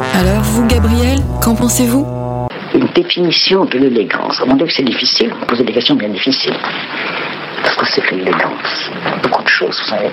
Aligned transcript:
Alors 0.00 0.42
vous, 0.42 0.66
Gabriel, 0.66 1.18
qu'en 1.42 1.56
pensez-vous? 1.56 2.06
Une 2.74 2.86
définition 2.94 3.64
de 3.64 3.78
l'élégance. 3.78 4.40
Mon 4.46 4.54
Dieu 4.54 4.66
que 4.66 4.72
c'est 4.72 4.84
difficile, 4.84 5.32
vous 5.32 5.46
posez 5.46 5.64
des 5.64 5.72
questions 5.72 5.96
bien 5.96 6.08
difficiles. 6.08 6.54
Parce 7.64 7.74
que 7.74 7.86
c'est 7.86 8.00
que 8.02 8.14
l'élégance 8.14 8.90
Beaucoup 9.22 9.42
de 9.42 9.48
choses, 9.48 9.76
vous 9.82 9.90
savez. 9.90 10.10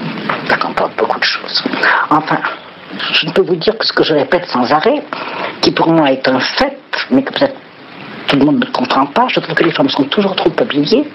Ça 0.49 0.57
comporte 0.57 0.95
beaucoup 0.97 1.19
de 1.19 1.23
choses. 1.23 1.63
Enfin, 2.09 2.39
je 3.13 3.27
ne 3.27 3.31
peux 3.31 3.43
vous 3.43 3.55
dire 3.55 3.77
que 3.77 3.85
ce 3.85 3.93
que 3.93 4.03
je 4.03 4.13
répète 4.13 4.45
sans 4.47 4.71
arrêt, 4.71 5.03
qui 5.61 5.71
pour 5.71 5.89
moi 5.89 6.11
est 6.11 6.27
un 6.27 6.39
fait, 6.39 6.79
mais 7.11 7.21
que 7.21 7.31
peut-être 7.31 7.55
tout 8.27 8.37
le 8.37 8.45
monde 8.45 8.65
ne 8.65 8.71
comprend 8.71 9.05
pas, 9.05 9.27
je 9.27 9.39
trouve 9.39 9.53
que 9.53 9.63
les 9.63 9.71
femmes 9.71 9.89
sont 9.89 10.05
toujours 10.05 10.35
trop 10.35 10.51
habillées 10.59 11.07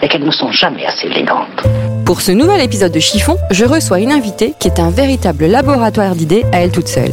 et 0.00 0.06
qu'elles 0.06 0.24
ne 0.24 0.30
sont 0.30 0.52
jamais 0.52 0.86
assez 0.86 1.08
élégantes. 1.08 1.66
Pour 2.06 2.20
ce 2.20 2.30
nouvel 2.30 2.60
épisode 2.60 2.92
de 2.92 3.00
Chiffon, 3.00 3.36
je 3.50 3.64
reçois 3.64 3.98
une 3.98 4.12
invitée 4.12 4.54
qui 4.60 4.68
est 4.68 4.78
un 4.78 4.90
véritable 4.90 5.46
laboratoire 5.46 6.14
d'idées 6.14 6.44
à 6.52 6.60
elle 6.60 6.70
toute 6.70 6.88
seule. 6.88 7.12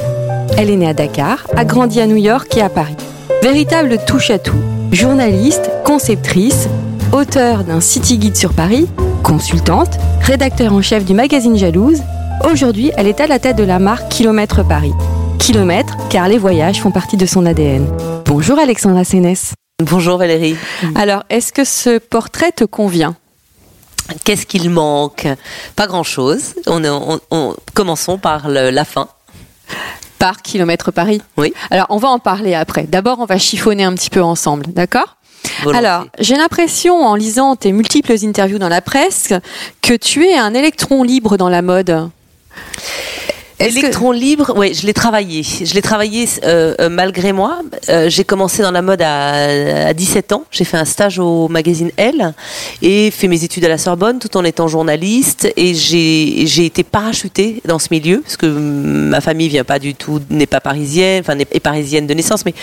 Elle 0.58 0.70
est 0.70 0.76
née 0.76 0.88
à 0.88 0.94
Dakar, 0.94 1.46
a 1.56 1.66
grandi 1.66 2.02
à 2.02 2.08
New 2.08 2.16
York 2.16 2.56
et 2.58 2.62
à 2.62 2.70
Paris. 2.70 2.96
Véritable 3.42 3.98
touche-à-tout, 4.06 4.58
journaliste, 4.92 5.70
conceptrice, 5.86 6.68
auteure 7.12 7.64
d'un 7.64 7.82
city 7.82 8.18
guide 8.18 8.36
sur 8.36 8.54
Paris, 8.54 8.88
consultante, 9.24 9.98
rédacteur 10.22 10.74
en 10.74 10.82
chef 10.82 11.06
du 11.06 11.14
magazine 11.14 11.58
Jalouse, 11.58 12.02
aujourd'hui 12.50 12.92
elle 12.98 13.08
est 13.08 13.22
à 13.22 13.28
la 13.28 13.40
tête 13.40 13.56
de 13.58 13.64
la 13.64 13.80
marque 13.80 14.10
Kilomètre 14.10 14.68
Paris. 14.68 14.94
Kilomètre, 15.40 15.96
car 16.10 16.28
les 16.28 16.38
voyages 16.38 16.82
font 16.82 16.92
partie 16.92 17.18
de 17.18 17.26
son 17.26 17.46
ADN. 17.46 17.88
Bonjour 18.26 18.60
Alexandra 18.60 19.04
Sénès. 19.04 19.54
Bonjour 19.82 20.18
Valérie. 20.18 20.58
Alors, 20.96 21.24
est-ce 21.30 21.54
que 21.54 21.64
ce 21.64 22.00
portrait 22.00 22.52
te 22.52 22.66
convient? 22.66 23.16
Qu'est-ce 24.26 24.46
qu'il 24.46 24.70
manque? 24.70 25.28
Pas 25.76 25.88
grand-chose. 25.88 26.56
On, 26.68 26.84
on, 26.84 27.20
on, 27.32 27.56
commençons 27.74 28.18
par 28.18 28.50
le, 28.50 28.72
la 28.72 28.84
fin. 28.84 29.08
Par 30.20 30.42
Kilomètre 30.42 30.92
Paris 30.92 31.22
Oui. 31.38 31.54
Alors, 31.72 31.88
on 31.90 31.98
va 31.98 32.10
en 32.10 32.20
parler 32.20 32.54
après. 32.54 32.84
D'abord, 32.84 33.20
on 33.20 33.26
va 33.26 33.38
chiffonner 33.38 33.86
un 33.86 33.94
petit 33.96 34.10
peu 34.10 34.22
ensemble, 34.22 34.66
d'accord? 34.68 35.16
Alors, 35.74 36.06
j'ai 36.20 36.36
l'impression, 36.36 37.06
en 37.06 37.16
lisant 37.16 37.56
tes 37.56 37.72
multiples 37.72 38.16
interviews 38.24 38.60
dans 38.60 38.70
la 38.70 38.82
presse, 38.82 39.34
que 39.82 39.94
tu 39.94 40.26
es 40.26 40.38
un 40.38 40.54
électron 40.54 41.04
libre 41.04 41.38
dans 41.38 41.50
la 41.50 41.62
mode. 41.62 42.10
Électron 43.60 44.14
libre, 44.14 44.54
oui, 44.56 44.74
je 44.74 44.86
l'ai 44.86 44.94
travaillé. 44.94 45.44
Je 45.44 45.74
l'ai 45.74 45.82
travaillé 45.82 46.28
euh, 46.44 46.76
euh, 46.80 46.88
malgré 46.88 47.34
moi. 47.34 47.60
Euh, 47.90 48.10
j'ai 48.10 48.24
commencé 48.24 48.62
dans 48.62 48.72
la 48.72 48.82
mode 48.82 49.02
à, 49.02 49.88
à 49.88 49.94
17 49.94 50.32
ans. 50.32 50.46
J'ai 50.50 50.64
fait 50.64 50.78
un 50.78 50.86
stage 50.86 51.20
au 51.20 51.50
magazine 51.50 51.92
Elle 51.98 52.34
et 52.82 53.12
fait 53.12 53.28
mes 53.28 53.44
études 53.44 53.66
à 53.66 53.68
la 53.68 53.78
Sorbonne 53.78 54.20
tout 54.20 54.38
en 54.38 54.46
étant 54.46 54.70
journaliste. 54.70 55.52
Et 55.58 55.74
j'ai 55.76 56.66
été 56.66 56.84
parachutée 56.84 57.62
dans 57.66 57.80
ce 57.80 57.90
milieu 57.92 58.22
parce 58.22 58.38
que 58.38 58.46
ma 58.46 59.20
famille 59.20 59.50
vient 59.50 59.66
pas 59.66 59.80
du 59.80 59.94
tout, 59.94 60.22
n'est 60.30 60.48
pas 60.48 60.62
parisienne, 60.62 61.22
enfin 61.22 61.38
est 61.38 61.60
parisienne 61.60 62.08
de 62.08 62.14
naissance, 62.14 62.46
mais 62.46 62.54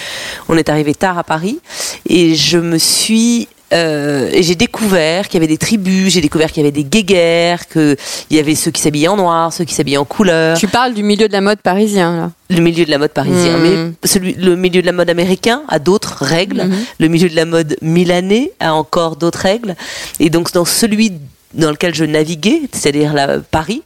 on 0.48 0.56
est 0.56 0.70
arrivé 0.70 0.94
tard 0.94 1.18
à 1.18 1.24
Paris 1.24 1.60
et 2.08 2.34
je 2.34 2.56
me 2.56 2.78
suis 2.78 3.48
euh, 3.72 4.28
et 4.32 4.42
j'ai 4.42 4.54
découvert 4.54 5.28
qu'il 5.28 5.34
y 5.34 5.44
avait 5.44 5.52
des 5.52 5.58
tribus, 5.58 6.12
j'ai 6.12 6.20
découvert 6.20 6.52
qu'il 6.52 6.62
y 6.62 6.66
avait 6.66 6.72
des 6.72 6.84
guéguerres, 6.84 7.66
qu'il 7.68 7.96
y 8.30 8.38
avait 8.38 8.54
ceux 8.54 8.70
qui 8.70 8.80
s'habillaient 8.80 9.08
en 9.08 9.16
noir, 9.16 9.52
ceux 9.52 9.64
qui 9.64 9.74
s'habillaient 9.74 9.96
en 9.96 10.04
couleur 10.04 10.56
Tu 10.58 10.68
parles 10.68 10.94
du 10.94 11.02
milieu 11.02 11.26
de 11.28 11.32
la 11.32 11.40
mode 11.40 11.58
parisien, 11.60 12.16
là. 12.16 12.30
le 12.48 12.60
milieu 12.60 12.84
de 12.84 12.90
la 12.90 12.98
mode 12.98 13.10
parisien, 13.10 13.56
Mhm. 13.58 13.62
mais 14.02 14.08
celui, 14.08 14.34
le 14.34 14.54
milieu 14.56 14.80
de 14.82 14.86
la 14.86 14.92
mode 14.92 15.10
américain 15.10 15.62
a 15.68 15.78
d'autres 15.80 16.22
règles. 16.24 16.62
Mhm. 16.64 16.76
Le 17.00 17.08
milieu 17.08 17.28
de 17.28 17.34
la 17.36 17.44
mode 17.44 17.76
milanais 17.82 18.52
a 18.60 18.72
encore 18.74 19.16
d'autres 19.16 19.40
règles. 19.40 19.74
Et 20.20 20.30
donc 20.30 20.52
dans 20.52 20.64
celui 20.64 21.12
dans 21.54 21.70
lequel 21.70 21.94
je 21.94 22.04
naviguais, 22.04 22.62
c'est-à-dire 22.72 23.14
Paris, 23.50 23.82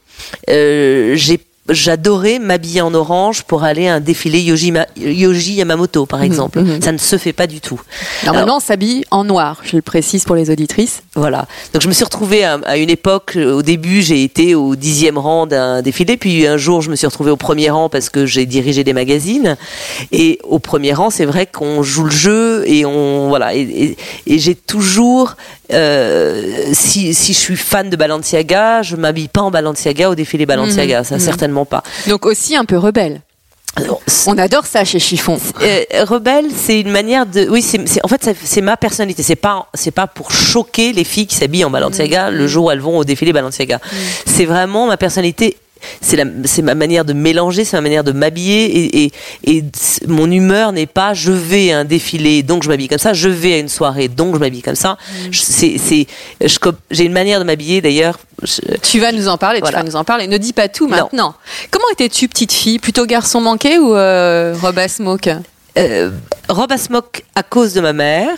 euh, 0.49 1.13
j'ai 1.15 1.39
J'adorais 1.69 2.39
m'habiller 2.39 2.81
en 2.81 2.93
orange 2.93 3.43
pour 3.43 3.63
aller 3.63 3.87
à 3.87 3.95
un 3.95 3.99
défilé 3.99 4.39
Yoji, 4.41 4.71
Ma- 4.71 4.87
Yoji 4.97 5.53
Yamamoto, 5.53 6.05
par 6.07 6.23
exemple. 6.23 6.59
mhm. 6.59 6.81
Ça 6.81 6.91
ne 6.91 6.97
se 6.97 7.17
fait 7.17 7.33
pas 7.33 7.45
du 7.47 7.61
tout. 7.61 7.79
Normalement, 8.25 8.57
on 8.57 8.59
s'habille 8.59 9.05
en 9.11 9.23
noir, 9.23 9.61
je 9.63 9.75
le 9.75 9.81
précise 9.83 10.23
pour 10.25 10.35
les 10.35 10.49
auditrices. 10.49 11.03
Voilà. 11.15 11.45
Donc 11.73 11.81
je 11.83 11.87
me 11.87 11.93
suis 11.93 12.03
retrouvée 12.03 12.43
à, 12.43 12.55
à 12.65 12.77
une 12.77 12.89
époque, 12.89 13.33
euh, 13.35 13.53
au 13.53 13.61
début 13.61 14.01
j'ai 14.01 14.23
été 14.23 14.55
au 14.55 14.75
dixième 14.75 15.17
rang 15.19 15.45
d'un 15.45 15.81
défilé, 15.83 16.17
puis 16.17 16.47
un 16.47 16.57
jour 16.57 16.81
je 16.81 16.89
me 16.89 16.95
suis 16.95 17.05
retrouvée 17.07 17.31
au 17.31 17.37
premier 17.37 17.69
rang 17.69 17.89
parce 17.89 18.09
que 18.09 18.25
j'ai 18.25 18.45
dirigé 18.47 18.83
des 18.83 18.93
magazines. 18.93 19.55
Et 20.11 20.39
au 20.43 20.57
premier 20.59 20.93
rang, 20.93 21.09
c'est 21.11 21.25
vrai 21.25 21.45
qu'on 21.45 21.83
joue 21.83 22.05
le 22.05 22.11
jeu 22.11 22.63
et 22.67 22.85
on 22.85 23.27
voilà. 23.29 23.53
Et, 23.53 23.61
et- 23.61 23.97
et 24.25 24.39
j'ai 24.39 24.55
toujours, 24.55 25.35
si, 26.73 27.13
si 27.13 27.33
je 27.33 27.37
suis 27.37 27.55
fan 27.55 27.89
de 27.89 27.95
Balenciaga, 27.95 28.81
je 28.81 28.95
m'habille 28.95 29.27
pas 29.27 29.41
en 29.41 29.51
Balenciaga 29.51 30.09
au 30.09 30.15
défilé 30.15 30.45
Balenciaga, 30.45 30.99
Mhm. 30.99 31.03
ça 31.05 31.15
Mhm. 31.15 31.21
certainement 31.21 31.65
pas. 31.65 31.83
Donc 32.07 32.25
aussi 32.25 32.55
un 32.55 32.65
peu 32.65 32.77
rebelle. 32.77 33.21
Alors, 33.77 34.01
On 34.27 34.37
adore 34.37 34.65
ça 34.65 34.83
chez 34.83 34.99
Chiffon. 34.99 35.39
euh, 35.61 35.83
rebelle, 36.03 36.47
c'est 36.53 36.81
une 36.81 36.91
manière 36.91 37.25
de. 37.25 37.47
Oui, 37.49 37.61
c'est 37.61 37.79
en 38.03 38.07
fait 38.09 38.21
c'est- 38.21 38.35
c'est 38.43 38.59
ma 38.59 38.75
personnalité. 38.75 39.23
C'est 39.23 39.37
pas 39.37 39.67
c'est 39.73 39.91
pas 39.91 40.07
pour 40.07 40.29
choquer 40.31 40.91
les 40.91 41.05
filles 41.05 41.25
qui 41.27 41.37
s'habillent 41.37 41.63
en 41.63 41.69
Balenciaga 41.69 42.31
le 42.31 42.47
jour 42.47 42.65
où 42.65 42.71
elles 42.71 42.81
vont 42.81 42.97
au 42.97 43.05
défilé 43.05 43.31
Balenciaga. 43.31 43.79
C'est 44.25 44.43
vraiment 44.45 44.87
ma 44.87 44.97
personnalité. 44.97 45.55
C'est 46.01 46.15
la- 46.17 46.25
c'est 46.45 46.61
ma 46.61 46.75
manière 46.75 47.05
de 47.05 47.13
mélanger, 47.13 47.65
c'est 47.65 47.77
ma 47.77 47.81
manière 47.81 48.03
de 48.03 48.11
m'habiller 48.11 48.65
et, 49.05 49.11
et, 49.45 49.63
mon 50.07 50.29
humeur 50.31 50.71
n'est 50.71 50.85
pas 50.85 51.13
je 51.13 51.31
vais 51.31 51.71
à 51.71 51.79
un 51.79 51.85
défilé 51.85 52.43
donc 52.43 52.63
je 52.63 52.69
m'habille 52.69 52.87
comme 52.87 52.97
ça, 52.99 53.13
je 53.13 53.29
vais 53.29 53.53
à 53.53 53.57
une 53.59 53.69
soirée 53.69 54.07
donc 54.07 54.35
je 54.35 54.39
m'habille 54.39 54.61
comme 54.61 54.75
ça. 54.75 54.97
Cop- 56.61 56.75
j'ai 56.91 57.05
une 57.05 57.13
manière 57.13 57.39
de 57.39 57.45
m'habiller 57.45 57.81
d'ailleurs. 57.81 58.19
Tu 58.81 58.99
vas 58.99 59.11
nous 59.11 59.27
en 59.27 59.37
parler, 59.37 59.59
Voilà. 59.59 59.79
tu 59.79 59.83
vas 59.83 59.89
nous 59.91 59.95
en 59.95 60.03
parler. 60.03 60.27
Ne 60.27 60.37
dis 60.37 60.53
pas 60.53 60.67
tout 60.67 60.87
Non. 60.87 60.95
maintenant. 60.97 61.35
Comment 61.69 61.85
étais-tu 61.91 62.27
petite 62.27 62.51
fille? 62.51 62.79
Plutôt 62.79 63.05
garçon 63.05 63.41
manqué 63.41 63.77
ou 63.79 63.95
euh, 63.95 64.55
robe 64.61 64.79
à 64.79 64.87
smoke 64.87 65.29
euh, 65.77 66.11
robe 66.49 66.71
à 66.71 66.77
smock 66.77 67.23
à 67.35 67.43
cause 67.43 67.73
de 67.73 67.81
ma 67.81 67.93
mère 67.93 68.35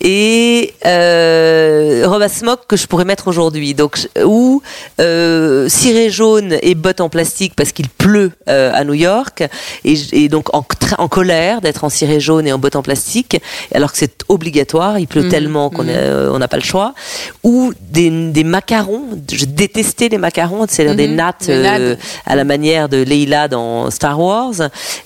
et 0.00 0.74
euh, 0.86 2.04
robe 2.06 2.22
à 2.22 2.28
smock 2.28 2.60
que 2.68 2.76
je 2.76 2.86
pourrais 2.86 3.04
mettre 3.04 3.28
aujourd'hui. 3.28 3.74
Donc 3.74 3.98
ou 4.24 4.62
euh, 5.00 5.68
ciré 5.68 6.10
jaune 6.10 6.56
et 6.62 6.74
bottes 6.74 7.00
en 7.00 7.08
plastique 7.08 7.54
parce 7.56 7.72
qu'il 7.72 7.88
pleut 7.88 8.32
euh, 8.48 8.70
à 8.74 8.84
New 8.84 8.94
York 8.94 9.44
et, 9.84 10.28
donc 10.28 10.54
en, 10.54 10.62
colère 11.08 11.60
d'être 11.60 11.84
en 11.84 11.88
ciré 11.88 12.20
jaune 12.20 12.46
et 12.46 12.52
en 12.52 12.58
bottes 12.58 12.76
en 12.76 12.82
plastique 12.82 13.40
alors 13.74 13.92
que 13.92 13.98
c'est 13.98 14.20
obligatoire. 14.28 14.98
Il 14.98 15.06
pleut 15.06 15.22
Mhm, 15.24 15.30
tellement 15.30 15.70
qu'on 15.70 15.84
mhm. 15.84 16.30
on 16.32 16.38
n'a 16.38 16.48
pas 16.48 16.56
le 16.56 16.62
choix. 16.62 16.94
Ou 17.42 17.72
des, 17.90 18.10
des 18.10 18.44
macarons. 18.44 19.04
Je 19.32 19.44
détestais 19.44 20.08
les 20.08 20.18
macarons, 20.18 20.66
c'est-à-dire 20.68 20.96
des 20.96 21.08
Mhm, 21.08 21.14
nattes 21.16 21.44
les 21.48 21.62
nattes. 21.62 21.80
euh, 21.80 21.96
à 22.26 22.36
la 22.36 22.44
manière 22.44 22.88
de 22.88 22.98
Leila 23.02 23.48
dans 23.48 23.90
Star 23.90 24.20
Wars. 24.20 24.54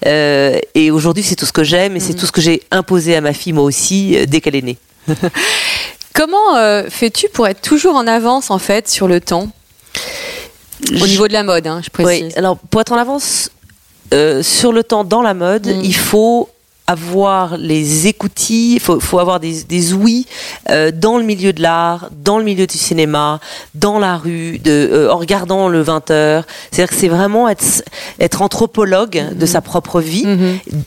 Euh, 0.06 0.58
et 0.74 0.90
aujourd'hui, 0.90 1.22
c'est 1.22 1.36
tout 1.36 1.46
ce 1.46 1.52
que 1.52 1.64
j'aime 1.64 1.96
et 1.96 2.00
c'est 2.00 2.14
tout 2.14 2.26
ce 2.26 2.32
que 2.32 2.40
j'ai 2.40 2.62
imposé 2.70 3.14
à 3.16 3.20
ma 3.20 3.32
fille, 3.32 3.52
moi 3.52 3.64
aussi, 3.64 4.16
euh, 4.16 4.26
dès 4.26 4.40
qu'elle 4.40 4.56
est 4.56 4.62
née. 4.62 4.78
Comment 6.14 6.56
euh, 6.56 6.84
fais-tu 6.88 7.28
pour 7.28 7.46
être 7.46 7.60
toujours 7.60 7.94
en 7.94 8.06
avance 8.06 8.50
en 8.50 8.58
fait 8.58 8.88
sur 8.88 9.06
le 9.08 9.20
temps? 9.20 9.48
Au 11.00 11.06
niveau 11.06 11.28
de 11.28 11.32
la 11.32 11.42
mode, 11.42 11.66
hein, 11.66 11.80
je 11.84 11.90
précise. 11.90 12.26
Oui, 12.26 12.32
alors 12.36 12.56
pour 12.56 12.80
être 12.80 12.92
en 12.92 12.96
avance 12.98 13.50
euh, 14.14 14.42
sur 14.42 14.72
le 14.72 14.82
temps 14.84 15.04
dans 15.04 15.22
la 15.22 15.34
mode, 15.34 15.66
Mm. 15.66 15.80
il 15.84 15.94
faut 15.96 16.48
avoir 16.88 17.58
les 17.58 18.06
écoutilles, 18.06 18.76
il 18.76 18.80
faut, 18.80 18.98
faut 18.98 19.18
avoir 19.18 19.40
des, 19.40 19.62
des 19.62 19.92
ouïes 19.92 20.26
euh, 20.70 20.90
dans 20.90 21.18
le 21.18 21.22
milieu 21.24 21.52
de 21.52 21.60
l'art, 21.60 22.08
dans 22.24 22.38
le 22.38 22.44
milieu 22.44 22.66
du 22.66 22.78
cinéma, 22.78 23.40
dans 23.74 23.98
la 23.98 24.16
rue, 24.16 24.58
de, 24.58 24.88
euh, 24.90 25.12
en 25.12 25.18
regardant 25.18 25.68
le 25.68 25.84
20h. 25.84 26.44
C'est-à-dire 26.70 26.88
que 26.88 26.94
c'est 26.94 27.08
vraiment 27.08 27.46
être, 27.46 27.82
être 28.18 28.40
anthropologue 28.40 29.22
de 29.34 29.46
sa 29.46 29.60
propre 29.60 30.00
vie 30.00 30.26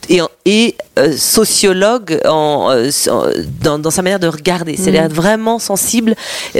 et, 0.08 0.20
et 0.44 0.74
euh, 0.98 1.16
sociologue 1.16 2.20
en, 2.28 2.74
dans, 3.60 3.78
dans 3.78 3.90
sa 3.92 4.02
manière 4.02 4.18
de 4.18 4.26
regarder. 4.26 4.76
C'est-à-dire 4.76 5.04
être 5.04 5.14
vraiment 5.14 5.60
sensible. 5.60 6.16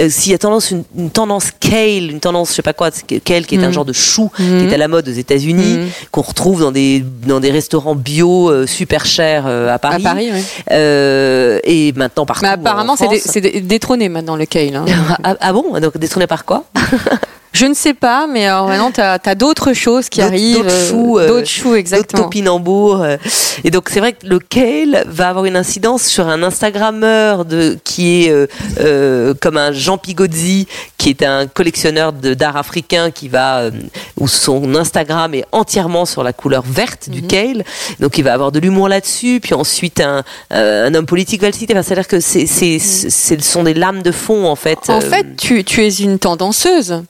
S'il 0.07 0.31
y 0.31 0.35
a 0.35 0.37
tendance, 0.37 0.71
une, 0.71 0.85
une 0.97 1.09
tendance 1.09 1.51
kale, 1.51 2.11
une 2.11 2.21
tendance, 2.21 2.51
je 2.51 2.55
sais 2.55 2.61
pas 2.61 2.71
quoi, 2.71 2.91
kale 3.25 3.45
qui 3.45 3.55
est 3.55 3.63
un 3.63 3.71
genre 3.71 3.85
de 3.85 3.93
chou 3.93 4.31
qui 4.37 4.43
est 4.43 4.73
à 4.73 4.77
la 4.77 4.87
mode 4.87 5.09
aux 5.09 5.11
États-Unis, 5.11 5.91
qu'on 6.11 6.21
retrouve 6.21 6.61
dans 6.61 6.71
des, 6.71 7.03
dans 7.27 7.41
des 7.41 7.51
restaurants 7.51 7.95
bio 7.95 8.65
super 8.65 9.05
chers 9.05 9.32
euh, 9.45 9.73
à 9.73 9.79
Paris. 9.79 10.03
Paris, 10.03 10.29
oui. 10.33 10.43
Euh, 10.71 11.59
et 11.63 11.91
maintenant 11.93 12.25
partout. 12.25 12.43
Mais 12.43 12.49
apparemment, 12.49 12.93
en 12.93 12.95
c'est 12.95 13.61
détrôné 13.61 14.09
maintenant 14.09 14.35
le 14.35 14.45
kale. 14.45 14.75
hein. 14.75 14.85
Ah, 15.23 15.35
ah 15.39 15.53
bon? 15.53 15.79
Donc 15.79 15.97
détourné 15.97 16.27
par 16.27 16.45
quoi? 16.45 16.65
Je 17.53 17.67
ne 17.67 17.75
sais 17.75 17.93
pas, 17.93 18.25
mais 18.25 18.47
alors 18.47 18.67
maintenant, 18.67 18.91
tu 18.91 18.99
as, 18.99 19.35
d'autres 19.35 19.73
choses 19.73 20.09
qui 20.09 20.19
D'autres- 20.21 20.31
arrivent. 20.33 20.57
d'autres 20.57 20.69
euh, 20.71 20.89
choux, 20.89 21.19
euh, 21.19 21.27
D'autres 21.27 21.47
choux, 21.47 21.63
D'autres 21.65 21.77
exactement. 21.77 22.23
topinambours. 22.23 23.01
euh. 23.03 23.17
Et 23.63 23.69
donc 23.69 23.89
c'est 23.91 23.99
vrai 23.99 24.13
que 24.13 24.25
le 24.25 24.39
kale 24.39 25.03
va 25.07 25.29
avoir 25.29 25.45
une 25.45 25.55
incidence 25.55 26.03
sur 26.03 26.27
un 26.27 26.41
Instagrammeur 26.41 27.45
de, 27.45 27.77
qui 27.83 28.25
est 28.25 28.31
euh, 28.31 28.47
euh, 28.79 29.33
comme 29.39 29.57
un 29.57 29.71
Jean 29.71 29.99
Pigozzi, 29.99 30.67
qui 30.97 31.09
est 31.11 31.21
un 31.23 31.45
collectionneur 31.45 32.11
d'art 32.11 32.57
africain 32.57 33.11
qui 33.11 33.29
va 33.29 33.59
euh, 33.59 33.71
où 34.19 34.27
son 34.27 34.73
Instagram 34.75 35.35
est 35.35 35.45
entièrement 35.51 36.05
sur 36.05 36.23
la 36.23 36.33
couleur 36.33 36.63
verte 36.65 37.07
Mhm. 37.07 37.13
du 37.13 37.21
kale. 37.27 37.63
Donc 37.99 38.17
il 38.17 38.23
va 38.23 38.33
avoir 38.33 38.51
de 38.51 38.59
l'humour 38.59 38.89
là-dessus. 38.89 39.39
Puis 39.41 39.53
ensuite 39.53 39.99
un, 40.01 40.23
euh, 40.53 40.87
un 40.87 40.95
homme 40.95 41.05
politique 41.05 41.41
va 41.41 41.47
le 41.47 41.53
citer. 41.53 41.73
Enfin, 41.73 41.83
C'est-à-dire 41.83 42.07
que 42.07 42.19
c'est, 42.19 42.47
ce 42.47 43.39
sont 43.41 43.63
des 43.63 43.75
lames 43.75 44.01
de 44.01 44.11
fond 44.11 44.45
en 44.47 44.55
fait. 44.55 44.79
En 44.87 44.97
Euh, 44.97 45.01
fait, 45.01 45.35
tu, 45.37 45.63
tu 45.63 45.85
es 45.85 45.89
une 45.89 46.17
tendanceuse. 46.17 47.03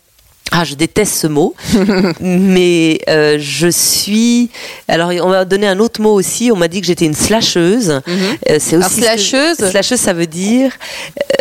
Ah, 0.56 0.64
je 0.66 0.76
déteste 0.76 1.16
ce 1.16 1.26
mot, 1.28 1.56
mais 2.20 3.00
euh, 3.10 3.38
je 3.40 3.68
suis. 3.70 4.50
Alors, 4.88 5.10
on 5.24 5.30
m'a 5.30 5.46
donné 5.46 5.68
un 5.68 5.80
autre 5.80 6.00
mot 6.02 6.14
aussi. 6.14 6.52
On 6.52 6.56
m'a 6.56 6.68
dit 6.68 6.80
que 6.82 6.86
j'étais 6.88 7.06
une 7.06 7.16
slasheuse. 7.16 8.02
Euh, 8.08 8.58
c'est 8.60 8.76
Alors, 8.76 8.88
aussi 8.88 8.98
que- 9.02 9.06
slasheuse? 9.08 9.58
Slasheuse, 9.58 10.00
ça 10.00 10.14
veut 10.14 10.28
dire 10.28 10.72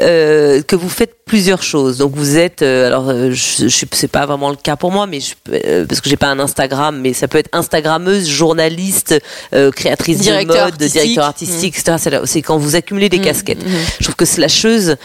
euh, 0.01 0.63
que 0.63 0.77
vous 0.77 0.89
faites 0.89 1.15
plusieurs 1.27 1.63
choses. 1.63 1.99
Donc, 1.99 2.13
vous 2.15 2.39
êtes. 2.39 2.63
euh, 2.63 2.87
alors, 2.87 3.09
euh, 3.11 3.31
je, 3.33 3.69
je, 3.69 3.85
c'est 3.93 4.09
pas 4.09 4.25
vraiment 4.27 4.49
le 4.51 4.57
cas 4.57 4.77
pour 4.77 4.91
moi, 4.91 5.07
mais 5.07 5.21
je, 5.21 5.35
euh, 5.53 5.85
parce 5.87 6.01
que 6.01 6.09
j'ai 6.09 6.17
pas 6.17 6.29
un 6.29 6.39
Instagram, 6.39 6.99
mais 7.01 7.13
ça 7.13 7.29
peut 7.29 7.39
être 7.39 7.51
Instagrammeuse, 7.53 8.27
journaliste, 8.29 9.15
euh, 9.55 9.71
créatrice 9.71 10.19
Directeur 10.19 10.47
de 10.47 10.61
mode, 10.63 10.73
artistique. 10.73 10.93
directeur 11.03 11.25
artistique, 11.25 11.75
etc. 11.79 11.97
C'est, 12.01 12.11
là- 12.11 12.23
c'est 12.25 12.43
quand 12.43 12.57
vous 12.59 12.77
accumulez 12.77 13.09
des 13.09 13.21
casquettes. 13.21 13.63
Je 13.99 14.05
trouve 14.05 14.17
que 14.17 14.25
slasheuse, 14.25 14.97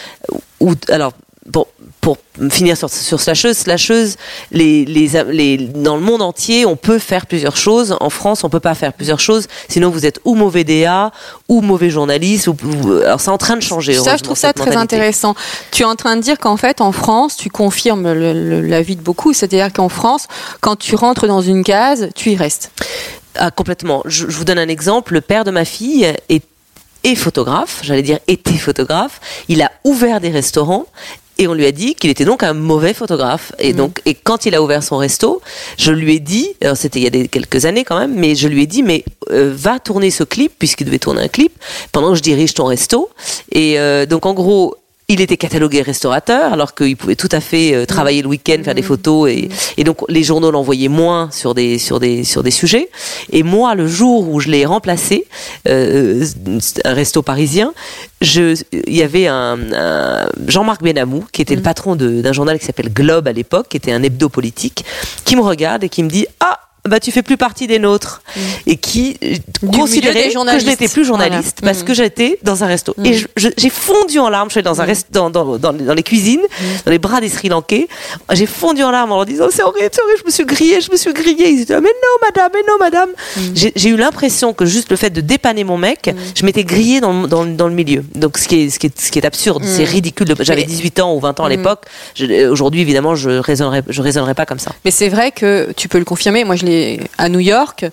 ou 0.60 0.74
alors 0.90 1.12
pour, 1.52 1.68
pour 2.02 2.18
finir 2.52 2.78
sur, 2.78 2.90
sur 2.90 3.20
slasheuse, 3.20 3.58
slasheuse, 3.58 4.16
les, 4.52 4.86
les, 4.86 5.10
les, 5.32 5.58
dans 5.58 5.96
le 5.96 6.02
monde 6.02 6.22
entier, 6.22 6.66
on 6.66 6.76
peut 6.76 7.00
faire 7.00 7.26
plusieurs 7.26 7.58
choses. 7.58 7.98
En 8.00 8.10
France, 8.10 8.44
on 8.44 8.50
peut 8.50 8.60
pas 8.60 8.76
faire 8.76 8.94
plusieurs 8.94 9.20
choses. 9.20 9.48
Sinon, 9.68 9.90
vous 9.90 10.06
êtes 10.06 10.20
ou 10.24 10.36
mauvais 10.36 10.64
DA, 10.64 11.12
ou 11.50 11.62
mauvais 11.62 11.90
journaliste. 11.90 12.48
Ou, 12.48 12.56
ou- 12.64 12.92
alors, 13.02 13.20
c'est 13.20 13.30
en 13.32 13.38
train 13.38 13.56
de 13.58 13.62
changer. 13.62 13.96
Ça, 13.96 14.16
je 14.16 14.24
trouve 14.24 14.38
ça 14.38 14.54
très 14.54 14.66
mentalité. 14.68 14.96
intéressant. 14.96 15.36
Tu 15.72 15.82
es 15.82 15.86
en 15.86 15.96
train 15.96 16.16
de 16.16 16.22
dire 16.22 16.38
qu'en 16.40 16.56
fait, 16.58 16.80
en 16.82 16.92
France, 16.92 17.36
tu 17.36 17.50
confirmes 17.50 18.14
l'avis 18.14 18.96
de 18.96 19.02
beaucoup, 19.02 19.34
c'est-à-dire 19.34 19.74
qu'en 19.74 19.90
France, 19.90 20.28
quand 20.62 20.76
tu 20.78 20.96
rentres 20.96 21.28
dans 21.28 21.42
une 21.42 21.64
case, 21.64 22.10
tu 22.16 22.32
y 22.32 22.36
restes. 22.36 22.72
Ah, 23.36 23.52
complètement. 23.52 24.02
Je, 24.06 24.30
je 24.30 24.38
vous 24.38 24.46
donne 24.46 24.60
un 24.60 24.70
exemple. 24.70 25.14
Le 25.14 25.22
père 25.22 25.44
de 25.44 25.52
ma 25.52 25.66
fille 25.66 26.06
est, 26.30 26.44
est 27.04 27.16
photographe, 27.16 27.80
j'allais 27.84 28.02
dire 28.02 28.20
était 28.28 28.58
photographe. 28.58 29.20
Il 29.48 29.62
a 29.62 29.72
ouvert 29.84 30.20
des 30.22 30.30
restaurants. 30.30 30.86
Et 31.38 31.48
on 31.48 31.54
lui 31.54 31.66
a 31.66 31.72
dit 31.72 31.96
qu'il 31.96 32.10
était 32.10 32.26
donc 32.26 32.44
un 32.44 32.54
mauvais 32.54 32.94
photographe. 32.94 33.52
Et 33.60 33.74
donc, 33.74 34.02
et 34.06 34.16
quand 34.16 34.46
il 34.46 34.56
a 34.56 34.62
ouvert 34.62 34.84
son 34.84 34.98
resto, 34.98 35.42
je 35.78 35.92
lui 35.92 36.16
ai 36.16 36.20
dit, 36.20 36.56
c'était 36.76 37.00
il 37.00 37.04
y 37.04 37.08
a 37.08 37.12
des, 37.12 37.28
quelques 37.28 37.66
années 37.66 37.84
quand 37.84 38.00
même, 38.00 38.16
mais 38.16 38.36
je 38.36 38.48
lui 38.48 38.64
ai 38.64 38.68
dit, 38.68 38.84
mais 38.84 39.04
euh, 39.32 39.54
va 39.56 39.80
tourner 39.80 40.10
ce 40.10 40.24
clip 40.24 40.52
puisqu'il 40.58 40.86
devait 40.86 41.00
tourner 41.00 41.22
un 41.22 41.28
clip 41.28 41.52
pendant 41.92 42.12
que 42.12 42.16
je 42.16 42.24
dirige 42.24 42.54
ton 42.54 42.66
resto. 42.66 43.10
Et 43.52 43.80
euh, 43.80 44.06
donc 44.06 44.26
en 44.26 44.34
gros. 44.34 44.76
Il 45.10 45.22
était 45.22 45.38
catalogué 45.38 45.84
restaurateur 45.84 46.52
alors 46.52 46.76
qu'il 46.76 46.98
pouvait 46.98 47.16
tout 47.16 47.30
à 47.32 47.40
fait 47.40 47.74
euh, 47.74 47.86
travailler 47.86 48.22
le 48.22 48.28
week-end, 48.28 48.58
faire 48.62 48.76
des 48.76 48.82
photos 48.82 49.30
et, 49.32 49.48
et 49.78 49.86
donc 49.86 50.00
les 50.10 50.22
journaux 50.22 50.52
l'envoyaient 50.52 50.90
moins 50.90 51.30
sur 51.32 51.54
des 51.54 51.78
sur 51.80 52.02
des 52.02 52.26
sur 52.26 52.44
des 52.44 52.52
sujets. 52.52 52.90
Et 53.32 53.42
moi, 53.42 53.74
le 53.74 53.88
jour 53.88 54.28
où 54.30 54.42
je 54.42 54.50
l'ai 54.50 54.66
remplacé, 54.66 55.26
euh, 55.70 56.26
un 56.84 56.94
resto 56.94 57.22
parisien, 57.22 57.74
je 58.20 58.62
il 58.74 58.98
y 58.98 59.02
avait 59.02 59.28
un, 59.28 59.58
un 59.72 60.28
Jean-Marc 60.46 60.84
Benamou 60.84 61.24
qui 61.32 61.42
était 61.42 61.56
le 61.56 61.62
patron 61.62 61.96
de- 61.96 62.20
d'un 62.20 62.34
journal 62.34 62.60
qui 62.60 62.66
s'appelle 62.66 62.92
Globe 62.92 63.30
à 63.30 63.32
l'époque, 63.32 63.68
qui 63.70 63.78
était 63.78 63.94
un 63.94 64.04
hebdo 64.04 64.28
politique, 64.28 64.84
qui 65.24 65.38
me 65.38 65.42
regarde 65.42 65.86
et 65.86 65.90
qui 65.90 66.04
me 66.04 66.10
dit 66.10 66.28
ah 66.42 66.60
bah 66.88 67.00
tu 67.00 67.12
fais 67.12 67.22
plus 67.24 67.38
partie 67.38 67.68
des 67.68 67.80
nôtres. 67.80 68.22
Et 68.66 68.78
qui 68.78 69.18
euh, 69.24 69.36
considérait 69.72 70.30
que 70.30 70.60
je 70.60 70.66
n'étais 70.66 70.88
plus 70.88 71.06
journaliste 71.06 71.58
Voilà. 71.62 71.74
parce 71.74 71.84
que 71.84 71.94
j'étais 71.94 72.40
dans 72.44 72.64
un 72.64 72.68
resto. 72.68 72.94
Et 73.04 73.14
je- 73.14 73.50
j'ai 73.58 73.70
fondu 73.70 74.20
en 74.20 74.30
larmes 74.30 74.50
je 74.50 74.54
suis 74.54 74.64
dans 74.64 74.82
un 74.82 74.86
rest, 74.86 75.08
dans, 75.12 75.30
dans, 75.30 75.58
dans, 75.58 75.74
dans 75.74 75.94
les 75.94 76.04
cuisines 76.04 76.42
dans 76.86 76.92
les 76.92 77.00
bras 77.00 77.22
des 77.22 77.30
Sri 77.30 77.50
Lankais. 77.50 77.88
J'ai 78.34 78.46
fondu 78.46 78.84
en 78.84 78.92
larmes 78.92 79.12
en 79.12 79.18
leur 79.18 79.26
disant 79.26 79.48
c'est 79.52 79.64
horrible 79.64 79.90
c'est 79.92 80.02
horrible 80.02 80.20
je 80.22 80.26
me 80.26 80.32
suis 80.32 80.46
grillée 80.46 80.82
je 80.82 80.92
me 80.92 80.98
suis 80.98 81.14
grillée. 81.14 81.50
Ils 81.50 81.62
étaient 81.62 81.80
mais 81.82 81.90
non 81.90 82.28
madame 82.28 82.52
mais 82.54 82.62
non 82.68 82.78
madame. 82.80 83.10
J'ai 83.56 83.90
eu 83.90 83.98
l'impression 83.98 84.54
que 84.54 84.66
juste 84.66 84.90
le 84.92 84.98
fait 84.98 85.10
de 85.10 85.22
dépanner 85.22 85.64
mon 85.64 85.78
mec 85.78 86.14
je 86.36 86.46
m'étais 86.46 86.64
grillée 86.64 87.00
dans, 87.02 87.22
le- 87.22 87.28
dans, 87.28 87.44
le- 87.44 87.54
dans 87.54 87.68
le 87.68 87.74
milieu. 87.76 88.04
Donc 88.16 88.38
ce 88.38 88.48
qui 88.48 88.64
est, 88.64 88.70
ce 88.70 88.80
qui 88.80 88.88
est, 88.88 89.00
ce 89.00 89.12
qui 89.12 89.20
est 89.20 89.26
absurde 89.26 89.64
c'est 89.66 89.84
ridicule. 89.84 90.28
J'avais 90.40 90.62
Mais- 90.62 90.68
18 90.68 91.00
ans 91.00 91.14
ou 91.16 91.20
20 91.20 91.40
ans 91.40 91.46
à 91.46 91.50
l'époque. 91.50 91.84
Je- 92.16 92.48
aujourd'hui 92.50 92.82
évidemment 92.82 93.16
je 93.16 93.30
raisonnerais 93.30 93.84
je 93.88 94.02
raisonnerais 94.02 94.34
pas 94.36 94.46
comme 94.46 94.60
ça. 94.60 94.72
Mais 94.86 94.92
c'est 94.92 95.10
vrai 95.10 95.32
que 95.32 95.72
tu 95.76 95.88
peux 95.88 95.98
le 96.00 96.06
confirmer. 96.06 96.44
Moi, 96.44 96.56
je 96.56 96.66
l'ai 96.66 96.77
à 97.18 97.30
New 97.30 97.40
York. 97.40 97.86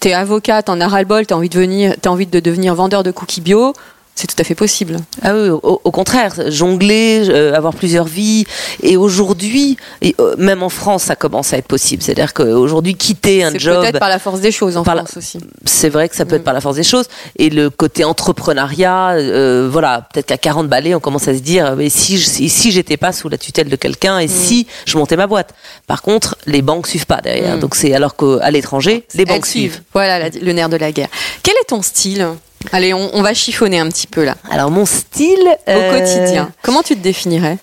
T'es 0.00 0.12
avocate, 0.12 0.68
en 0.68 0.80
as 0.80 0.88
ras-le-bol, 0.88 1.26
t'as 1.26 1.34
envie 1.34 1.48
de 1.48 1.58
venir, 1.58 1.94
t'as 2.00 2.10
envie 2.10 2.26
de 2.26 2.40
devenir 2.40 2.74
vendeur 2.74 3.02
de 3.02 3.10
cookies 3.10 3.40
bio. 3.40 3.72
C'est 4.20 4.26
tout 4.26 4.34
à 4.40 4.42
fait 4.42 4.56
possible. 4.56 4.96
Ah 5.22 5.32
oui, 5.32 5.48
au, 5.48 5.80
au 5.84 5.90
contraire, 5.92 6.34
jongler, 6.48 7.28
euh, 7.28 7.54
avoir 7.54 7.72
plusieurs 7.72 8.06
vies. 8.06 8.46
Et 8.82 8.96
aujourd'hui, 8.96 9.76
et, 10.02 10.16
euh, 10.20 10.34
même 10.38 10.64
en 10.64 10.68
France, 10.70 11.04
ça 11.04 11.14
commence 11.14 11.52
à 11.52 11.58
être 11.58 11.68
possible. 11.68 12.02
C'est-à-dire 12.02 12.34
qu'aujourd'hui, 12.34 12.96
quitter 12.96 13.44
un 13.44 13.52
C'est 13.52 13.60
job, 13.60 13.80
peut-être 13.80 14.00
par 14.00 14.08
la 14.08 14.18
force 14.18 14.40
des 14.40 14.50
choses 14.50 14.76
en 14.76 14.82
la- 14.82 14.96
France 14.96 15.16
aussi. 15.16 15.38
c'est 15.64 15.88
vrai 15.88 16.08
que 16.08 16.16
ça 16.16 16.24
peut 16.24 16.34
être 16.34 16.42
par 16.42 16.52
la 16.54 16.60
force 16.60 16.74
des 16.74 16.82
choses. 16.82 17.04
Et 17.36 17.48
le 17.48 17.70
côté 17.70 18.02
entrepreneuriat, 18.04 19.10
euh, 19.12 19.68
voilà, 19.70 20.08
peut-être 20.12 20.26
qu'à 20.26 20.36
40 20.38 20.68
balais, 20.68 20.96
on 20.96 21.00
commence 21.00 21.28
à 21.28 21.34
se 21.34 21.38
dire, 21.40 21.76
mais 21.76 21.88
si, 21.88 22.18
je- 22.18 22.26
si, 22.28 22.48
si 22.48 22.72
j'étais 22.72 22.96
pas 22.96 23.12
sous 23.12 23.28
la 23.28 23.38
tutelle 23.38 23.68
de 23.68 23.76
quelqu'un 23.76 24.18
et 24.18 24.26
si 24.26 24.66
je 24.84 24.98
montais 24.98 25.16
ma 25.16 25.28
boîte. 25.28 25.54
Par 25.86 26.02
contre, 26.02 26.36
les 26.46 26.62
banques 26.62 26.88
suivent 26.88 27.06
pas 27.06 27.20
derrière. 27.20 27.58
Donc 27.58 27.76
c'est 27.76 27.94
alors 27.94 28.16
qu'à 28.16 28.50
l'étranger, 28.50 29.04
les 29.14 29.24
banques 29.24 29.46
suivent. 29.46 29.80
Voilà 29.94 30.18
la- 30.18 30.28
le 30.30 30.52
nerf 30.52 30.68
de 30.68 30.76
la 30.76 30.90
guerre. 30.90 31.08
Quel 31.44 31.54
est 31.54 31.68
ton 31.68 31.82
style? 31.82 32.26
Allez, 32.72 32.92
on, 32.92 33.10
on 33.14 33.22
va 33.22 33.34
chiffonner 33.34 33.78
un 33.78 33.88
petit 33.88 34.06
peu 34.06 34.24
là. 34.24 34.36
Alors 34.50 34.70
mon 34.70 34.86
style 34.86 35.38
Au 35.66 35.70
euh, 35.70 35.98
quotidien. 35.98 36.52
Comment 36.62 36.82
tu 36.82 36.94
te 36.94 37.00
définirais? 37.00 37.58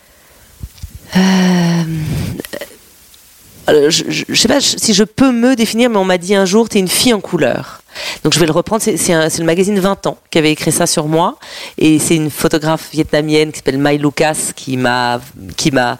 Euh, 3.67 3.89
je, 3.89 4.03
je, 4.07 4.23
je 4.29 4.35
sais 4.35 4.47
pas 4.47 4.61
si 4.61 4.93
je 4.93 5.03
peux 5.03 5.31
me 5.31 5.55
définir, 5.55 5.89
mais 5.89 5.97
on 5.97 6.05
m'a 6.05 6.17
dit 6.17 6.35
un 6.35 6.45
jour, 6.45 6.69
t'es 6.69 6.79
une 6.79 6.87
fille 6.87 7.13
en 7.13 7.19
couleur. 7.19 7.81
Donc 8.23 8.33
je 8.33 8.39
vais 8.39 8.45
le 8.45 8.51
reprendre. 8.51 8.81
C'est 8.83 9.39
le 9.39 9.45
magazine 9.45 9.79
20 9.79 10.07
ans 10.07 10.17
qui 10.29 10.37
avait 10.37 10.51
écrit 10.51 10.71
ça 10.71 10.85
sur 10.85 11.07
moi, 11.07 11.37
et 11.77 11.97
c'est 11.99 12.15
une 12.15 12.29
photographe 12.29 12.89
vietnamienne 12.91 13.51
qui 13.51 13.57
s'appelle 13.57 13.77
Mai 13.77 13.97
Lucas 13.97 14.51
qui 14.55 14.77
m'a 14.77 15.21
qui 15.57 15.71
m'a 15.71 15.97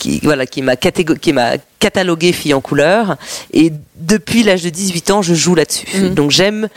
qui 0.00 0.18
voilà 0.24 0.46
qui 0.46 0.62
m'a 0.62 0.74
qui 0.76 1.32
m'a 1.32 1.52
catalogué 1.78 2.32
fille 2.32 2.54
en 2.54 2.60
couleur. 2.60 3.16
Et 3.52 3.72
depuis 3.96 4.42
l'âge 4.42 4.62
de 4.64 4.70
18 4.70 5.10
ans 5.12 5.22
je 5.22 5.34
joue 5.34 5.54
là-dessus. 5.54 5.86
Donc 6.10 6.32
j'aime 6.32 6.68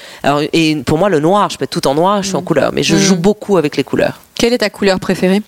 et 0.53 0.75
pour 0.85 0.97
moi 0.99 1.09
le 1.09 1.19
noir 1.19 1.49
je 1.49 1.57
peux 1.57 1.63
être 1.63 1.71
tout 1.71 1.87
en 1.87 1.95
noir 1.95 2.21
je 2.21 2.27
suis 2.27 2.35
en 2.35 2.43
couleur 2.43 2.71
mais 2.73 2.83
je 2.83 2.95
joue 2.95 3.15
beaucoup 3.15 3.57
avec 3.57 3.75
les 3.77 3.83
couleurs. 3.83 4.21
Quelle 4.35 4.53
est 4.53 4.59
ta 4.59 4.69
couleur 4.69 4.99
préférée? 4.99 5.41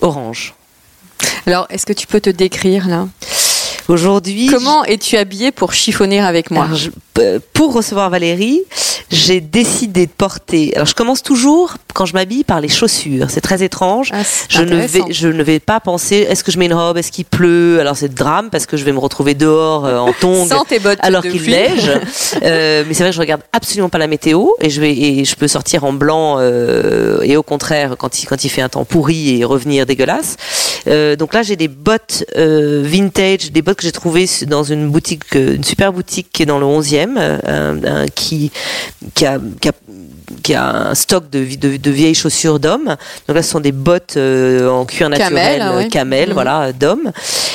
Orange. 0.00 0.54
Alors, 1.46 1.66
est-ce 1.70 1.84
que 1.84 1.92
tu 1.92 2.06
peux 2.06 2.20
te 2.20 2.30
décrire 2.30 2.88
là? 2.88 3.06
Aujourd'hui 3.88 4.46
Comment 4.46 4.84
es-tu 4.84 5.16
habillée 5.16 5.50
pour 5.52 5.72
chiffonner 5.72 6.20
avec 6.20 6.50
moi? 6.50 6.64
Alors, 6.64 6.76
je- 6.76 6.90
euh, 7.18 7.38
pour 7.52 7.72
recevoir 7.74 8.08
Valérie, 8.08 8.60
j'ai 9.10 9.40
décidé 9.40 10.06
de 10.06 10.12
porter. 10.12 10.72
Alors, 10.76 10.86
je 10.86 10.94
commence 10.94 11.22
toujours 11.22 11.74
quand 11.92 12.06
je 12.06 12.14
m'habille 12.14 12.44
par 12.44 12.60
les 12.60 12.68
chaussures. 12.68 13.26
C'est 13.30 13.40
très 13.40 13.62
étrange. 13.62 14.10
Ah, 14.12 14.22
je 14.48 14.62
ne 14.62 14.76
vais, 14.76 14.84
intéressant. 14.84 15.06
je 15.10 15.28
ne 15.28 15.42
vais 15.42 15.58
pas 15.60 15.80
penser. 15.80 16.26
Est-ce 16.28 16.44
que 16.44 16.50
je 16.52 16.58
mets 16.58 16.66
une 16.66 16.74
robe 16.74 16.96
Est-ce 16.98 17.10
qu'il 17.12 17.24
pleut? 17.24 17.78
Alors 17.80 17.96
c'est 17.96 18.12
drame 18.12 18.50
parce 18.50 18.66
que 18.66 18.76
je 18.76 18.84
vais 18.84 18.92
me 18.92 18.98
retrouver 18.98 19.34
dehors 19.34 19.84
euh, 19.86 19.98
en 19.98 20.12
tongs 20.12 20.46
Sans 20.46 20.64
tes 20.64 20.78
bottes 20.78 20.98
alors 21.02 21.22
qu'il 21.22 21.42
neige. 21.50 21.90
Euh, 22.42 22.84
mais 22.86 22.94
c'est 22.94 23.02
vrai 23.02 23.10
que 23.10 23.16
je 23.16 23.20
regarde 23.20 23.42
absolument 23.52 23.88
pas 23.88 23.98
la 23.98 24.06
météo 24.06 24.46
et 24.60 24.70
je 24.70 24.80
vais 24.80 24.96
et 24.96 25.24
je 25.24 25.34
peux 25.34 25.48
sortir 25.48 25.84
en 25.84 25.92
blanc 25.92 26.36
euh, 26.38 27.20
et 27.22 27.36
au 27.36 27.42
contraire 27.42 27.96
quand 27.98 28.22
il 28.22 28.26
quand 28.26 28.44
il 28.44 28.48
fait 28.48 28.62
un 28.62 28.68
temps 28.68 28.84
pourri 28.84 29.38
et 29.40 29.44
revenir 29.44 29.84
dégueulasse. 29.84 30.36
Euh, 30.86 31.16
donc 31.16 31.34
là 31.34 31.42
j'ai 31.42 31.56
des 31.56 31.68
bottes 31.68 32.24
vintage, 32.36 33.52
des 33.52 33.62
bottes 33.62 33.76
que 33.78 33.82
j'ai 33.82 33.92
trouvées 33.92 34.26
dans 34.46 34.62
une 34.64 34.88
boutique, 34.90 35.34
une 35.34 35.64
super 35.64 35.92
boutique 35.92 36.28
qui 36.32 36.42
est 36.42 36.46
dans 36.46 36.58
le 36.58 36.66
11e, 36.66 37.16
euh, 37.18 37.38
un- 37.44 37.84
un- 38.04 38.08
qui 38.08 38.50
qui 39.14 39.26
a, 39.26 39.38
qui 39.60 39.68
a 39.68 39.72
qui 40.40 40.54
a 40.54 40.90
un 40.90 40.94
stock 40.94 41.28
de, 41.30 41.44
de, 41.56 41.76
de 41.76 41.90
vieilles 41.90 42.14
chaussures 42.14 42.58
d'hommes. 42.60 42.96
Donc 43.26 43.36
là, 43.36 43.42
ce 43.42 43.50
sont 43.50 43.60
des 43.60 43.72
bottes 43.72 44.14
euh, 44.16 44.68
en 44.68 44.84
cuir 44.84 45.08
naturel, 45.08 45.30
Camel, 45.34 45.62
euh, 45.62 45.76
ouais. 45.78 45.88
camel, 45.88 46.28
Mhm. 46.28 46.34
voilà, 46.34 46.72
d'hommes. 46.72 47.12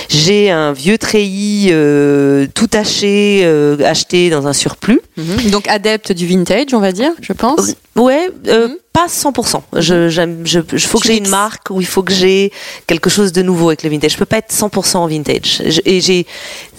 J'ai 0.10 0.52
un 0.52 0.72
vieux 0.74 0.98
treillis 0.98 1.70
euh, 1.72 2.48
tout 2.54 2.68
taché, 2.68 3.42
euh, 3.44 3.78
acheté 3.86 4.30
dans 4.30 4.48
un 4.48 4.54
surplus. 4.54 5.02
Mhm. 5.18 5.52
Donc 5.52 5.68
adepte 5.68 6.12
du 6.12 6.28
vintage, 6.28 6.74
on 6.74 6.80
va 6.80 6.92
dire, 6.92 7.12
je 7.22 7.34
pense. 7.34 7.74
Ouais, 7.96 8.30
Mhm. 8.46 8.76
pas 8.92 9.08
100%. 9.08 9.64
Je, 9.78 10.10
j'aime, 10.10 10.42
je, 10.46 10.60
je- 10.74 10.88
faut 10.88 11.00
que 11.00 11.08
j'ai 11.08 11.18
une 11.18 11.30
marque 11.30 11.70
où 11.70 11.80
il 11.82 11.88
faut 11.88 12.04
que 12.04 12.12
j'ai 12.14 12.52
quelque 12.88 13.10
chose 13.10 13.32
de 13.32 13.42
nouveau 13.42 13.70
avec 13.70 13.84
le 13.84 13.90
vintage. 13.90 14.12
Je 14.12 14.18
peux 14.18 14.26
pas 14.26 14.38
être 14.38 14.52
100% 14.54 14.98
en 15.00 15.08
vintage. 15.08 15.62
Je- 15.66 15.82
et 15.86 16.02
j'ai, 16.02 16.26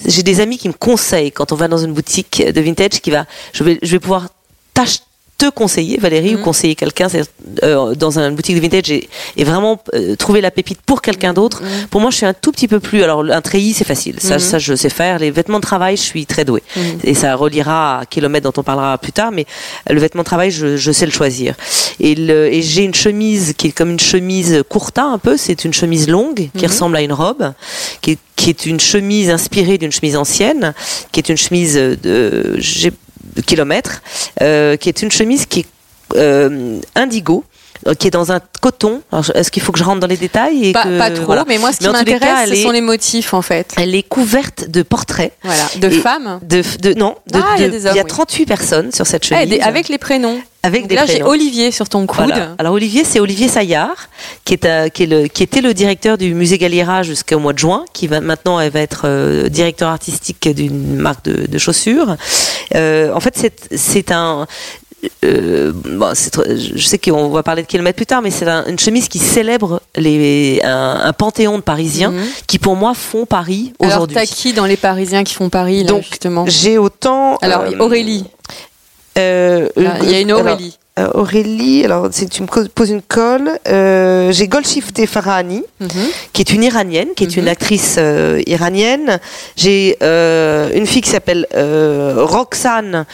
j'ai 0.06 0.22
des 0.22 0.40
amis 0.40 0.58
qui 0.58 0.68
me 0.68 0.74
conseillent 0.74 1.32
quand 1.32 1.52
on 1.52 1.56
va 1.56 1.68
dans 1.68 1.78
une 1.78 1.92
boutique 1.92 2.42
de 2.46 2.60
vintage 2.60 3.00
qui 3.02 3.10
va, 3.10 3.24
je 3.54 3.64
vais, 3.64 3.78
je 3.82 3.90
vais 3.92 3.98
pouvoir 3.98 4.28
te 5.38 5.50
conseiller, 5.50 5.98
Valérie, 5.98 6.34
ou 6.34 6.38
conseiller 6.38 6.74
quelqu'un 6.74 7.08
euh, 7.62 7.94
dans 7.94 8.18
une 8.18 8.34
boutique 8.34 8.56
de 8.56 8.60
vintage 8.60 8.90
et, 8.90 9.08
et 9.36 9.44
vraiment 9.44 9.78
euh, 9.94 10.16
trouver 10.16 10.40
la 10.40 10.50
pépite 10.50 10.80
pour 10.80 11.02
quelqu'un 11.02 11.34
d'autre. 11.34 11.62
Mhm. 11.62 11.88
Pour 11.90 12.00
moi, 12.00 12.10
je 12.10 12.16
suis 12.16 12.26
un 12.26 12.32
tout 12.32 12.52
petit 12.52 12.68
peu 12.68 12.80
plus. 12.80 13.02
Alors, 13.02 13.22
un 13.22 13.40
treillis, 13.42 13.74
c'est 13.74 13.84
facile. 13.84 14.16
Ça, 14.18 14.38
ça, 14.38 14.58
je 14.58 14.74
sais 14.74 14.88
faire. 14.88 15.18
Les 15.18 15.30
vêtements 15.30 15.58
de 15.58 15.62
travail, 15.64 15.96
je 15.98 16.02
suis 16.02 16.24
très 16.26 16.44
douée. 16.46 16.62
Et 17.04 17.12
ça 17.14 17.34
reliera 17.36 18.00
à 18.00 18.06
kilomètres 18.06 18.50
dont 18.50 18.60
on 18.60 18.64
parlera 18.64 18.96
plus 18.98 19.12
tard. 19.12 19.30
Mais 19.30 19.44
le 19.90 20.00
vêtement 20.00 20.22
de 20.22 20.26
travail, 20.26 20.50
je, 20.50 20.76
je 20.78 20.92
sais 20.92 21.04
le 21.06 21.12
choisir. 21.12 21.54
Et, 22.00 22.14
j'ai 22.62 22.84
une 22.84 22.94
chemise 22.94 23.52
qui 23.58 23.68
est 23.68 23.72
comme 23.72 23.90
une 23.90 24.00
chemise 24.00 24.62
courta 24.68 25.04
un 25.04 25.18
peu. 25.18 25.36
C'est 25.36 25.64
une 25.66 25.74
chemise 25.74 26.08
longue 26.08 26.48
qui 26.56 26.64
Mhm. 26.64 26.70
ressemble 26.70 26.96
à 26.96 27.02
une 27.02 27.12
robe, 27.12 27.52
qui 28.00 28.12
est, 28.12 28.18
qui 28.36 28.48
est 28.50 28.64
une 28.66 28.80
chemise 28.80 29.28
inspirée 29.30 29.76
d'une 29.78 29.92
chemise 29.92 30.16
ancienne, 30.16 30.72
qui 31.12 31.20
est 31.20 31.28
une 31.28 31.36
chemise 31.36 31.74
de, 31.74 32.54
j'ai- 32.58 32.90
de 32.90 32.96
kilomètres, 33.46 34.02
euh, 34.42 34.76
qui 34.76 34.88
est 34.88 35.02
une 35.02 35.10
chemise 35.10 35.46
qui 35.46 35.60
est 35.60 35.66
euh, 36.16 36.80
indigo 36.94 37.44
qui 37.94 38.06
est 38.08 38.10
dans 38.10 38.32
un 38.32 38.40
coton. 38.60 39.02
Est-ce 39.34 39.50
qu'il 39.50 39.62
faut 39.62 39.72
que 39.72 39.78
je 39.78 39.84
rentre 39.84 40.00
dans 40.00 40.06
les 40.06 40.16
détails 40.16 40.66
et 40.68 40.72
Pas, 40.72 40.84
que- 40.84 40.98
pas 40.98 41.10
trop, 41.10 41.24
voilà. 41.26 41.44
mais 41.46 41.58
moi, 41.58 41.72
ce 41.72 41.78
qui 41.78 41.88
m'intéresse, 41.88 42.48
ce 42.50 42.56
sont 42.56 42.70
les 42.70 42.80
motifs, 42.80 43.34
en 43.34 43.42
fait. 43.42 43.72
Elle 43.76 43.94
est 43.94 44.02
couverte 44.02 44.68
de 44.70 44.82
portraits. 44.82 45.32
Voilà, 45.42 45.64
de 45.76 45.90
femmes. 45.90 46.40
De, 46.42 46.62
de, 46.80 46.94
non, 46.94 47.14
de- 47.32 47.38
Ah, 47.42 47.54
il 47.56 47.60
y 47.62 47.64
a 47.64 47.68
de- 47.68 47.72
des 47.72 47.86
hommes, 47.86 47.92
il 47.94 47.96
y 47.96 48.00
a 48.00 48.04
oui. 48.04 48.08
38 48.08 48.46
personnes 48.46 48.92
sur 48.92 49.06
cette 49.06 49.24
Eh, 49.24 49.28
chemise. 49.28 49.48
des- 49.48 49.60
avec 49.60 49.88
les 49.88 49.98
prénoms. 49.98 50.38
Avec 50.62 50.82
Donc 50.82 50.88
des 50.90 50.96
là, 50.96 51.06
j'ai. 51.06 51.22
Olivier 51.22 51.70
sur 51.70 51.88
ton 51.88 52.06
coude. 52.06 52.24
Voilà. 52.26 52.54
Alors 52.58 52.72
Olivier, 52.74 53.04
c'est 53.04 53.20
Olivier 53.20 53.46
Saillard, 53.46 54.08
qui, 54.44 54.54
est, 54.54 54.64
euh, 54.64 54.88
qui, 54.88 55.04
est 55.04 55.06
le, 55.06 55.28
qui 55.28 55.44
était 55.44 55.60
le 55.60 55.72
directeur 55.74 56.18
du 56.18 56.34
musée 56.34 56.58
Galliera 56.58 57.04
jusqu'au 57.04 57.38
mois 57.38 57.52
de 57.52 57.58
juin, 57.58 57.84
qui 57.92 58.08
va 58.08 58.20
maintenant 58.20 58.58
elle 58.58 58.72
va 58.72 58.80
être 58.80 59.02
euh, 59.04 59.48
directeur 59.48 59.90
artistique 59.90 60.48
d'une 60.48 60.96
marque 60.96 61.24
de, 61.26 61.46
de 61.46 61.58
chaussures. 61.58 62.16
Euh, 62.74 63.12
en 63.14 63.20
fait, 63.20 63.62
c'est 63.76 64.10
un 64.10 64.48
euh, 65.24 65.72
bon, 65.74 66.12
je 66.14 66.84
sais 66.86 66.98
qu'on 66.98 67.28
va 67.28 67.42
parler 67.42 67.62
de 67.62 67.66
kilomètres 67.66 67.96
plus 67.96 68.06
tard, 68.06 68.22
mais 68.22 68.30
c'est 68.30 68.46
un- 68.48 68.64
une 68.66 68.78
chemise 68.78 69.08
qui 69.08 69.18
célèbre 69.18 69.80
les, 69.96 70.60
un, 70.64 71.00
un 71.04 71.12
panthéon 71.12 71.56
de 71.58 71.62
Parisiens 71.62 72.10
Mhm. 72.10 72.24
qui, 72.46 72.58
pour 72.58 72.76
moi, 72.76 72.94
font 72.94 73.26
Paris 73.26 73.72
Alors, 73.80 73.92
aujourd'hui. 73.94 74.16
t'as 74.16 74.26
qui 74.26 74.52
dans 74.52 74.66
les 74.66 74.76
Parisiens 74.76 75.22
qui 75.24 75.34
font 75.34 75.48
Paris, 75.48 75.82
là, 75.84 75.88
Donc, 75.90 76.02
justement? 76.04 76.44
J'ai 76.46 76.78
autant. 76.78 77.36
Alors, 77.38 77.62
euh, 77.62 77.78
Aurélie. 77.78 78.24
euh, 79.18 79.68
Il 79.76 80.10
y 80.10 80.14
a 80.14 80.20
une 80.20 80.30
alors, 80.30 80.42
Aurélie. 80.42 80.78
Euh, 80.98 81.10
Aurélie, 81.12 81.84
alors 81.84 82.08
si 82.10 82.26
tu 82.26 82.40
me 82.42 82.46
poses 82.46 82.88
une 82.88 83.02
colle, 83.02 83.50
euh, 83.68 84.32
j'ai 84.32 84.48
Golshifteh 84.48 85.06
Farahani, 85.06 85.62
Mhm. 85.78 85.88
qui 86.32 86.40
est 86.40 86.52
une 86.54 86.62
iranienne, 86.64 87.08
qui 87.14 87.24
est 87.24 87.36
Mhm. 87.36 87.42
une 87.42 87.48
actrice 87.48 87.96
euh, 87.98 88.40
iranienne. 88.46 89.20
J'ai 89.56 89.98
euh, 90.02 90.70
une 90.74 90.86
fille 90.86 91.02
qui 91.02 91.10
s'appelle 91.10 91.46
euh, 91.54 92.14
Roxane, 92.24 93.04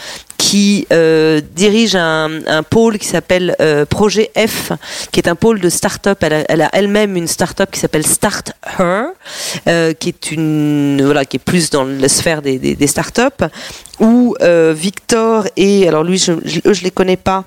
qui 0.53 0.85
euh, 0.93 1.41
dirige 1.55 1.95
un, 1.95 2.45
un 2.45 2.61
pôle 2.61 2.99
qui 2.99 3.07
s'appelle 3.07 3.55
euh, 3.59 3.85
Projet 3.87 4.29
F, 4.37 4.71
qui 5.11 5.19
est 5.19 5.27
un 5.27 5.33
pôle 5.33 5.59
de 5.59 5.67
start-up. 5.67 6.19
Elle 6.21 6.33
a, 6.33 6.45
elle 6.47 6.61
a 6.61 6.69
elle-même 6.73 7.15
une 7.17 7.25
start-up 7.25 7.71
qui 7.71 7.79
s'appelle 7.79 8.05
Start 8.05 8.51
Her, 8.77 9.05
euh, 9.67 9.93
qui 9.93 10.09
est 10.09 10.29
une 10.29 11.01
voilà, 11.03 11.25
qui 11.25 11.37
est 11.37 11.39
plus 11.43 11.71
dans 11.71 11.85
la 11.85 12.07
sphère 12.07 12.43
des, 12.43 12.59
des, 12.59 12.75
des 12.75 12.85
start-up. 12.85 13.43
Où 13.99 14.35
Victor 14.75 15.47
et 15.57 15.87
alors 15.87 16.03
lui, 16.03 16.19
je, 16.19 16.33
je, 16.45 16.59
eux, 16.67 16.73
je 16.73 16.83
les 16.83 16.91
connais 16.91 17.17
pas. 17.17 17.45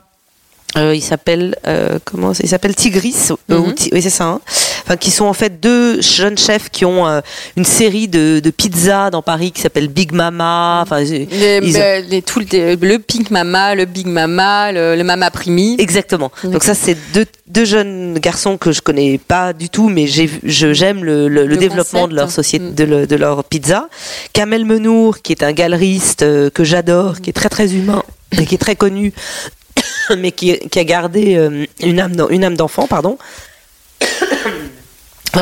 Euh, 0.76 0.94
il 0.94 1.00
s'appelle 1.00 1.56
euh, 1.66 1.98
comment 2.04 2.32
il 2.32 2.48
s'appelle 2.48 2.74
Tigris 2.74 3.30
Mhm. 3.48 3.74
Oui 3.92 4.02
c'est 4.02 4.10
ça 4.10 4.24
hein. 4.24 4.40
Enfin 4.86 4.96
qui 4.96 5.10
sont 5.10 5.24
en 5.24 5.32
fait 5.32 5.58
deux 5.60 6.00
jeunes 6.00 6.38
chefs 6.38 6.70
qui 6.70 6.84
ont 6.84 7.06
euh, 7.08 7.20
une 7.56 7.64
série 7.64 8.06
de, 8.06 8.38
de 8.38 8.50
pizzas 8.50 9.10
dans 9.10 9.20
Paris 9.22 9.50
qui 9.50 9.60
s'appelle 9.60 9.88
Big 9.88 10.12
Mama 10.12 10.80
enfin 10.82 11.00
ils- 11.00 11.26
Les, 11.28 11.58
ils- 11.62 12.08
les- 12.08 12.22
tout 12.22 12.38
le, 12.38 12.74
le 12.76 12.98
Pink 13.00 13.30
Mama, 13.32 13.74
le 13.74 13.84
Big 13.84 14.06
Mama, 14.06 14.70
le, 14.70 14.94
le 14.94 15.02
Mama 15.02 15.30
Primi. 15.32 15.74
exactement 15.78 16.30
donc 16.44 16.62
ça 16.62 16.74
c'est 16.74 16.96
deux, 17.12 17.26
deux 17.48 17.64
jeunes 17.64 18.18
garçons 18.20 18.56
que 18.58 18.70
je 18.70 18.80
connais 18.80 19.18
pas 19.18 19.52
du 19.52 19.68
tout 19.70 19.88
mais 19.88 20.06
j'aime 20.06 21.04
le, 21.04 21.28
le, 21.28 21.56
développement 21.56 22.00
concept. 22.02 22.10
de 22.12 22.14
leur 22.16 22.30
société 22.30 22.64
Mm. 22.66 22.74
de, 22.74 22.84
le- 22.84 23.06
de 23.08 23.16
leur 23.16 23.42
pizza 23.44 23.88
Kamel 24.32 24.64
Menour 24.64 25.20
qui 25.20 25.32
est 25.32 25.42
un 25.42 25.52
galeriste 25.52 26.22
euh, 26.22 26.48
que 26.48 26.62
j'adore 26.64 27.20
qui 27.20 27.30
est 27.30 27.32
très 27.32 27.48
très 27.48 27.74
humain 27.74 28.02
et 28.38 28.46
qui 28.46 28.54
est 28.54 28.58
très 28.58 28.76
connu 28.76 29.12
mais 30.18 30.30
qui, 30.32 30.56
qui 30.70 30.78
a 30.78 30.84
gardé 30.84 31.34
euh, 31.36 31.66
une 31.82 31.98
âme 32.00 32.14
une 32.30 32.44
âme 32.44 32.56
d'enfant 32.56 32.86
pardon 32.86 33.18
Ben 34.00 34.65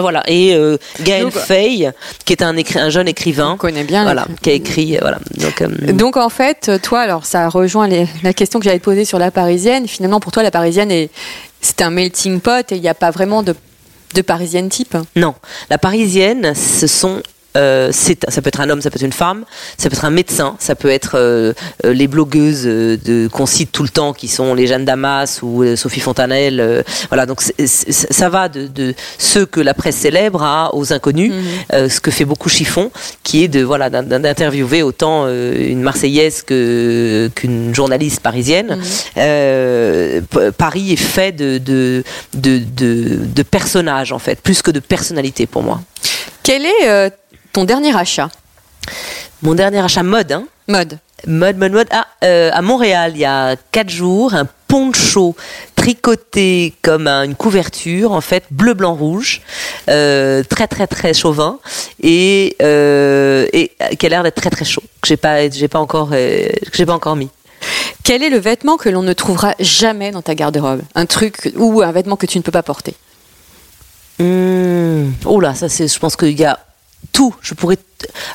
voilà 0.00 0.22
et 0.26 0.54
euh, 0.54 0.76
Gaël 1.02 1.30
Fay 1.30 1.90
qui 2.24 2.32
est 2.32 2.42
un, 2.42 2.54
écri- 2.56 2.78
un 2.78 2.90
jeune 2.90 3.08
écrivain 3.08 3.52
On 3.52 3.56
connaît 3.56 3.84
bien. 3.84 4.04
voilà 4.04 4.26
qui 4.42 4.50
a 4.50 4.52
écrit 4.52 4.96
euh, 4.96 5.00
voilà 5.00 5.18
donc 5.36 5.60
euh, 5.62 5.68
Donc 5.92 6.16
en 6.16 6.28
fait, 6.28 6.70
toi, 6.82 7.00
alors 7.00 7.24
ça 7.26 7.48
rejoint 7.48 7.86
les- 7.88 8.06
la 8.22 8.32
question 8.32 8.58
que 8.58 8.64
j'allais 8.64 8.78
te 8.78 8.84
poser 8.84 9.04
sur 9.04 9.18
la 9.18 9.30
parisienne. 9.30 9.86
Finalement, 9.88 10.20
pour 10.20 10.32
toi, 10.32 10.42
la 10.42 10.50
parisienne 10.50 10.90
est 10.90 11.10
c'est 11.60 11.80
un 11.82 11.90
melting 11.90 12.40
pot 12.40 12.70
et 12.72 12.76
il 12.76 12.80
n'y 12.82 12.88
a 12.88 12.94
pas 12.94 13.10
vraiment 13.10 13.42
de, 13.42 13.54
de 14.14 14.22
parisienne 14.22 14.68
type. 14.68 14.96
Non, 15.16 15.34
la 15.70 15.78
parisienne, 15.78 16.54
ce 16.54 16.86
sont. 16.86 17.22
Euh, 17.56 17.90
c'est- 17.92 18.28
ça 18.30 18.42
peut 18.42 18.48
être 18.48 18.60
un 18.60 18.68
homme, 18.70 18.80
ça 18.82 18.90
peut 18.90 18.96
être 18.96 19.04
une 19.04 19.12
femme, 19.12 19.44
ça 19.78 19.88
peut 19.88 19.94
être 19.96 20.04
un 20.04 20.10
médecin, 20.10 20.56
ça 20.58 20.74
peut 20.74 20.88
être 20.90 21.12
euh, 21.14 21.52
euh, 21.84 21.92
les 21.92 22.08
blogueuses 22.08 22.64
euh, 22.66 22.96
de, 23.04 23.28
qu'on 23.28 23.46
cite 23.46 23.70
tout 23.72 23.82
le 23.82 23.88
temps, 23.88 24.12
qui 24.12 24.28
sont 24.28 24.54
les 24.54 24.66
Jeanne 24.66 24.84
Damas 24.84 25.40
ou 25.42 25.62
euh, 25.62 25.76
Sophie 25.76 26.00
Fontanelle. 26.00 26.60
euh, 26.60 26.82
voilà, 27.10 27.26
donc 27.26 27.40
ça 27.42 28.28
va 28.28 28.48
de, 28.48 28.66
de 28.66 28.94
ceux 29.18 29.46
que 29.46 29.60
la 29.60 29.74
presse 29.74 29.96
célèbre 29.96 30.42
à, 30.42 30.74
aux 30.74 30.92
inconnus, 30.92 31.32
euh, 31.72 31.88
ce 31.88 32.00
que 32.00 32.10
fait 32.10 32.24
beaucoup 32.24 32.48
Chiffon, 32.48 32.90
qui 33.22 33.44
est 33.44 33.48
de 33.48 33.62
voilà 33.62 33.90
d'in- 33.90 34.02
d'interviewer 34.02 34.82
autant 34.82 35.24
euh, 35.26 35.54
une 35.56 35.82
Marseillaise 35.82 36.42
que 36.42 37.30
qu'une 37.34 37.74
journaliste 37.74 38.20
parisienne. 38.20 38.78
P- 39.14 40.50
Paris 40.56 40.92
est 40.92 40.96
fait 40.96 41.32
de 41.32 41.58
de, 41.58 42.04
de, 42.34 42.58
de 42.76 43.16
de 43.24 43.42
personnages 43.42 44.12
en 44.12 44.18
fait, 44.18 44.40
plus 44.40 44.62
que 44.62 44.70
de 44.70 44.80
personnalités 44.80 45.46
pour 45.46 45.62
moi. 45.62 45.80
Quel 46.42 46.66
est 46.66 46.88
euh, 46.88 47.08
ton 47.54 47.64
dernier 47.64 47.96
achat 47.96 48.28
Mon 49.42 49.54
dernier 49.54 49.78
achat 49.78 50.02
mode, 50.02 50.32
hein. 50.32 50.44
Mode. 50.68 50.98
Mode, 51.26 51.56
mode, 51.56 51.72
mode. 51.72 51.88
Ah, 51.90 52.06
euh, 52.24 52.50
à 52.52 52.60
Montréal, 52.62 53.12
il 53.14 53.20
y 53.20 53.24
a 53.24 53.56
quatre 53.72 53.88
jours, 53.90 54.34
un 54.34 54.46
poncho 54.68 55.34
tricoté 55.76 56.74
comme 56.82 57.06
un- 57.06 57.22
une 57.22 57.34
couverture, 57.34 58.12
en 58.12 58.20
fait, 58.20 58.44
bleu, 58.50 58.74
blanc, 58.74 58.94
rouge, 58.94 59.40
euh, 59.88 60.42
très, 60.42 60.66
très, 60.66 60.86
très 60.86 61.14
chauvin, 61.14 61.60
et, 62.02 62.56
euh, 62.60 63.46
et 63.52 63.70
qui 63.98 64.06
a 64.06 64.08
l'air 64.08 64.22
d'être 64.22 64.34
très, 64.40 64.50
très 64.50 64.64
chaud, 64.64 64.82
que 65.00 65.06
j'ai 65.08 65.16
pas, 65.16 65.48
j'ai 65.48 65.68
pas 65.68 65.78
encore, 65.78 66.10
que 66.10 66.50
j'ai 66.72 66.86
pas 66.86 66.94
encore 66.94 67.16
mis. 67.16 67.28
Quel 68.02 68.22
est 68.22 68.30
le 68.30 68.38
vêtement 68.38 68.76
que 68.76 68.88
l'on 68.90 69.02
ne 69.02 69.12
trouvera 69.14 69.54
jamais 69.60 70.10
dans 70.10 70.22
ta 70.22 70.34
garde-robe? 70.34 70.82
Un 70.94 71.06
truc 71.06 71.52
ou 71.56 71.80
un 71.82 71.92
vêtement 71.92 72.16
que 72.16 72.26
tu 72.26 72.36
ne 72.36 72.42
peux 72.42 72.52
pas 72.52 72.62
porter? 72.64 72.94
Mmh. 74.18 75.12
Oh 75.24 75.40
là, 75.40 75.54
ça 75.54 75.68
c'est, 75.68 75.88
je 75.88 75.98
pense 75.98 76.16
qu'il 76.16 76.38
y 76.38 76.44
a 76.44 76.58
tout. 77.14 77.34
Je 77.40 77.54
pourrais. 77.54 77.78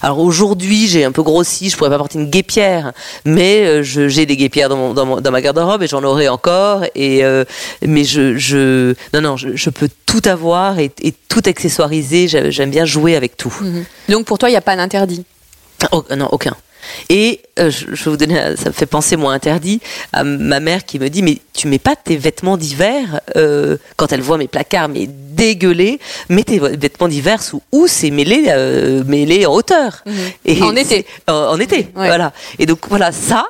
Alors 0.01 0.17
aujourd'hui, 0.17 0.87
j'ai 0.87 1.03
un 1.05 1.11
peu 1.11 1.21
grossi, 1.21 1.69
je 1.69 1.77
pourrais 1.77 1.91
pas 1.91 1.97
porter 1.99 2.17
une 2.17 2.29
guépière, 2.31 2.91
mais 3.25 3.65
euh, 3.65 3.83
j'ai 3.83 4.25
des 4.25 4.35
guépières 4.35 4.69
dans, 4.69 4.77
mon- 4.77 4.93
dans, 4.95 5.05
mon- 5.05 5.21
dans 5.21 5.29
ma 5.31 5.41
garde-robe 5.41 5.83
et 5.83 5.87
j'en 5.87 6.03
aurai 6.03 6.27
encore. 6.27 6.83
Et 6.95 7.23
euh, 7.23 7.43
mais 7.83 8.03
je, 8.03 8.37
je, 8.37 8.95
non 9.13 9.21
non, 9.21 9.37
je, 9.37 9.55
je 9.55 9.69
peux 9.69 9.89
tout 10.07 10.21
avoir 10.25 10.79
et, 10.79 10.91
et 11.03 11.13
tout 11.27 11.41
accessoiriser. 11.45 12.27
J'ai- 12.27 12.51
J'aime 12.51 12.71
bien 12.71 12.85
jouer 12.85 13.15
avec 13.15 13.37
tout. 13.37 13.53
Donc 14.07 14.25
pour 14.25 14.39
toi, 14.39 14.49
il 14.49 14.53
n'y 14.53 14.57
a 14.57 14.61
pas 14.61 14.75
d'interdit? 14.75 15.23
Oh, 15.91 16.03
non, 16.17 16.27
aucun. 16.31 16.55
Et 17.09 17.41
euh, 17.59 17.69
je, 17.69 17.87
je 17.93 18.03
vais 18.05 18.11
vous 18.11 18.17
donner, 18.17 18.35
ça 18.55 18.69
me 18.69 18.73
fait 18.73 18.85
penser 18.85 19.15
moi 19.15 19.33
interdit 19.33 19.79
à 20.13 20.23
ma 20.23 20.59
mère 20.59 20.85
qui 20.85 20.99
me 20.99 21.09
dit 21.09 21.21
mais 21.21 21.37
tu 21.53 21.67
mets 21.67 21.79
pas 21.79 21.95
tes 21.95 22.17
vêtements 22.17 22.57
d'hiver 22.57 23.19
euh, 23.35 23.77
quand 23.97 24.11
elle 24.11 24.21
voit 24.21 24.37
mes 24.37 24.47
placards 24.47 24.89
mais 24.89 25.07
dégueulés, 25.07 25.99
mets 26.29 26.43
tes 26.43 26.59
vêtements 26.59 27.07
d'hiver 27.07 27.41
sous 27.41 27.61
où 27.71 27.87
c'est 27.87 28.11
mêlé 28.11 28.45
euh, 28.49 29.03
mêlé 29.05 29.45
en 29.45 29.53
hauteur. 29.53 30.03
Mhm. 30.05 30.63
En 30.63 30.75
été. 30.75 31.05
en, 31.27 31.33
en 31.33 31.59
été, 31.59 31.87
Ouais. 31.95 32.07
voilà. 32.07 32.33
Et 32.59 32.65
donc 32.65 32.79
voilà 32.89 33.11
ça 33.11 33.45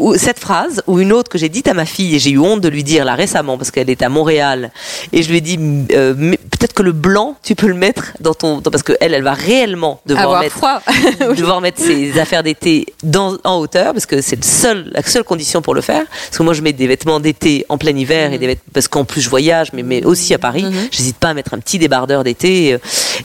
ou 0.00 0.16
cette 0.16 0.38
phrase 0.38 0.82
ou 0.86 0.98
une 0.98 1.12
autre 1.12 1.30
que 1.30 1.38
j'ai 1.38 1.48
dite 1.48 1.68
à 1.68 1.74
ma 1.74 1.84
fille 1.84 2.14
et 2.16 2.18
j'ai 2.18 2.30
eu 2.30 2.38
honte 2.38 2.60
de 2.60 2.68
lui 2.68 2.82
dire 2.84 3.04
là 3.04 3.14
récemment 3.14 3.56
parce 3.58 3.70
qu'elle 3.70 3.90
est 3.90 4.02
à 4.02 4.08
Montréal 4.08 4.70
et 5.12 5.22
je 5.22 5.30
lui 5.30 5.38
ai 5.38 5.40
dit 5.40 5.58
euh, 5.92 6.14
peut-être 6.50 6.72
que 6.72 6.82
le 6.82 6.92
blanc 6.92 7.36
tu 7.42 7.54
peux 7.54 7.66
le 7.68 7.74
mettre 7.74 8.12
dans 8.20 8.34
ton 8.34 8.60
dans- 8.60 8.70
parce 8.70 8.82
que 8.82 8.94
elle 9.00 9.14
elle 9.14 9.22
va 9.22 9.34
réellement 9.34 10.00
devoir 10.06 10.24
Avoir 10.24 10.40
mettre 10.42 10.56
froid. 10.56 10.80
devoir 11.36 11.60
mettre 11.60 11.80
ses 11.80 12.18
affaires 12.18 12.42
d'été 12.42 12.86
dans 13.02 13.36
en 13.44 13.58
hauteur 13.58 13.92
parce 13.92 14.06
que 14.06 14.20
c'est 14.20 14.42
seul 14.44 14.90
la 14.92 15.02
seule 15.02 15.24
condition 15.24 15.62
pour 15.62 15.74
le 15.74 15.80
faire. 15.80 16.04
Parce 16.26 16.38
que 16.38 16.42
moi 16.42 16.54
je 16.54 16.62
mets 16.62 16.72
des 16.72 16.86
vêtements 16.86 17.20
d'été 17.20 17.64
en 17.68 17.78
plein 17.78 17.94
hiver 17.96 18.32
et 18.32 18.38
des 18.38 18.46
vêtements 18.46 18.70
parce 18.72 18.88
qu'en 18.88 19.04
plus 19.04 19.20
je 19.20 19.28
voyage 19.30 19.72
mais, 19.72 19.82
mais 19.82 20.04
aussi 20.04 20.32
à 20.34 20.38
Paris. 20.38 20.64
J'hésite 20.90 21.16
pas 21.16 21.28
à 21.28 21.34
mettre 21.34 21.54
un 21.54 21.58
petit 21.58 21.78
débardeur 21.78 22.24
d'été 22.24 22.72
euh, 22.74 22.78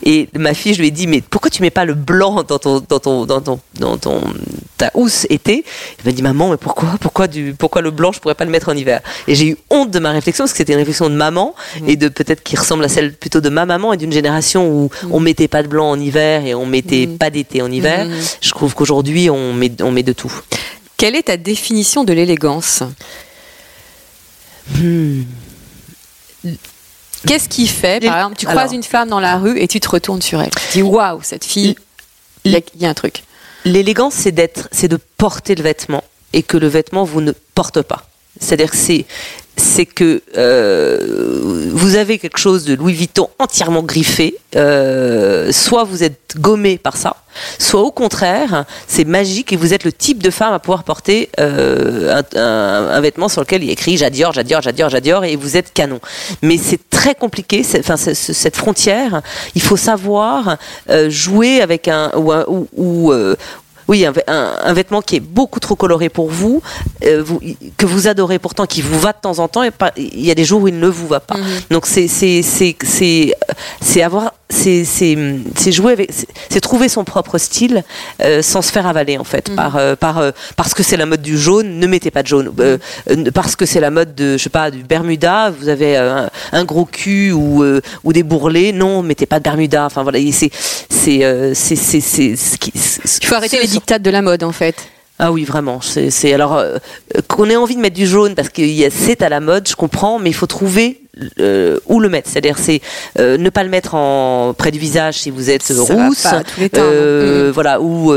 et 0.03 0.27
ma 0.35 0.53
fille 0.53 0.73
je 0.73 0.79
lui 0.81 0.87
ai 0.87 0.91
dit 0.91 1.07
mais 1.07 1.21
pourquoi 1.21 1.49
tu 1.49 1.61
mets 1.61 1.69
pas 1.71 1.85
le 1.85 1.93
blanc 1.93 2.43
dans 2.43 2.59
ton 2.59 2.81
dans 2.87 2.99
ton 2.99 3.25
dans 3.25 3.41
ton 3.41 3.59
dans 3.79 3.97
ton 3.97 4.21
ta 4.77 4.91
housse 4.93 5.25
été? 5.29 5.63
Elle 5.99 6.05
m'a 6.05 6.11
dit 6.11 6.21
maman 6.21 6.49
mais 6.49 6.57
pourquoi? 6.65 6.95
Pourquoi 6.99 7.27
du 7.27 7.53
pourquoi 7.53 7.83
le 7.83 7.91
blanc 7.91 8.11
je 8.11 8.19
pourrais 8.19 8.33
pas 8.33 8.43
le 8.43 8.49
mettre 8.49 8.69
en 8.69 8.75
hiver? 8.75 9.01
Et 9.27 9.35
j'ai 9.35 9.49
eu 9.49 9.57
honte 9.69 9.91
de 9.91 9.99
ma 9.99 10.09
réflexion 10.09 10.45
parce 10.45 10.51
que 10.53 10.57
c'était 10.57 10.73
une 10.73 10.79
réflexion 10.79 11.11
de 11.11 11.15
maman 11.15 11.53
et 11.85 11.95
de 11.95 12.07
peut-être 12.09 12.41
qui 12.41 12.55
ressemble 12.55 12.83
à 12.83 12.89
celle 12.89 13.13
plutôt 13.13 13.39
de 13.39 13.49
ma 13.49 13.67
maman 13.67 13.93
et 13.93 13.97
d'une 13.97 14.11
génération 14.11 14.67
où 14.67 14.89
on 15.11 15.19
mettait 15.19 15.47
pas 15.47 15.61
de 15.61 15.67
blanc 15.67 15.91
en 15.91 15.99
hiver 15.99 16.43
et 16.43 16.55
on 16.55 16.65
mettait 16.65 17.05
pas 17.05 17.29
d'été 17.29 17.61
en 17.61 17.71
hiver. 17.71 18.07
Je 18.41 18.49
trouve 18.49 18.73
qu'aujourd'hui 18.73 19.29
on 19.29 19.53
met 19.53 19.71
on 19.83 19.91
met 19.91 20.01
de 20.01 20.11
tout. 20.13 20.33
Quelle 20.97 21.15
est 21.15 21.27
ta 21.27 21.37
définition 21.37 22.03
de 22.03 22.13
l'élégance? 22.13 22.81
Qu'est-ce 27.27 27.47
qui 27.47 27.67
fait, 27.67 28.03
par 28.03 28.15
exemple, 28.17 28.37
tu 28.37 28.47
alors- 28.47 28.57
croises 28.61 28.73
une 28.73 28.81
femme 28.83 29.09
dans 29.09 29.19
la 29.19 29.37
rue 29.37 29.59
et 29.59 29.67
tu 29.67 29.79
te 29.79 29.89
retournes 29.89 30.23
sur 30.23 30.41
elle? 30.41 30.49
Tu 30.71 30.79
dis 30.79 30.81
waouh, 30.81 31.19
cette 31.21 31.45
fille, 31.45 31.75
il 32.43 32.53
y, 32.53 32.63
y 32.79 32.85
a 32.87 32.89
un 32.89 32.93
truc. 32.95 33.23
L'élégance, 33.65 34.13
c'est 34.15 34.31
d'être, 34.31 34.67
c'est 34.71 34.87
de 34.87 34.97
porter 35.17 35.53
le 35.55 35.61
vêtement 35.63 36.03
et 36.35 36.43
que 36.43 36.57
le 36.57 36.67
vêtement 36.67 37.03
vous 37.03 37.21
ne 37.21 37.31
porte 37.55 37.81
pas. 37.81 38.03
C'est-à-dire 38.39 38.69
que 38.69 38.77
c'est, 38.77 39.05
c'est 39.55 39.85
que 39.85 40.21
euh, 40.37 41.69
vous 41.71 41.95
avez 41.95 42.19
quelque 42.19 42.37
chose 42.37 42.65
de 42.65 42.73
Louis 42.73 42.91
Vuitton 42.91 43.29
entièrement 43.39 43.81
griffé. 43.81 44.35
euh, 44.57 45.51
soit 45.53 45.85
vous 45.85 46.03
êtes 46.03 46.35
gommé 46.37 46.77
par 46.77 46.97
ça, 46.97 47.15
soit 47.59 47.81
au 47.81 47.91
contraire, 47.91 48.65
c'est 48.87 49.05
magique 49.05 49.53
et 49.53 49.55
vous 49.55 49.73
êtes 49.73 49.85
le 49.85 49.93
type 49.93 50.21
de 50.21 50.29
femme 50.29 50.53
à 50.53 50.59
pouvoir 50.59 50.83
porter 50.83 51.29
euh, 51.39 52.21
un, 52.35 52.99
vêtement 52.99 53.29
sur 53.29 53.39
lequel 53.41 53.63
il 53.63 53.69
a 53.69 53.73
écrit 53.73 53.95
j'adore, 53.95 54.33
j'adore, 54.33 54.61
j'adore, 54.61 54.89
j'adore 54.89 55.23
et 55.23 55.37
vous 55.37 55.55
êtes 55.55 55.71
canon. 55.73 56.01
Mais 56.41 56.57
c'est 56.57 56.89
très 56.89 57.15
compliqué. 57.15 57.65
Enfin, 57.79 57.95
cette 57.95 58.57
frontière, 58.57 59.21
il 59.55 59.61
faut 59.61 59.77
savoir 59.77 60.57
jouer 61.07 61.61
avec 61.61 61.87
un 61.87 62.11
ou, 62.17 63.13
oui, 63.87 64.05
un, 64.05 64.11
vê- 64.11 64.23
un- 64.27 64.55
un 64.63 64.73
vêtement 64.73 65.01
qui 65.01 65.15
est 65.17 65.19
beaucoup 65.19 65.59
trop 65.59 65.75
coloré 65.75 66.09
pour 66.09 66.29
vous, 66.29 66.61
euh, 67.05 67.21
vous, 67.23 67.39
que 67.77 67.85
vous 67.85 68.07
adorez 68.07 68.39
pourtant, 68.39 68.65
qui 68.65 68.81
vous 68.81 68.99
va 68.99 69.11
de 69.13 69.17
temps 69.21 69.39
en 69.39 69.47
temps, 69.47 69.63
et 69.63 69.71
il 69.97 70.25
y 70.25 70.31
a 70.31 70.35
des 70.35 70.45
jours 70.45 70.61
où 70.63 70.67
il 70.67 70.79
ne 70.79 70.87
vous 70.87 71.07
va 71.07 71.19
pas. 71.19 71.35
Donc 71.69 71.85
c'est 71.85 72.07
c'est 72.07 72.41
c'est 72.41 72.75
c'est 72.83 73.35
c'est 73.81 74.01
avoir 74.01 74.33
c'est 74.49 74.85
c'est 74.85 75.17
c'est 75.55 75.71
jouer 75.71 75.93
avec 75.93 76.11
c'est- 76.49 76.59
trouver 76.61 76.89
son 76.89 77.03
propre 77.03 77.37
style 77.37 77.83
euh, 78.23 78.41
sans 78.41 78.61
se 78.63 78.71
faire 78.71 78.87
avaler 78.87 79.17
en 79.17 79.23
fait 79.23 79.53
par 79.55 79.75
euh, 79.77 79.95
par 79.95 80.21
parce 80.55 80.73
que 80.73 80.81
c'est 80.83 80.97
la 80.97 81.05
mode 81.05 81.21
du 81.21 81.37
jaune, 81.37 81.79
ne 81.79 81.85
mettez 81.87 82.09
pas 82.11 82.23
de 82.23 82.27
jaune. 82.27 82.51
Parce 83.33 83.55
que 83.55 83.65
c'est 83.65 83.79
la 83.79 83.91
mode 83.91 84.15
de 84.15 84.37
je 84.37 84.43
sais 84.43 84.49
pas 84.49 84.71
du 84.71 84.83
Bermuda, 84.83 85.51
vous 85.51 85.69
avez 85.69 85.95
un, 85.97 86.29
un 86.51 86.63
gros 86.65 86.85
cul 86.85 87.31
ou 87.31 87.63
ou 88.03 88.13
des 88.13 88.23
bourrelets, 88.23 88.71
non, 88.71 89.03
mettez 89.03 89.25
pas 89.25 89.39
de 89.39 89.43
Bermuda. 89.43 89.85
Enfin 89.85 90.01
voilà, 90.03 90.19
c'est 90.31 90.49
c'est 90.89 91.53
c'est 91.53 91.75
c'est 91.75 92.01
c'est 92.01 92.35
ce 92.35 92.57
qui- 92.57 92.71
Il 93.21 93.27
faut 93.27 93.35
arrêter 93.35 93.57
les 93.61 93.74
dictats 93.79 93.99
de 93.99 94.09
la 94.09 94.21
mode, 94.21 94.43
en 94.43 94.51
fait. 94.51 94.75
ah 95.19 95.31
oui, 95.31 95.43
vraiment. 95.45 95.79
C'est 95.81 96.33
alors 96.33 96.55
euh, 96.57 96.77
qu'on 97.27 97.49
ait 97.49 97.55
envie 97.55 97.75
de 97.75 97.81
mettre 97.81 97.95
du 97.95 98.07
jaune 98.07 98.35
parce 98.35 98.49
que 98.49 98.61
c'est 98.89 99.21
à 99.21 99.29
la 99.29 99.39
mode, 99.39 99.67
je 99.67 99.75
comprends, 99.75 100.19
mais 100.19 100.29
il 100.29 100.33
faut 100.33 100.47
trouver 100.47 100.99
euh, 101.39 101.79
où 101.85 102.01
le 102.01 102.09
mettre. 102.09 102.29
C'est-à-dire, 102.29 102.57
c'est 102.57 102.81
euh, 103.19 103.37
ne 103.37 103.49
pas 103.49 103.63
le 103.63 103.69
mettre 103.69 103.95
en 103.95 104.53
près 104.53 104.71
du 104.71 104.79
visage 104.79 105.15
si 105.19 105.29
vous 105.29 105.49
êtes 105.49 105.63
Ça 105.63 105.73
rousse, 105.93 106.23
pas 106.23 106.43
temps, 106.43 106.81
euh, 106.81 107.51
voilà, 107.53 107.79
ou 107.79 108.13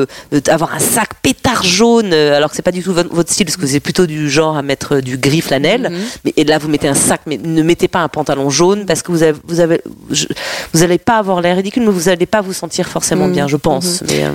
avoir 0.48 0.74
un 0.74 0.80
sac 0.80 1.10
pétard 1.22 1.62
jaune, 1.62 2.12
alors 2.12 2.50
que 2.50 2.56
c'est 2.56 2.62
pas 2.70 2.72
du 2.72 2.82
tout 2.82 2.92
vo- 2.92 3.02
votre 3.12 3.30
style, 3.30 3.46
parce 3.46 3.56
que 3.56 3.68
c'est 3.68 3.78
plutôt 3.78 4.06
du 4.06 4.28
genre 4.28 4.56
à 4.56 4.62
mettre 4.62 4.98
du 4.98 5.16
gris 5.16 5.40
flanelle. 5.42 5.90
Mm-hmm. 5.92 6.18
Mais 6.24 6.32
et 6.36 6.42
là, 6.42 6.58
vous 6.58 6.66
mettez 6.68 6.88
un 6.88 6.94
sac, 6.96 7.20
mais 7.26 7.38
ne 7.40 7.62
mettez 7.62 7.86
pas 7.86 8.00
un 8.00 8.08
pantalon 8.08 8.50
jaune 8.50 8.84
parce 8.86 9.02
que 9.02 9.12
vous 9.12 9.22
avez, 9.22 9.38
vous 9.46 9.60
avez, 9.60 9.80
je- 10.10 10.26
vous 10.74 10.82
allez 10.82 10.98
pas 10.98 11.18
avoir 11.18 11.40
l'air 11.40 11.54
ridicule, 11.54 11.84
mais 11.84 11.92
vous 11.92 12.08
allez 12.08 12.26
pas 12.26 12.40
vous 12.40 12.52
sentir 12.52 12.88
forcément 12.88 13.28
Mm. 13.28 13.32
bien, 13.32 13.46
je 13.46 13.56
pense. 13.56 14.02
Mais, 14.08 14.24
euh, 14.24 14.32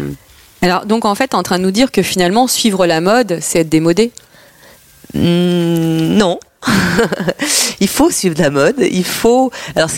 Alors, 0.64 0.86
donc, 0.86 1.04
en 1.04 1.14
fait, 1.14 1.36
en 1.36 1.44
train 1.44 1.60
de 1.60 1.64
nous 1.64 1.72
dire 1.72 1.92
que 1.92 2.02
finalement, 2.02 2.48
suivre 2.48 2.86
la 2.86 3.02
mode, 3.02 3.40
c'est 3.42 3.60
être 3.60 3.70
démodé. 3.70 4.14
Mm, 5.14 6.16
non. 6.16 6.40
il 7.82 7.90
faut 7.90 8.10
suivre 8.10 8.42
la 8.42 8.50
mode. 8.50 8.78
Il 8.80 9.04
faut. 9.04 9.52
Alors, 9.76 9.90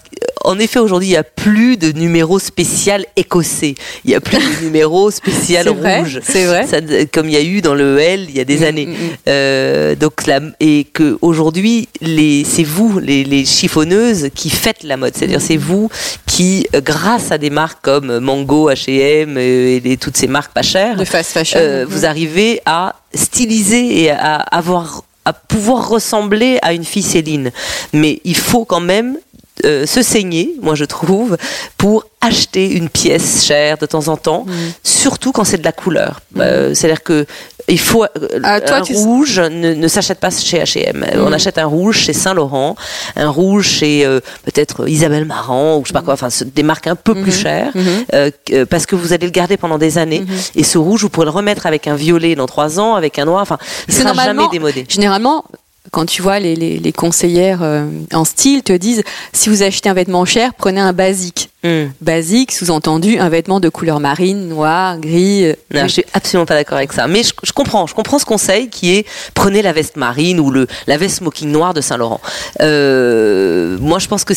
en 0.46 0.58
effet, 0.60 0.80
aujourd'hui, 0.80 1.10
il 1.10 1.12
n'y 1.12 1.18
a 1.18 1.24
plus 1.24 1.78
de 1.78 1.92
numéro 1.92 2.40
spécial 2.40 3.06
écossais. 3.16 3.76
Il 4.04 4.10
n'y 4.10 4.16
a 4.16 4.22
plus 4.22 4.38
de 4.38 4.62
numéro 4.66 5.12
spécial 5.12 5.68
rouge. 5.70 6.20
c'est 6.24 6.46
vrai. 6.46 6.66
Ça, 6.68 6.78
comme 7.12 7.28
il 7.30 7.34
y 7.34 7.38
a 7.38 7.42
eu 7.44 7.62
dans 7.62 7.74
le 7.76 8.00
L 8.00 8.28
il 8.30 8.36
y 8.38 8.40
a 8.40 8.46
des 8.46 8.60
Mm, 8.60 8.64
années. 8.64 8.86
mm, 8.86 8.92
mm. 8.92 9.10
Euh, 9.28 9.96
donc 9.96 10.26
la, 10.28 10.40
et 10.60 10.86
que 10.94 11.18
aujourd'hui, 11.22 11.90
c'est 12.02 12.64
vous, 12.64 13.00
les, 13.00 13.24
les 13.24 13.46
chiffonneuses, 13.46 14.30
qui 14.34 14.50
faites 14.50 14.84
la 14.84 14.98
mode. 14.98 15.14
C'est-à-dire, 15.16 15.42
c'est 15.42 15.58
vous 15.58 15.90
qui, 16.26 16.68
euh, 16.76 16.82
grâce 16.82 17.32
à 17.32 17.38
des 17.38 17.50
marques 17.50 17.80
comme 17.82 18.20
Mango, 18.20 18.70
H&M 18.72 19.36
euh, 19.38 19.40
et 19.40 19.80
les- 19.80 19.98
toutes 19.98 20.18
ces 20.18 20.28
marques 20.28 20.54
pas 20.54 20.62
chères, 20.62 20.96
De 20.98 21.06
fast 21.06 21.32
fashion. 21.32 21.60
euh, 21.60 21.86
vous 21.88 22.06
arrivez 22.06 22.62
à 22.66 22.96
styliser 23.14 24.04
et 24.04 24.10
à 24.12 24.36
avoir 24.36 25.04
à 25.28 25.34
pouvoir 25.34 25.90
ressembler 25.90 26.60
à 26.62 26.72
une 26.74 26.86
fille 26.86 27.02
Céline. 27.02 27.52
Mais 27.94 28.22
il 28.26 28.38
faut 28.38 28.64
quand 28.64 28.80
même 28.80 29.18
euh, 29.66 29.86
se 29.86 30.02
saigner, 30.02 30.54
moi 30.62 30.76
je 30.76 30.86
trouve, 30.86 31.38
pour 31.78 32.06
acheter 32.22 32.72
une 32.72 32.90
pièce 32.90 33.46
chère 33.46 33.78
de 33.78 33.86
temps 33.86 34.08
en 34.08 34.18
temps, 34.18 34.46
surtout 34.84 35.32
quand 35.32 35.44
c'est 35.44 35.58
de 35.60 35.64
la 35.64 35.72
couleur. 35.72 36.22
Euh, 36.38 36.74
C'est-à-dire 36.74 37.04
que 37.04 37.26
il 37.68 37.80
faut 37.80 38.04
euh, 38.04 38.08
Ah, 38.44 38.62
toi, 38.62 38.78
un 38.78 38.82
tu- 38.82 38.94
rouge 38.96 39.40
ne, 39.40 39.74
ne 39.74 39.88
s'achète 39.88 40.20
pas 40.20 40.30
chez 40.32 40.60
H&M. 40.60 41.06
On 41.18 41.32
achète 41.34 41.58
un 41.58 41.66
rouge 41.66 41.98
chez 41.98 42.14
Saint 42.14 42.34
Laurent, 42.34 42.76
un 43.16 43.30
rouge 43.30 43.68
chez 43.68 44.06
euh, 44.06 44.20
peut-être 44.44 44.88
Isabelle 44.88 45.26
Marant 45.26 45.78
ou 45.78 45.82
je 45.84 45.90
sais 45.90 45.94
pas 45.94 46.02
quoi, 46.02 46.14
enfin 46.14 46.30
des 46.46 46.64
marques 46.64 46.88
un 46.88 46.96
peu 46.96 47.14
plus 47.16 47.32
chères, 47.32 47.74
euh, 48.14 48.30
que- 48.46 48.64
parce 48.66 48.86
que 48.86 48.96
vous 48.96 49.14
allez 49.14 49.26
le 49.28 49.32
garder 49.32 49.58
pendant 49.58 49.78
des 49.78 49.98
années. 49.98 50.24
Et 50.56 50.64
ce 50.64 50.78
rouge, 50.78 51.02
vous 51.02 51.10
pourrez 51.10 51.26
le 51.26 51.32
remettre 51.32 51.66
avec 51.66 51.88
un 51.88 51.96
violet 51.96 52.36
dans 52.36 52.46
trois 52.48 52.80
ans, 52.80 52.96
avec 52.96 53.18
un 53.20 53.26
noir. 53.26 53.42
Enfin, 53.42 53.58
sera 53.90 54.14
jamais 54.26 54.44
démodé. 54.52 54.86
Généralement, 54.90 55.46
quand 55.92 56.06
tu 56.06 56.22
vois 56.22 56.40
les, 56.40 56.56
les, 56.56 56.78
les 56.80 56.92
conseillères 56.92 57.60
euh, 57.64 57.86
en 58.14 58.26
style 58.26 58.64
te 58.64 58.74
disent 58.74 59.04
si 59.34 59.50
vous 59.50 59.64
achetez 59.64 59.90
un 59.90 59.94
vêtement 59.94 60.26
cher, 60.26 60.54
prenez 60.54 60.80
un 60.82 60.94
basique. 60.94 61.50
Hmm. 61.64 61.86
Basique, 62.00 62.52
sous-entendu, 62.52 63.18
un 63.18 63.30
vêtement 63.30 63.60
de 63.60 63.70
couleur 63.70 64.00
marine, 64.00 64.50
noir, 64.50 65.00
gris. 65.00 65.46
euh, 65.46 65.54
Non, 65.74 65.84
je 65.84 65.94
suis 65.94 66.06
absolument 66.14 66.46
pas 66.46 66.54
d'accord 66.54 66.78
avec 66.78 66.94
ça. 66.94 67.08
Mais 67.08 67.24
je, 67.24 67.34
je 67.42 67.52
comprends, 67.54 67.88
je 67.88 67.96
comprends 67.96 68.20
ce 68.20 68.26
conseil 68.26 68.70
qui 68.70 68.94
est 68.94 69.06
prenez 69.34 69.64
la 69.64 69.74
veste 69.74 69.96
marine 69.96 70.40
ou 70.40 70.52
le 70.52 70.68
la 70.86 70.98
veste 70.98 71.18
smoking 71.18 71.50
noir 71.52 71.74
de 71.74 71.82
Saint 71.82 71.98
Laurent. 71.98 72.22
Euh, 72.62 73.78
moi, 73.80 73.98
je 73.98 74.08
pense 74.08 74.24
que 74.24 74.34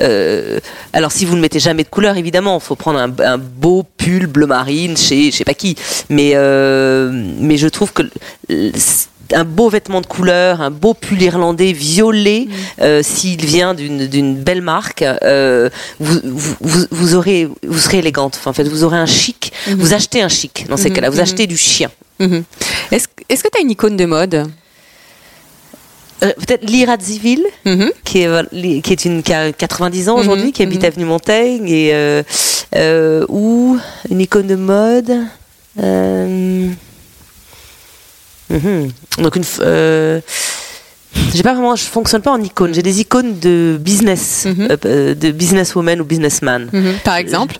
euh, 0.00 0.58
alors 0.94 1.12
si 1.12 1.26
vous 1.26 1.36
ne 1.36 1.40
mettez 1.42 1.58
jamais 1.58 1.84
de 1.84 1.88
couleur, 1.88 2.16
évidemment, 2.16 2.56
il 2.58 2.64
faut 2.64 2.76
prendre 2.76 2.98
un, 3.00 3.12
un 3.20 3.38
beau 3.38 3.84
pull 3.98 4.26
bleu 4.26 4.46
marine 4.46 4.96
chez 4.96 5.30
je 5.30 5.36
sais 5.36 5.44
pas 5.44 5.54
qui. 5.54 5.76
Mais 6.08 6.34
mais 7.38 7.56
je 7.58 7.68
trouve 7.68 7.92
que 7.92 8.02
un 9.32 9.44
beau 9.44 9.68
vêtement 9.68 10.00
de 10.00 10.06
couleur, 10.06 10.60
un 10.60 10.70
beau 10.70 10.94
pull 10.94 11.20
irlandais 11.22 11.72
violet, 11.72 12.48
euh, 12.80 13.02
s'il 13.02 13.44
vient 13.44 13.74
d'une 13.74 14.36
belle 14.36 14.62
marque, 14.62 15.02
euh, 15.02 15.68
vous, 16.00 16.20
vous, 16.90 17.14
aurez, 17.14 17.48
vous 17.66 17.78
serez 17.78 17.98
élégante. 17.98 18.36
Enfin, 18.38 18.50
en 18.50 18.54
fait, 18.54 18.64
vous 18.64 18.84
aurez 18.84 18.98
un 18.98 19.06
chic. 19.06 19.52
Vous 19.68 19.94
achetez 19.94 20.22
un 20.22 20.28
chic 20.28 20.66
dans 20.68 20.76
ces 20.76 20.90
cas-là. 20.90 21.10
Vous 21.10 21.20
achetez 21.20 21.46
du 21.46 21.56
chien. 21.56 21.90
Est-ce 22.90 23.06
est-ce 23.28 23.42
que 23.42 23.48
tu 23.52 23.58
as 23.58 23.62
une 23.62 23.70
icône 23.70 23.96
de 23.96 24.04
mode? 24.04 24.46
Euh, 26.22 26.32
Peut-être 26.38 26.64
Lyra 26.64 26.96
Zivil, 26.98 27.44
qui 28.04 28.22
est, 28.22 28.80
qui 28.82 28.92
est 28.92 29.04
une 29.04 29.22
qui 29.22 29.32
a 29.32 29.52
90 29.52 30.08
ans 30.08 30.16
aujourd'hui, 30.18 30.52
qui 30.52 30.62
habite 30.62 30.84
avenue 30.84 31.04
Montaigne 31.04 31.68
et 31.68 31.90
euh, 31.92 32.22
euh, 32.74 33.26
ou 33.28 33.78
une 34.10 34.20
icône 34.20 34.46
de 34.46 34.54
mode. 34.54 35.26
Euh, 38.52 38.58
mhm. 38.58 38.90
Donc 39.22 39.36
une. 39.36 39.44
euh, 39.60 40.20
j'ai 41.34 41.42
pas 41.42 41.54
vraiment, 41.54 41.74
je 41.76 41.84
fonctionne 41.84 42.20
pas 42.20 42.30
en 42.32 42.42
icône. 42.42 42.74
J'ai 42.74 42.82
des 42.82 43.00
icônes 43.00 43.38
de 43.38 43.78
business, 43.80 44.44
Mhm. 44.46 44.68
euh, 44.70 44.76
euh, 44.84 45.14
de 45.14 45.30
businesswoman 45.30 46.00
ou 46.00 46.04
businessman. 46.04 46.68
Mhm. 46.72 46.94
Par 47.04 47.16
exemple 47.16 47.56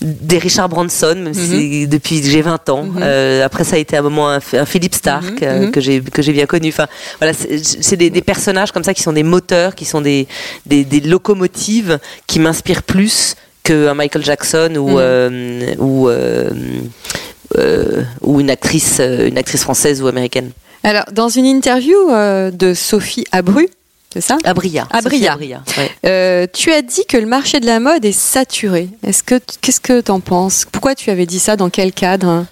des 0.00 0.38
Richard 0.38 0.68
Branson, 0.68 1.14
même 1.16 1.34
si 1.34 1.86
depuis 1.86 2.20
que 2.20 2.26
j'ai 2.26 2.42
20 2.42 2.68
ans. 2.70 2.86
Euh, 3.00 3.44
après, 3.44 3.62
ça 3.62 3.76
a 3.76 3.78
été 3.78 3.96
un 3.96 4.02
moment 4.02 4.28
un, 4.30 4.40
un 4.54 4.64
Philip 4.66 4.92
Stark 4.94 5.40
euh, 5.42 5.70
que 5.70 5.80
j'ai 5.80 6.00
que 6.00 6.22
j'ai 6.22 6.32
bien 6.32 6.46
connu. 6.46 6.70
Enfin, 6.70 6.88
voilà, 7.20 7.32
c'est 7.34 7.96
des, 7.96 8.10
des 8.10 8.20
personnages 8.22 8.72
comme 8.72 8.82
ça 8.82 8.94
qui 8.94 9.02
sont 9.02 9.12
des 9.12 9.22
moteurs, 9.22 9.76
qui 9.76 9.84
sont 9.84 10.00
des 10.00 10.26
des, 10.66 10.84
des 10.84 11.00
locomotives 11.00 12.00
qui 12.26 12.40
m'inspirent 12.40 12.82
plus 12.82 13.36
qu'un 13.62 13.94
Michael 13.94 14.24
Jackson 14.24 14.74
ou 14.76 14.98
euh, 14.98 15.72
ou 15.78 16.08
euh, 16.08 16.50
euh, 16.50 16.50
ou 18.22 18.40
une 18.40 18.50
actrice 18.50 18.98
euh, 19.00 19.28
une 19.28 19.38
actrice 19.38 19.62
française 19.62 20.02
ou 20.02 20.06
américaine. 20.06 20.50
Alors, 20.84 21.04
dans 21.12 21.28
une 21.28 21.46
interview 21.46 21.96
euh, 22.10 22.50
de 22.50 22.74
Sophie 22.74 23.24
Abru, 23.30 23.68
c'est 24.12 24.20
ça? 24.20 24.36
Abria. 24.44 24.86
Abria. 24.90 25.38
Ouais. 25.38 25.90
Euh, 26.04 26.46
tu 26.52 26.70
as 26.70 26.82
dit 26.82 27.04
que 27.08 27.16
le 27.16 27.26
marché 27.26 27.60
de 27.60 27.66
la 27.66 27.80
mode 27.80 28.04
est 28.04 28.12
saturé. 28.12 28.88
Est-ce 29.06 29.22
que 29.22 29.40
qu'est-ce 29.60 29.80
que 29.80 30.00
t'en 30.00 30.20
penses? 30.20 30.66
Pourquoi 30.70 30.94
tu 30.94 31.10
avais 31.10 31.24
dit 31.24 31.38
ça? 31.38 31.56
Dans 31.56 31.70
quel 31.70 31.92
cadre? 31.92 32.44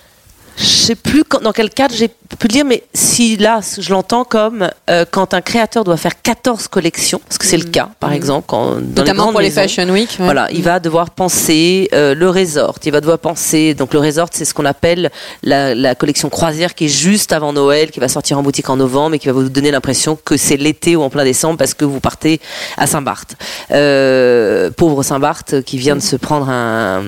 Je 0.60 0.64
sais 0.66 0.94
plus 0.94 1.24
quand- 1.24 1.40
dans 1.42 1.52
quel 1.52 1.70
cadre 1.70 1.94
j'ai 1.96 2.08
pu 2.08 2.14
le 2.44 2.48
dire, 2.48 2.64
mais 2.66 2.82
si 2.92 3.36
là, 3.36 3.60
je 3.78 3.90
l'entends 3.90 4.24
comme 4.24 4.68
euh, 4.90 5.04
quand 5.10 5.32
un 5.34 5.40
créateur 5.40 5.84
doit 5.84 5.96
faire 5.96 6.20
14 6.22 6.68
collections, 6.68 7.20
parce 7.26 7.38
que 7.38 7.46
c'est 7.46 7.56
le 7.56 7.64
cas, 7.64 7.88
par 7.98 8.12
exemple, 8.12 8.44
quand, 8.46 8.72
dans 8.74 8.76
les 8.78 8.86
Notamment 8.94 9.22
grandes 9.24 9.32
pour 9.32 9.40
les 9.40 9.48
maisons, 9.48 9.62
Fashion 9.62 9.88
Week. 9.90 10.10
ouais. 10.18 10.24
Voilà, 10.26 10.48
il 10.52 10.62
va 10.62 10.78
devoir 10.80 11.10
penser 11.10 11.88
euh, 11.94 12.14
le 12.14 12.28
resort. 12.28 12.76
Il 12.84 12.92
va 12.92 13.00
devoir 13.00 13.18
penser. 13.18 13.72
Donc 13.74 13.94
le 13.94 14.00
resort, 14.00 14.28
c'est 14.32 14.44
ce 14.44 14.52
qu'on 14.52 14.64
appelle 14.66 15.10
la, 15.42 15.74
la 15.74 15.94
collection 15.94 16.28
croisière 16.28 16.74
qui 16.74 16.84
est 16.86 16.88
juste 16.88 17.32
avant 17.32 17.52
Noël, 17.52 17.90
qui 17.90 18.00
va 18.00 18.08
sortir 18.08 18.38
en 18.38 18.42
boutique 18.42 18.68
en 18.68 18.76
novembre 18.76 19.14
et 19.14 19.18
qui 19.18 19.26
va 19.28 19.32
vous 19.32 19.48
donner 19.48 19.70
l'impression 19.70 20.18
que 20.22 20.36
c'est 20.36 20.56
l'été 20.58 20.94
ou 20.96 21.02
en 21.02 21.10
plein 21.10 21.24
décembre 21.24 21.56
parce 21.58 21.72
que 21.74 21.84
vous 21.86 22.00
partez 22.00 22.40
à 22.76 22.86
Saint-Barth. 22.86 23.34
Euh, 23.70 24.70
pauvre 24.70 25.02
Saint-Barth 25.02 25.62
qui 25.62 25.78
vient 25.78 25.96
de 25.96 26.00
se 26.02 26.16
prendre 26.16 26.48
un, 26.50 27.02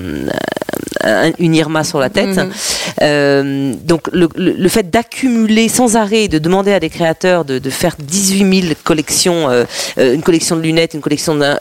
un- 1.03 1.31
une 1.37 1.53
Irma 1.55 1.83
sur 1.83 1.99
la 1.99 2.09
tête. 2.09 2.35
Mhm. 2.37 2.51
Euh, 3.43 3.73
donc 3.83 4.09
le, 4.11 4.27
le- 4.35 4.53
le 4.53 4.69
fait 4.69 4.89
d'accumuler 4.89 5.69
sans 5.69 5.95
arrêt, 5.95 6.27
de 6.27 6.37
demander 6.39 6.73
à 6.73 6.79
des 6.79 6.89
créateurs 6.89 7.45
de, 7.45 7.59
de 7.59 7.69
faire 7.69 7.95
18 7.99 8.61
000 8.61 8.73
collections, 8.83 9.49
euh, 9.49 9.63
euh, 9.97 10.13
une 10.13 10.21
collection 10.21 10.55
de 10.55 10.61
lunettes, 10.61 10.93
une 10.93 11.01
collection 11.01 11.35
d'un, 11.35 11.57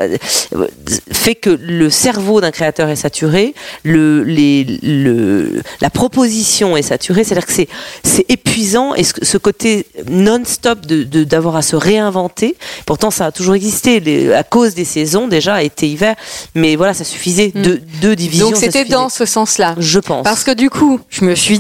fait 1.12 1.34
que 1.34 1.50
le 1.50 1.90
cerveau 1.90 2.40
d'un 2.40 2.50
créateur 2.50 2.88
est 2.88 2.96
saturé, 2.96 3.54
le, 3.82 4.22
les, 4.24 4.64
le, 4.82 5.62
la 5.80 5.90
proposition 5.90 6.76
est 6.76 6.82
saturée, 6.82 7.24
c'est-à-dire 7.24 7.46
que 7.46 7.52
c'est, 7.52 7.68
c'est 8.04 8.24
épuisant 8.28 8.94
et 8.94 9.04
ce, 9.04 9.12
ce 9.22 9.38
côté 9.38 9.86
non-stop 10.10 10.86
de, 10.86 11.02
de- 11.04 11.24
d'avoir 11.24 11.56
à 11.56 11.62
se 11.62 11.76
réinventer. 11.76 12.56
Pourtant, 12.86 13.10
ça 13.10 13.26
a 13.26 13.32
toujours 13.32 13.54
existé 13.54 14.00
les- 14.00 14.32
à 14.32 14.42
cause 14.42 14.74
des 14.74 14.84
saisons 14.84 15.28
déjà, 15.28 15.62
été, 15.62 15.88
hiver, 15.88 16.14
mais 16.54 16.76
voilà, 16.76 16.94
ça 16.94 17.04
suffisait. 17.04 17.52
Mm. 17.54 17.62
Deux, 18.02 18.16
divisions. 18.16 18.50
Donc 18.50 18.56
c'était 18.56 18.84
dans 18.84 19.08
ce 19.08 19.24
sens-là. 19.24 19.74
Je 19.78 19.98
pense. 19.98 20.24
Parce 20.24 20.44
que 20.44 20.50
du 20.50 20.70
coup, 20.70 21.00
je 21.08 21.24
me 21.24 21.34
suis 21.34 21.58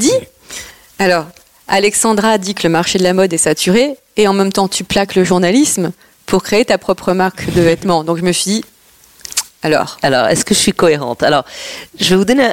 alors, 0.98 1.26
Alexandra 1.68 2.38
dit 2.38 2.54
que 2.54 2.62
le 2.64 2.68
marché 2.68 2.98
de 2.98 3.04
la 3.04 3.14
mode 3.14 3.32
est 3.32 3.38
saturé, 3.38 3.96
et 4.16 4.28
en 4.28 4.32
même 4.32 4.52
temps, 4.52 4.68
tu 4.68 4.84
plaques 4.84 5.14
le 5.14 5.24
journalisme 5.24 5.92
pour 6.26 6.42
créer 6.42 6.64
ta 6.64 6.78
propre 6.78 7.12
marque 7.12 7.52
de 7.54 7.60
vêtements. 7.60 8.04
Donc 8.04 8.18
je 8.18 8.22
me 8.22 8.32
suis 8.32 8.50
dit, 8.50 8.64
alors, 9.62 9.98
Alors, 10.02 10.26
est-ce 10.26 10.44
que 10.44 10.54
je 10.54 10.58
suis 10.60 10.72
cohérente? 10.72 11.22
Alors, 11.22 11.44
je 11.98 12.10
vais 12.10 12.16
vous 12.16 12.24
donner 12.24 12.48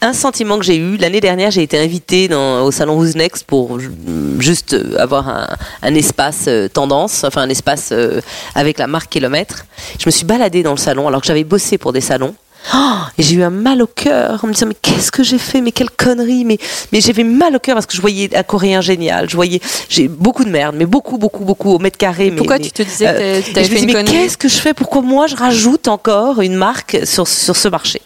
un, 0.00 0.12
sentiment 0.12 0.58
que 0.58 0.64
j'ai 0.64 0.76
eu. 0.76 0.96
L'année 0.96 1.20
dernière, 1.20 1.50
j'ai 1.50 1.62
été 1.62 1.78
invitée 1.78 2.32
au 2.34 2.70
salon 2.70 2.98
Who's 2.98 3.14
Next 3.14 3.44
pour 3.44 3.78
ju- 3.80 3.90
juste 4.38 4.76
avoir 4.98 5.28
un, 5.28 5.48
un 5.82 5.94
espace 5.94 6.44
euh, 6.48 6.68
tendance, 6.68 7.24
enfin 7.24 7.42
un 7.42 7.48
espace 7.48 7.90
euh, 7.92 8.20
avec 8.54 8.78
la 8.78 8.86
marque 8.86 9.10
kilomètre. 9.10 9.64
Je 9.98 10.04
me 10.06 10.10
suis 10.10 10.24
baladée 10.26 10.62
dans 10.62 10.72
le 10.72 10.78
salon 10.78 11.08
alors 11.08 11.20
que 11.20 11.26
j'avais 11.26 11.44
bossé 11.44 11.78
pour 11.78 11.92
des 11.92 12.02
salons. 12.02 12.34
Oh, 12.74 12.78
et 13.18 13.22
j'ai 13.22 13.34
eu 13.36 13.42
un 13.42 13.50
mal 13.50 13.82
au 13.82 13.86
cœur 13.86 14.42
en 14.42 14.46
me 14.46 14.52
disant 14.52 14.66
mais 14.66 14.76
qu'est-ce 14.80 15.10
que 15.12 15.22
j'ai 15.22 15.38
fait? 15.38 15.60
Mais 15.60 15.72
quelle 15.72 15.90
connerie! 15.90 16.44
Mais 16.44 16.58
mais 16.92 17.00
j'avais 17.00 17.24
mal 17.24 17.54
au 17.56 17.58
cœur 17.58 17.74
parce 17.74 17.86
que 17.86 17.94
je 17.94 18.00
voyais 18.00 18.34
un 18.36 18.42
coréen 18.42 18.80
génial. 18.80 19.28
Je 19.28 19.36
voyais 19.36 19.60
j'ai 19.88 20.08
beaucoup 20.08 20.44
de 20.44 20.50
merde 20.50 20.74
mais 20.78 20.86
beaucoup 20.86 21.18
beaucoup 21.18 21.44
beaucoup 21.44 21.72
au 21.74 21.78
mètre 21.78 21.98
carré. 21.98 22.30
Mais- 22.30 22.36
pourquoi 22.36 22.56
mais- 22.58 22.64
tu 22.64 22.70
te 22.72 22.82
disais 22.82 23.06
euh, 23.08 23.40
que 23.42 23.62
fait 23.62 23.80
une 23.80 23.86
mais 23.86 23.92
connerie? 23.92 24.12
qu'est-ce 24.12 24.38
que 24.38 24.48
je 24.48 24.56
fais? 24.56 24.72
Pourquoi 24.72 25.02
moi 25.02 25.26
je 25.26 25.36
rajoute 25.36 25.88
encore 25.88 26.40
une 26.40 26.54
marque 26.54 26.98
sur, 27.04 27.28
sur 27.28 27.54
ce 27.56 27.68
marché? 27.68 28.00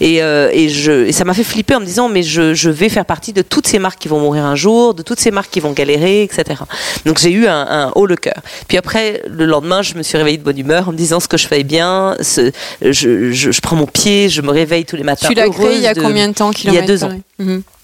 Et, 0.00 0.22
euh, 0.22 0.50
et, 0.52 0.68
je, 0.70 1.06
et 1.06 1.12
ça 1.12 1.24
m'a 1.24 1.34
fait 1.34 1.44
flipper 1.44 1.74
en 1.76 1.80
me 1.80 1.84
disant, 1.86 2.08
mais 2.08 2.22
je, 2.22 2.54
je 2.54 2.70
vais 2.70 2.88
faire 2.88 3.04
partie 3.04 3.32
de 3.32 3.42
toutes 3.42 3.66
ces 3.68 3.78
marques 3.78 3.98
qui 4.00 4.08
vont 4.08 4.18
mourir 4.18 4.44
un 4.44 4.56
jour, 4.56 4.94
de 4.94 5.02
toutes 5.02 5.20
ces 5.20 5.30
marques 5.30 5.50
qui 5.50 5.60
vont 5.60 5.72
galérer, 5.72 6.22
etc. 6.22 6.60
Donc 7.06 7.18
j'ai 7.18 7.30
eu 7.30 7.46
un, 7.46 7.66
un 7.68 7.92
haut 7.94 8.06
le 8.06 8.16
cœur. 8.16 8.40
Puis 8.66 8.76
après, 8.78 9.22
le 9.28 9.44
lendemain, 9.46 9.82
je 9.82 9.94
me 9.94 10.02
suis 10.02 10.16
réveillée 10.18 10.38
de 10.38 10.42
bonne 10.42 10.58
humeur 10.58 10.88
en 10.88 10.92
me 10.92 10.96
disant 10.96 11.20
ce 11.20 11.28
que 11.28 11.36
je 11.36 11.46
fais 11.46 11.62
bien, 11.62 12.16
ce, 12.22 12.50
je, 12.82 13.30
je, 13.32 13.50
je 13.52 13.60
prends 13.60 13.76
mon 13.76 13.86
pied, 13.86 13.99
je 14.28 14.40
me 14.42 14.50
réveille 14.50 14.84
tous 14.84 14.96
les 14.96 15.02
matins. 15.02 15.28
tu 15.28 15.34
l'as 15.34 15.48
créé 15.48 15.76
il 15.76 15.82
y 15.82 15.86
a 15.86 15.94
de- 15.94 16.00
combien 16.00 16.28
de 16.28 16.34
temps 16.34 16.50
Il 16.64 16.72
y 16.74 16.78
a 16.78 16.82
deux 16.82 17.04
ans. 17.04 17.12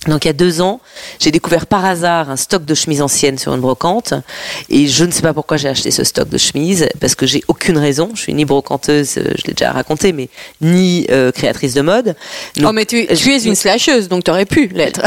Donc 0.07 0.25
il 0.25 0.29
y 0.29 0.31
a 0.31 0.35
deux 0.35 0.61
ans, 0.61 0.81
j'ai 1.21 1.31
découvert 1.31 1.67
par 1.67 1.85
hasard 1.85 2.31
un 2.31 2.37
stock 2.37 2.65
de 2.65 2.75
chemises 2.75 3.03
anciennes 3.03 3.39
sur 3.39 3.55
une 3.55 3.61
brocante 3.61 4.15
et 4.69 4.87
je 4.87 5.05
ne 5.05 5.11
sais 5.11 5.23
pas 5.23 5.33
pourquoi 5.33 5.57
j'ai 5.57 5.69
acheté 5.69 5.91
ce 5.91 6.05
stock 6.05 6.29
de 6.29 6.39
chemises 6.39 6.89
parce 7.01 7.15
que 7.15 7.27
j'ai 7.27 7.43
aucune 7.49 7.79
raison. 7.79 8.11
Je 8.15 8.21
suis 8.21 8.35
ni 8.35 8.45
brocanteuse, 8.45 9.19
euh, 9.19 9.25
je 9.37 9.45
l'ai 9.47 9.55
déjà 9.55 9.73
raconté, 9.73 10.13
mais 10.13 10.29
ni 10.61 11.07
euh, 11.11 11.33
créatrice 11.33 11.75
de 11.75 11.81
mode. 11.83 12.15
Donc, 12.57 12.67
Oh, 12.69 12.73
mais 12.73 12.85
tu, 12.87 12.99
es 13.01 13.43
une 13.45 13.55
slasheuse, 13.55 14.09
donc 14.09 14.25
tu 14.25 14.31
aurais 14.31 14.47
pu 14.47 14.69
l'être. 14.69 15.03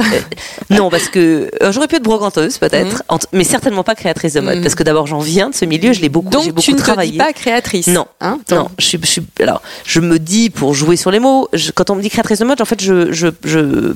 non, 0.70 0.90
parce 0.90 1.10
que 1.10 1.50
euh, 1.62 1.72
j'aurais 1.72 1.88
pu 1.88 1.96
être 1.96 2.04
brocanteuse 2.04 2.58
peut-être, 2.58 3.04
ent- 3.10 3.20
mais 3.32 3.44
certainement 3.44 3.84
pas 3.84 3.96
créatrice 3.96 4.34
de 4.34 4.40
mode 4.42 4.58
Mhm. 4.58 4.64
parce 4.64 4.76
que 4.76 4.84
d'abord 4.84 5.08
j'en 5.08 5.20
viens 5.20 5.50
de 5.50 5.56
ce 5.56 5.66
milieu, 5.66 5.94
je 5.94 6.02
l'ai 6.02 6.10
beaucoup, 6.10 6.30
Donc 6.30 6.48
beaucoup 6.50 6.62
tu 6.62 6.74
ne 6.74 6.78
te 6.80 7.02
dis 7.06 7.18
pas 7.18 7.34
créatrice. 7.34 7.88
Non. 7.88 8.06
Hein, 8.22 8.40
Non, 8.52 8.70
je 8.78 8.86
suis, 8.86 9.00
je 9.02 9.08
suis- 9.08 9.26
alors 9.42 9.62
je 9.86 10.00
me 10.00 10.20
dis 10.20 10.50
pour 10.50 10.74
jouer 10.74 10.96
sur 10.96 11.12
les 11.12 11.20
mots. 11.20 11.48
je- 11.54 11.72
quand 11.72 11.90
on 11.90 11.96
me 11.96 12.02
dit 12.02 12.10
créatrice 12.10 12.40
de 12.40 12.46
mode, 12.46 12.62
en 12.62 12.66
fait, 12.66 12.82
je 12.82 13.12
je 13.12 13.28
je 13.44 13.94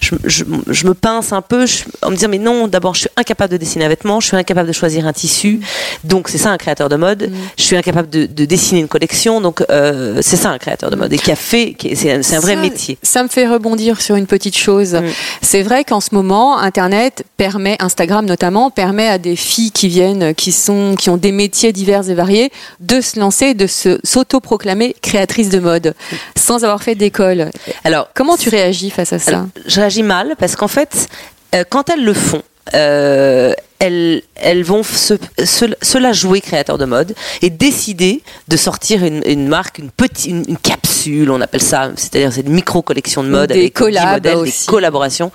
je, 0.00 0.14
je- 0.30 0.44
je 0.68 0.86
me 0.86 0.94
pince 0.94 1.32
un 1.32 1.42
peu 1.42 1.66
je- 1.66 1.84
en 2.02 2.10
me 2.10 2.16
disant 2.16 2.28
mais 2.28 2.38
non, 2.38 2.68
d'abord 2.68 2.94
je 2.94 3.00
suis 3.00 3.10
incapable 3.16 3.52
de 3.52 3.56
dessiner 3.58 3.84
un 3.84 3.88
vêtement, 3.88 4.20
je 4.20 4.28
suis 4.28 4.36
incapable 4.36 4.68
de 4.68 4.72
choisir 4.72 5.06
un 5.06 5.12
tissu, 5.12 5.60
donc 6.04 6.28
c'est 6.28 6.38
ça 6.38 6.50
un 6.50 6.56
créateur 6.56 6.88
de 6.88 6.96
mode. 6.96 7.30
Je 7.58 7.62
suis 7.62 7.76
incapable 7.76 8.08
de, 8.08 8.26
de 8.26 8.44
dessiner 8.44 8.80
une 8.80 8.88
collection, 8.88 9.40
donc 9.40 9.62
euh, 9.70 10.20
c'est 10.22 10.36
ça 10.36 10.50
un 10.50 10.58
créateur 10.58 10.90
de 10.90 10.96
mode 10.96 11.12
et 11.12 11.18
qui 11.18 11.30
a 11.32 11.36
fait, 11.36 11.76
c'est 11.94 12.12
un, 12.12 12.40
vrai 12.40 12.54
Ça- 12.54 12.60
métier. 12.60 12.98
Ça 13.02 13.22
me 13.22 13.28
fait 13.28 13.46
rebondir 13.46 14.00
sur 14.00 14.16
une 14.16 14.26
petite 14.26 14.56
chose. 14.56 14.94
Mm. 14.94 15.02
C'est 15.42 15.62
vrai 15.62 15.84
qu'en 15.84 16.00
ce 16.00 16.14
moment, 16.14 16.58
Internet 16.58 17.24
permet, 17.36 17.76
Instagram 17.80 18.24
notamment, 18.26 18.70
permet 18.70 19.08
à 19.08 19.18
des 19.18 19.36
filles 19.36 19.72
qui 19.72 19.88
viennent, 19.88 20.34
qui 20.34 20.52
sont, 20.52 20.94
qui 20.98 21.10
ont 21.10 21.16
des 21.16 21.32
métiers 21.32 21.72
divers 21.72 22.08
et 22.08 22.14
variés, 22.14 22.50
de 22.80 23.00
se 23.00 23.18
lancer, 23.18 23.54
de 23.54 23.66
se 23.66 23.98
s'autoproclamer 24.04 24.94
créatrice 25.02 25.48
de 25.48 25.58
mode, 25.58 25.94
sans 26.36 26.62
avoir 26.64 26.82
fait 26.82 26.94
d'école. 26.94 27.50
Alors 27.84 28.08
Comment 28.14 28.36
tu 28.36 28.48
réagis 28.48 28.90
face 28.90 29.12
à 29.12 29.18
ça 29.18 29.30
Alors, 29.30 29.46
je 29.66 29.80
réagis 29.80 30.02
mal 30.02 30.19
parce 30.38 30.56
qu'en 30.56 30.68
fait, 30.68 31.08
euh, 31.54 31.64
quand 31.68 31.90
elles 31.90 32.04
le 32.04 32.14
font, 32.14 32.42
euh, 32.74 33.52
elles, 33.78 34.22
vont 34.62 34.82
se, 34.82 35.98
la 35.98 36.12
jouer 36.12 36.40
créateur 36.40 36.78
de 36.78 36.84
mode 36.84 37.14
et 37.42 37.50
décider 37.50 38.22
de 38.48 38.56
sortir 38.56 39.04
une, 39.04 39.48
marque, 39.48 39.78
une 39.78 39.90
petite, 39.90 40.26
une 40.26 40.58
capsule, 40.58 40.89
on 41.28 41.40
appelle 41.40 41.62
ça, 41.62 41.90
c'est-à-dire 41.96 42.32
c'est 42.32 42.42
une 42.42 42.52
micro 42.52 42.82
collection 42.82 43.22
de 43.22 43.28
mode 43.28 43.48
Des 43.50 43.58
avec 43.60 43.74
10 43.76 43.82
collabs 43.82 44.12
modèles, 44.24 44.44
des 44.44 44.52
collaborations 44.66 45.30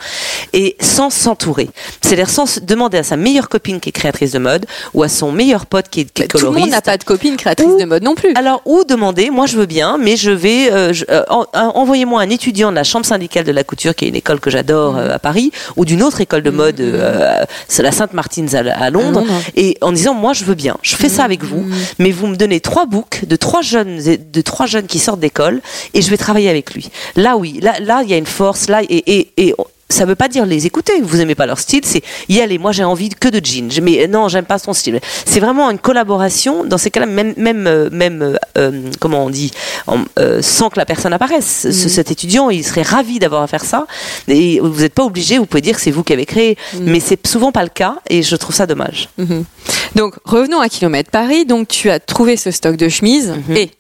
et 0.54 0.76
sans 0.80 1.10
s'entourer. 1.10 1.70
C'est-à-dire 2.02 2.30
sans 2.30 2.60
demander 2.62 2.98
à 2.98 3.04
sa 3.04 3.18
meilleure 3.18 3.50
copine 3.50 3.80
qui 3.80 3.90
est 3.90 3.92
créatrice 3.92 4.32
de 4.32 4.40
mode 4.40 4.66
ou 4.94 5.04
à 5.04 5.10
son 5.10 5.32
meilleur 5.32 5.66
pote 5.66 5.86
qui 5.90 6.02
est, 6.02 6.12
qui 6.14 6.24
est 6.24 6.28
Tout 6.28 6.38
le 6.38 6.44
monde 6.46 6.54
coloriste. 6.54 6.76
n'a 6.76 6.82
pas 6.82 6.98
de 6.98 7.04
copine 7.04 7.38
créatrice 7.38 7.68
Ou- 7.68 7.80
de 7.80 7.86
mode 7.86 8.04
non 8.04 8.16
plus. 8.16 8.34
Alors, 8.36 8.62
ou 8.66 8.84
demander, 8.84 9.30
moi 9.30 9.46
je 9.46 9.58
veux 9.58 9.66
bien, 9.66 9.98
mais 9.98 10.16
je 10.18 10.32
vais, 10.32 10.72
euh, 10.72 10.94
euh, 11.10 11.24
en- 11.30 11.46
en- 11.54 11.72
envoyez-moi 11.76 12.22
un 12.22 12.30
étudiant 12.30 12.70
de 12.72 12.76
la 12.76 12.84
chambre 12.84 13.06
syndicale 13.06 13.46
de 13.46 13.52
la 13.52 13.64
couture, 13.64 13.96
qui 13.96 14.06
est 14.06 14.10
une 14.10 14.16
école 14.16 14.40
que 14.40 14.50
j'adore 14.50 14.98
euh, 14.98 15.14
à 15.14 15.20
Paris, 15.20 15.52
ou 15.76 15.86
d'une 15.86 16.04
autre 16.04 16.22
école 16.22 16.44
de 16.44 16.50
mode, 16.52 16.80
euh, 16.80 17.44
c'est 17.68 17.84
la 17.84 17.92
Sainte-Martins 17.92 18.48
à, 18.54 18.84
à 18.84 18.90
Londres, 18.90 19.24
et 19.56 19.78
en 19.82 19.92
disant, 19.92 20.14
moi 20.14 20.34
je 20.34 20.44
veux 20.46 20.56
bien, 20.56 20.78
je 20.82 20.96
fais 20.96 21.10
ça 21.10 21.24
avec 21.24 21.44
vous, 21.44 21.66
mais 22.00 22.12
vous 22.12 22.28
me 22.28 22.36
donnez 22.36 22.60
trois 22.60 22.86
books 22.86 23.26
de 23.26 23.36
trois 23.36 23.62
jeunes, 23.62 24.00
de 24.02 24.42
trois 24.42 24.66
jeunes 24.66 24.88
qui 24.88 25.00
sortent 25.00 25.20
d'école, 25.20 25.55
et 25.94 26.02
je 26.02 26.10
vais 26.10 26.18
travailler 26.18 26.50
avec 26.50 26.74
lui. 26.74 26.90
Là 27.16 27.38
oui, 27.38 27.60
là, 27.62 27.76
là 27.80 28.02
il 28.04 28.10
y 28.10 28.14
a 28.14 28.18
une 28.18 28.26
force, 28.26 28.68
là, 28.70 28.82
et, 28.84 29.18
et, 29.18 29.32
et 29.38 29.54
ça 29.88 30.06
veut 30.06 30.16
pas 30.16 30.28
dire 30.28 30.48
les 30.48 30.66
écouter, 30.66 30.94
vous 31.04 31.22
aimez 31.22 31.36
pas 31.36 31.46
leur 31.46 31.60
style, 31.60 31.82
c'est 31.86 32.02
y 32.28 32.42
aller. 32.42 32.58
Moi, 32.58 32.72
j'ai 32.72 32.84
envie 32.84 33.10
que 33.10 33.28
de 33.30 33.40
jeans. 33.46 33.72
Je- 33.72 33.82
Mais 33.82 34.08
non, 34.08 34.28
j'aime 34.30 34.44
pas 34.46 34.58
son 34.58 34.74
style. 34.74 35.00
C'est 35.26 35.40
vraiment 35.40 35.70
une 35.70 35.78
collaboration. 35.78 36.66
Dans 36.66 36.80
ces 36.80 36.90
cas-là, 36.90 37.06
même, 37.06 37.36
même, 37.38 37.68
euh, 37.68 37.90
même, 37.92 38.24
euh, 38.24 38.36
euh, 38.58 38.90
comment 39.00 39.24
on 39.26 39.30
dit, 39.30 39.52
en- 39.86 40.00
euh, 40.18 40.42
sans 40.42 40.70
que 40.72 40.80
la 40.80 40.86
personne 40.88 41.14
apparaisse. 41.14 41.68
Ce- 41.72 41.88
cet 41.88 42.10
étudiant, 42.10 42.50
il 42.50 42.66
serait 42.66 42.82
ravi 42.82 43.20
d'avoir 43.20 43.44
à 43.44 43.48
faire 43.48 43.64
ça. 43.64 43.86
Et 44.28 44.60
vous 44.60 44.82
n'êtes 44.82 44.96
pas 44.96 45.04
obligé. 45.06 45.38
Vous 45.38 45.46
pouvez 45.46 45.62
dire 45.62 45.76
que 45.76 45.82
c'est 45.82 45.92
vous 45.92 46.04
qui 46.04 46.14
avez 46.14 46.26
créé, 46.26 46.58
mais 46.82 47.00
c'est 47.00 47.26
souvent 47.28 47.52
pas 47.52 47.64
le 47.64 47.70
cas. 47.70 47.98
Et 48.10 48.24
je 48.24 48.36
trouve 48.36 48.56
ça 48.56 48.66
dommage. 48.66 49.10
Mhm. 49.20 49.46
Donc 49.94 50.16
revenons 50.26 50.62
à 50.62 50.68
Kilomètre 50.68 51.12
Paris. 51.12 51.46
Donc 51.46 51.68
tu 51.68 51.92
as 51.92 52.00
trouvé 52.00 52.38
ce 52.38 52.50
stock 52.50 52.76
de 52.76 52.90
chemises 52.90 53.36
Mhm. 53.50 53.56
et 53.56 53.72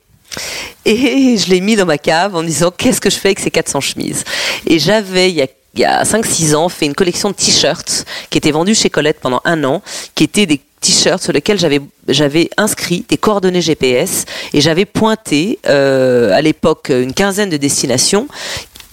Et 0.85 1.37
je 1.43 1.49
l'ai 1.49 1.61
mis 1.61 1.75
dans 1.75 1.85
ma 1.85 1.97
cave 1.97 2.35
en 2.35 2.43
disant 2.43 2.71
qu'est-ce 2.71 3.01
que 3.01 3.09
je 3.09 3.17
fais 3.17 3.29
avec 3.29 3.39
ces 3.39 3.51
400 3.51 3.81
chemises? 3.81 4.23
Et 4.67 4.79
j'avais, 4.79 5.29
il 5.29 5.35
y 5.35 5.41
a 5.41 5.47
il 5.75 5.81
y 5.81 5.85
a 5.85 6.03
5-6 6.03 6.55
ans, 6.55 6.69
fait 6.69 6.85
une 6.85 6.95
collection 6.95 7.31
de 7.31 7.35
t-shirts 7.35 8.05
qui 8.29 8.37
était 8.37 8.51
vendue 8.51 8.73
chez 8.73 8.89
Colette 8.89 9.19
pendant 9.19 9.41
un 9.43 9.61
an, 9.65 9.81
qui 10.15 10.23
étaient 10.23 10.45
des 10.45 10.61
t-shirts 10.79 11.21
sur 11.21 11.33
lesquels 11.33 11.59
j'avais 11.59 11.81
j'avais 12.07 12.49
inscrit 12.55 13.03
des 13.09 13.17
coordonnées 13.17 13.61
GPS 13.61 14.23
et 14.53 14.61
j'avais 14.61 14.85
pointé 14.85 15.59
euh, 15.67 16.31
à 16.31 16.41
l'époque 16.41 16.87
une 16.89 17.13
quinzaine 17.13 17.49
de 17.49 17.57
destinations 17.57 18.29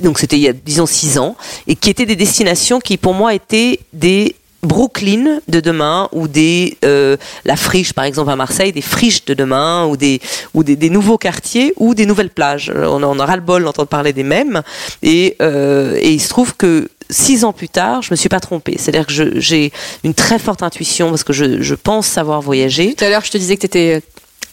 donc 0.03 0.19
c'était 0.19 0.37
il 0.37 0.43
y 0.43 0.49
a 0.49 0.53
disons 0.53 0.87
six 0.87 1.19
ans, 1.19 1.37
et 1.67 1.77
qui 1.77 1.91
étaient 1.91 2.07
des 2.07 2.17
destinations 2.17 2.81
qui 2.81 2.97
pour 2.97 3.15
moi 3.15 3.35
étaient 3.35 3.81
des 3.93 4.37
Brooklyn 4.63 5.41
de 5.49 5.61
demain 5.61 6.09
ou 6.13 6.29
des 6.29 6.79
euh, 6.85 7.17
la 7.45 7.57
friche 7.57 7.93
par 7.93 8.05
exemple 8.05 8.31
à 8.31 8.37
Marseille 8.37 8.73
des 8.73 8.83
friches 8.83 9.25
de 9.25 9.35
demain 9.35 9.87
ou 9.87 9.97
des 9.97 10.21
ou 10.55 10.63
des, 10.63 10.91
nouveaux 10.91 11.19
quartiers 11.19 11.73
ou 11.77 11.95
des 11.95 12.07
nouvelles 12.07 12.31
plages 12.31 12.73
on 12.75 13.03
en 13.03 13.19
a 13.19 13.27
ras 13.27 13.37
le 13.37 13.43
bol 13.43 13.65
d'entendre 13.65 13.89
parler 13.89 14.13
des 14.13 14.23
mêmes 14.23 14.63
et, 15.03 15.37
euh, 15.43 15.97
et 16.01 16.13
il 16.13 16.21
se 16.21 16.29
trouve 16.29 16.57
que 16.57 16.89
six 17.11 17.45
ans 17.45 17.53
plus 17.53 17.69
tard, 17.69 18.03
je 18.03 18.09
me 18.11 18.17
suis 18.17 18.29
pas 18.29 18.41
trompée. 18.41 18.77
C'est-à-dire 18.79 19.07
que 19.07 19.39
j'ai 19.39 19.73
une 20.03 20.15
très 20.15 20.39
forte 20.39 20.63
intuition 20.63 21.11
parce 21.11 21.25
que 21.25 21.33
je, 21.33 21.63
je 21.63 21.75
pense 21.75 22.07
savoir 22.07 22.41
voyager. 22.41 22.95
Tout 22.95 23.05
à 23.05 23.11
l'heure, 23.11 23.25
je 23.25 23.31
te 23.31 23.39
disais 23.39 23.57
que 23.57 23.61
tu 23.61 23.67
étais 23.67 24.03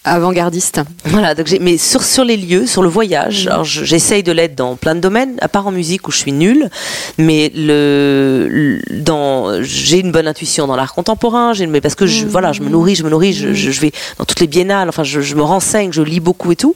avant-gardiste. 0.03 0.81
Voilà, 1.05 1.35
donc 1.35 1.47
mais 1.61 1.77
sur, 1.77 2.03
sur 2.03 2.23
les 2.23 2.37
lieux, 2.37 2.65
sur 2.65 2.81
le 2.81 2.89
voyage, 2.89 3.49
je- 3.63 3.83
j'essaye 3.83 4.23
de 4.23 4.31
l'être 4.31 4.55
dans 4.55 4.75
plein 4.75 4.95
de 4.95 4.99
domaines, 4.99 5.35
à 5.41 5.47
part 5.47 5.67
en 5.67 5.71
musique 5.71 6.07
où 6.07 6.11
je 6.11 6.17
suis 6.17 6.31
nulle, 6.31 6.69
mais 7.17 7.51
le, 7.55 8.47
le- 8.49 8.79
dans, 9.01 9.61
j'ai 9.61 9.99
une 9.99 10.11
bonne 10.11 10.27
intuition 10.27 10.67
dans 10.67 10.75
l'art 10.75 10.93
contemporain, 10.93 11.53
j'ai, 11.53 11.67
mais 11.67 11.81
parce 11.81 11.95
que 11.95 12.07
je, 12.07 12.25
voilà, 12.25 12.51
je 12.53 12.61
me 12.61 12.69
nourris, 12.69 12.95
je 12.95 13.03
me 13.03 13.09
nourris, 13.09 13.33
je, 13.33 13.53
je, 13.53 13.71
je 13.71 13.81
vais 13.81 13.91
dans 14.17 14.25
toutes 14.25 14.39
les 14.39 14.47
biennales, 14.47 14.89
enfin 14.89 15.03
je, 15.03 15.21
je 15.21 15.35
me 15.35 15.43
renseigne, 15.43 15.91
je 15.91 16.01
lis 16.01 16.19
beaucoup 16.19 16.51
et 16.51 16.55
tout, 16.55 16.75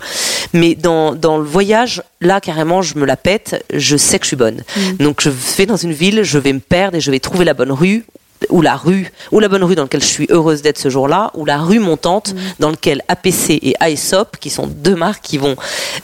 mais 0.53 0.75
dans, 0.75 1.13
dans 1.15 1.37
le 1.37 1.43
voyage, 1.43 2.01
là 2.21 2.39
carrément, 2.41 2.81
je 2.81 2.97
me 2.97 3.05
la 3.05 3.17
pète, 3.17 3.63
je 3.73 3.97
sais 3.97 4.19
que 4.19 4.25
je 4.25 4.29
suis 4.29 4.37
bonne. 4.37 4.63
Donc 4.99 5.21
je 5.21 5.29
vais 5.57 5.65
dans 5.65 5.75
une 5.77 5.93
ville, 5.93 6.23
je 6.23 6.37
vais 6.37 6.53
me 6.53 6.59
perdre 6.59 6.97
et 6.97 7.01
je 7.01 7.09
vais 7.11 7.19
trouver 7.19 7.45
la 7.45 7.53
bonne 7.53 7.71
rue 7.71 8.03
ou 8.49 8.61
la 8.61 8.75
rue, 8.75 9.11
ou 9.31 9.39
la 9.39 9.47
bonne 9.47 9.63
rue 9.63 9.75
dans 9.75 9.83
laquelle 9.83 10.01
je 10.01 10.07
suis 10.07 10.27
heureuse 10.29 10.61
d'être 10.61 10.77
ce 10.77 10.89
jour-là, 10.89 11.31
ou 11.33 11.45
la 11.45 11.57
rue 11.57 11.79
montante 11.79 12.35
dans 12.59 12.69
laquelle 12.71 13.01
APC 13.07 13.59
et 13.61 13.75
Aesop, 13.81 14.37
qui 14.39 14.49
sont 14.49 14.67
deux 14.67 14.95
marques 14.95 15.23
qui 15.23 15.37
vont 15.37 15.55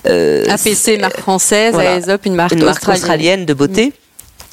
euh, 0.07 0.45
APC, 0.49 0.99
marque 0.99 1.19
française, 1.19 1.73
voilà. 1.73 1.97
Aesop, 1.97 2.25
une 2.25 2.35
marque 2.35 2.53
une 2.53 2.63
marque 2.63 2.77
australienne. 2.77 2.97
australienne 2.97 3.45
de 3.45 3.53
beauté. 3.53 3.93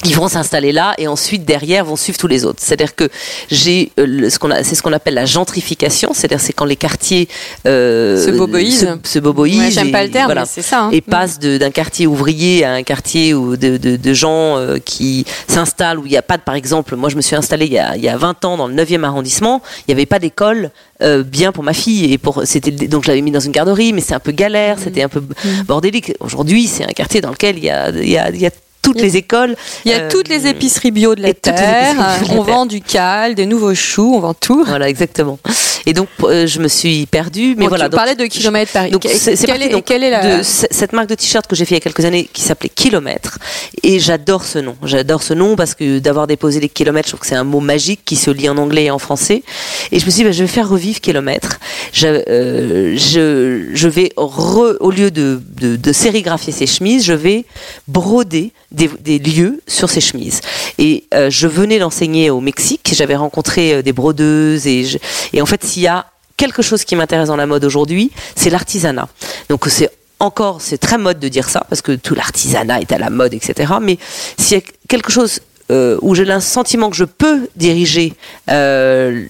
Ils 0.05 0.15
vont 0.15 0.27
s'installer 0.27 0.71
là 0.71 0.93
et 0.99 1.07
ensuite 1.07 1.43
derrière 1.43 1.83
vont 1.83 1.95
suivre 1.95 2.19
tous 2.19 2.27
les 2.27 2.45
autres. 2.45 2.59
C'est-à-dire 2.61 2.95
que 2.95 3.09
j'ai 3.49 3.91
euh, 3.99 4.29
ce 4.29 4.37
qu'on 4.37 4.51
a, 4.51 4.63
c'est 4.63 4.75
ce 4.75 4.83
qu'on 4.83 4.93
appelle 4.93 5.15
la 5.15 5.25
gentrification. 5.25 6.11
C'est-à-dire 6.13 6.39
c'est 6.39 6.53
quand 6.53 6.65
les 6.65 6.75
quartiers 6.75 7.27
euh, 7.65 8.23
Se 8.23 8.29
boboisent. 8.29 8.79
se, 9.03 9.09
se 9.11 9.19
boboisent 9.19 9.57
Ouais, 9.57 9.71
J'aime 9.71 9.87
et- 9.87 9.91
pas 9.91 10.03
le 10.03 10.11
terme, 10.11 10.25
voilà. 10.27 10.41
mais 10.41 10.47
c'est 10.49 10.61
ça. 10.61 10.83
hein. 10.83 10.91
et 10.91 11.01
passent 11.01 11.39
de- 11.39 11.57
d'un 11.57 11.71
quartier 11.71 12.05
ouvrier 12.05 12.63
à 12.63 12.73
un 12.73 12.83
quartier 12.83 13.33
où 13.33 13.57
de, 13.57 13.77
de, 13.77 13.95
de 13.95 14.13
gens 14.13 14.57
euh, 14.57 14.77
qui 14.77 15.25
s'installent 15.47 15.97
où 15.97 16.05
il 16.05 16.11
n'y 16.11 16.17
a 16.17 16.21
pas 16.21 16.37
de, 16.37 16.43
par 16.43 16.53
exemple, 16.55 16.95
moi 16.95 17.09
je 17.09 17.15
me 17.15 17.21
suis 17.21 17.35
installée 17.35 17.65
il 17.65 17.73
y 17.73 17.79
a, 17.79 17.95
il 17.97 18.03
y 18.03 18.09
a 18.09 18.17
20 18.17 18.45
ans 18.45 18.55
dans 18.57 18.67
le 18.67 18.75
9e 18.75 19.03
arrondissement, 19.03 19.61
il 19.87 19.91
n'y 19.91 19.93
avait 19.99 20.05
pas 20.05 20.19
d'école 20.19 20.69
euh, 21.01 21.23
bien 21.23 21.51
pour 21.51 21.63
ma 21.63 21.73
fille 21.73 22.13
et 22.13 22.17
pour 22.19 22.43
c'était 22.45 22.71
donc 22.71 23.03
je 23.03 23.07
l'avais 23.09 23.21
mis 23.21 23.31
dans 23.31 23.39
une 23.39 23.51
garderie 23.51 23.93
mais 23.93 24.01
c'est 24.01 24.13
un 24.13 24.19
peu 24.19 24.31
galère, 24.31 24.77
c'était 24.81 25.01
un 25.01 25.09
peu 25.09 25.23
bordélique. 25.65 26.13
Aujourd'hui, 26.19 26.67
c'est 26.67 26.83
un 26.83 26.93
quartier 26.93 27.19
dans 27.21 27.31
lequel 27.31 27.57
il 27.57 27.63
y 27.65 27.69
a, 27.71 27.89
il 27.89 28.09
y 28.09 28.17
a, 28.17 28.29
il 28.29 28.39
y 28.39 28.45
a 28.45 28.51
toutes 28.81 29.01
les 29.01 29.17
écoles. 29.17 29.55
Il 29.85 29.91
y 29.91 29.93
a 29.93 30.01
Euh, 30.03 30.09
toutes 30.09 30.27
les 30.29 30.47
épiceries 30.47 30.91
bio 30.91 31.13
de 31.15 31.21
la 31.21 31.33
terre. 31.33 31.95
de 32.25 32.31
On 32.37 32.41
vend 32.41 32.65
du 32.65 32.81
cal, 32.81 33.35
des 33.35 33.45
nouveaux 33.45 33.75
choux, 33.75 34.13
on 34.15 34.19
vend 34.19 34.33
tout. 34.33 34.63
Voilà, 34.65 34.87
exactement. 34.89 35.39
Et 35.85 35.93
donc, 35.93 36.07
euh, 36.23 36.47
je 36.47 36.59
me 36.59 36.67
suis 36.67 37.05
perdue. 37.05 37.55
Mais 37.57 37.63
Bon, 37.63 37.69
voilà. 37.69 37.85
tu 37.85 37.91
donc, 37.91 37.97
parlais 37.97 38.15
de 38.15 38.25
kilomètres 38.25 38.71
par 38.71 38.89
donc, 38.89 39.05
c'est- 39.09 39.45
quelle, 39.45 39.61
est, 39.63 39.69
donc, 39.69 39.85
quelle 39.85 40.03
est 40.03 40.09
la. 40.09 40.37
de 40.37 40.43
cette 40.43 40.93
marque 40.93 41.07
de 41.09 41.15
t-shirt 41.15 41.47
que 41.47 41.55
j'ai 41.55 41.65
fait 41.65 41.75
il 41.75 41.77
y 41.77 41.81
a 41.81 41.81
quelques 41.81 42.05
années 42.05 42.29
qui 42.31 42.41
s'appelait 42.41 42.69
Kilomètre 42.69 43.39
et 43.83 43.99
j'adore 43.99 44.43
ce 44.43 44.59
nom 44.59 44.75
j'adore 44.83 45.23
ce 45.23 45.33
nom 45.33 45.55
parce 45.55 45.75
que 45.75 45.99
d'avoir 45.99 46.27
déposé 46.27 46.59
les 46.59 46.69
kilomètres 46.69 47.07
je 47.07 47.11
trouve 47.11 47.21
que 47.21 47.27
c'est 47.27 47.35
un 47.35 47.43
mot 47.43 47.59
magique 47.59 48.01
qui 48.05 48.15
se 48.15 48.29
lit 48.31 48.49
en 48.49 48.57
anglais 48.57 48.85
et 48.85 48.91
en 48.91 48.99
français 48.99 49.43
et 49.91 49.99
je 49.99 50.05
me 50.05 50.09
suis 50.11 50.19
dit 50.19 50.23
bah, 50.25 50.31
je 50.31 50.43
vais 50.43 50.47
faire 50.47 50.67
revivre 50.69 50.99
Kilomètre 50.99 51.59
je, 51.93 52.07
euh, 52.07 52.97
je, 52.97 53.69
je 53.73 53.87
vais 53.87 54.11
re- 54.17 54.77
au 54.79 54.91
lieu 54.91 55.09
de, 55.11 55.41
de, 55.61 55.75
de 55.75 55.93
sérigraphier 55.93 56.53
ces 56.53 56.67
chemises 56.67 57.03
je 57.05 57.13
vais 57.13 57.45
broder 57.87 58.51
des, 58.71 59.19
lieux 59.19 59.61
sur 59.67 59.89
ces 59.89 60.01
chemises 60.01 60.41
et 60.77 61.05
euh, 61.13 61.29
je 61.29 61.47
venais 61.47 61.79
d'enseigner 61.79 62.29
au 62.29 62.41
Mexique 62.41 62.91
j'avais 62.93 63.15
rencontré 63.15 63.75
euh, 63.75 63.81
des 63.81 63.93
brodeuses 63.93 64.67
et, 64.67 64.85
et 65.33 65.41
en 65.41 65.45
fait 65.45 65.63
s'il 65.63 65.83
y 65.83 65.87
a 65.87 66.07
quelque 66.37 66.61
chose 66.61 66.85
qui 66.85 66.95
m'intéresse 66.95 67.27
dans 67.27 67.35
la 67.35 67.47
mode 67.47 67.65
aujourd'hui, 67.65 68.11
c'est 68.35 68.49
l'artisanat. 68.49 69.09
Donc 69.49 69.65
c'est 69.67 69.89
encore, 70.19 70.61
c'est 70.61 70.77
très 70.77 70.97
mode 70.97 71.19
de 71.19 71.27
dire 71.27 71.49
ça, 71.49 71.65
parce 71.67 71.81
que 71.81 71.91
tout 71.91 72.15
l'artisanat 72.15 72.81
est 72.81 72.91
à 72.91 72.97
la 72.97 73.09
mode, 73.09 73.33
etc. 73.33 73.73
Mais 73.81 73.97
s'il 74.37 74.57
y 74.57 74.61
a 74.61 74.63
quelque 74.87 75.11
chose 75.11 75.41
euh, 75.69 75.97
où 76.01 76.15
j'ai 76.15 76.23
le 76.23 76.39
sentiment 76.39 76.89
que 76.89 76.95
je 76.95 77.03
peux 77.03 77.49
diriger, 77.55 78.13
euh, 78.49 79.25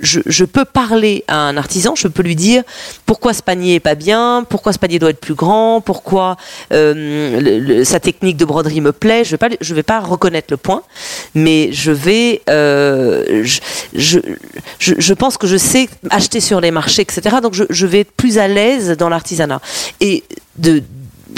je, 0.00 0.44
peux 0.44 0.64
parler 0.66 1.24
à 1.28 1.36
un 1.36 1.56
artisan, 1.56 1.94
je 1.94 2.08
peux 2.08 2.22
lui 2.22 2.36
dire 2.36 2.62
pourquoi 3.06 3.32
ce 3.32 3.42
panier 3.42 3.76
est 3.76 3.80
pas 3.80 3.94
bien, 3.94 4.44
pourquoi 4.48 4.74
ce 4.74 4.78
panier 4.78 4.98
doit 4.98 5.10
être 5.10 5.20
plus 5.20 5.34
grand, 5.34 5.80
pourquoi 5.80 6.36
euh, 6.72 7.84
sa 7.84 8.00
technique 8.00 8.36
de 8.36 8.44
broderie 8.44 8.82
me 8.82 8.92
plaît. 8.92 9.24
Je 9.24 9.30
vais 9.30 9.38
pas, 9.38 9.48
je 9.60 9.74
vais 9.74 9.82
pas 9.82 10.00
reconnaître 10.00 10.48
le 10.50 10.58
point, 10.58 10.82
mais 11.34 11.72
je 11.72 11.92
je, 14.78 15.12
pense 15.14 15.38
que 15.38 15.46
je 15.46 15.56
sais 15.56 15.88
acheter 16.10 16.40
sur 16.40 16.60
les 16.60 16.70
marchés, 16.70 17.02
etc. 17.02 17.36
Donc 17.42 17.54
je 17.54 17.86
vais 17.86 18.00
être 18.00 18.12
plus 18.12 18.38
à 18.38 18.46
l'aise 18.46 18.96
dans 18.98 19.08
l'artisanat 19.08 19.60
et 20.00 20.22
de 20.58 20.82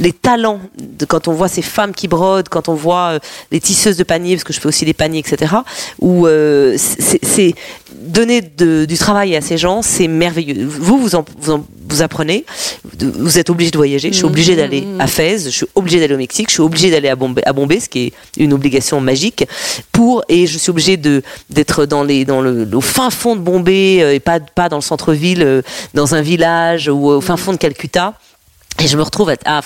les 0.01 0.13
talents, 0.13 0.61
de, 0.79 1.05
quand 1.05 1.29
on 1.29 1.33
voit 1.33 1.49
ces 1.49 1.63
femmes 1.63 1.93
qui 1.93 2.09
brodent, 2.09 2.49
quand 2.49 2.69
on 2.69 2.75
voit 2.75 3.15
euh, 3.15 3.19
les 3.51 3.61
tisseuses 3.61 3.97
de 3.97 4.05
paniers, 4.05 4.35
parce 4.37 4.45
que 4.45 4.53
je 4.53 4.61
fais 4.61 4.69
aussi 4.69 4.85
des 4.85 4.93
paniers, 4.95 5.19
etc., 5.21 5.55
où 6.01 6.27
euh, 6.27 6.77
c'est 6.79 7.55
donner 7.95 8.41
de- 8.41 8.85
du 8.85 8.97
travail 8.97 9.35
à 9.37 9.41
ces 9.41 9.59
gens, 9.59 9.83
c'est 9.83 10.09
merveilleux. 10.09 10.67
Vous, 10.67 10.99
vous, 10.99 11.15
en, 11.15 11.25
vous, 11.41 11.53
en- 11.53 11.67
vous 11.89 12.03
apprenez, 12.03 12.45
vous 13.01 13.39
êtes 13.39 13.51
obligé 13.51 13.71
de 13.71 13.77
voyager. 13.77 14.09
Je 14.11 14.17
suis 14.17 14.25
obligée 14.25 14.57
d'aller 14.57 14.87
à 15.01 15.07
Fès, 15.07 15.45
je 15.47 15.51
suis 15.51 15.67
obligée 15.75 15.99
d'aller 16.01 16.15
au 16.15 16.19
Mexique, 16.19 16.49
je 16.49 16.55
suis 16.55 16.63
obligée 16.63 16.91
d'aller 16.91 17.09
à 17.09 17.17
Bombay, 17.17 17.43
à 17.45 17.53
Bombay, 17.53 17.81
ce 17.81 17.89
qui 17.89 18.07
est 18.07 18.13
une 18.37 18.53
obligation 18.53 19.01
magique, 19.01 19.47
pour 19.93 20.23
et 20.29 20.47
je 20.47 20.59
suis 20.59 20.71
obligée 20.71 20.97
de 20.97 21.23
d'être 21.51 21.87
dans 21.87 22.03
les 22.05 22.25
dans 22.25 22.41
le 22.41 22.69
au 22.73 22.81
fin 22.81 23.11
fond 23.11 23.35
de 23.37 23.41
Bombay 23.41 24.03
euh, 24.03 24.15
et 24.15 24.21
pas 24.21 24.39
pas 24.41 24.69
dans 24.69 24.77
le 24.77 24.83
centre-ville, 24.83 25.43
euh, 25.43 25.63
dans 25.95 26.15
un 26.15 26.21
village 26.21 26.89
ou 26.89 27.09
au 27.09 27.21
fin 27.21 27.37
fond 27.37 27.53
de 27.53 27.57
Calcutta. 27.59 28.15
Et 28.81 28.87
je 28.87 28.97
me 28.97 29.03
retrouve 29.03 29.31
à, 29.45 29.61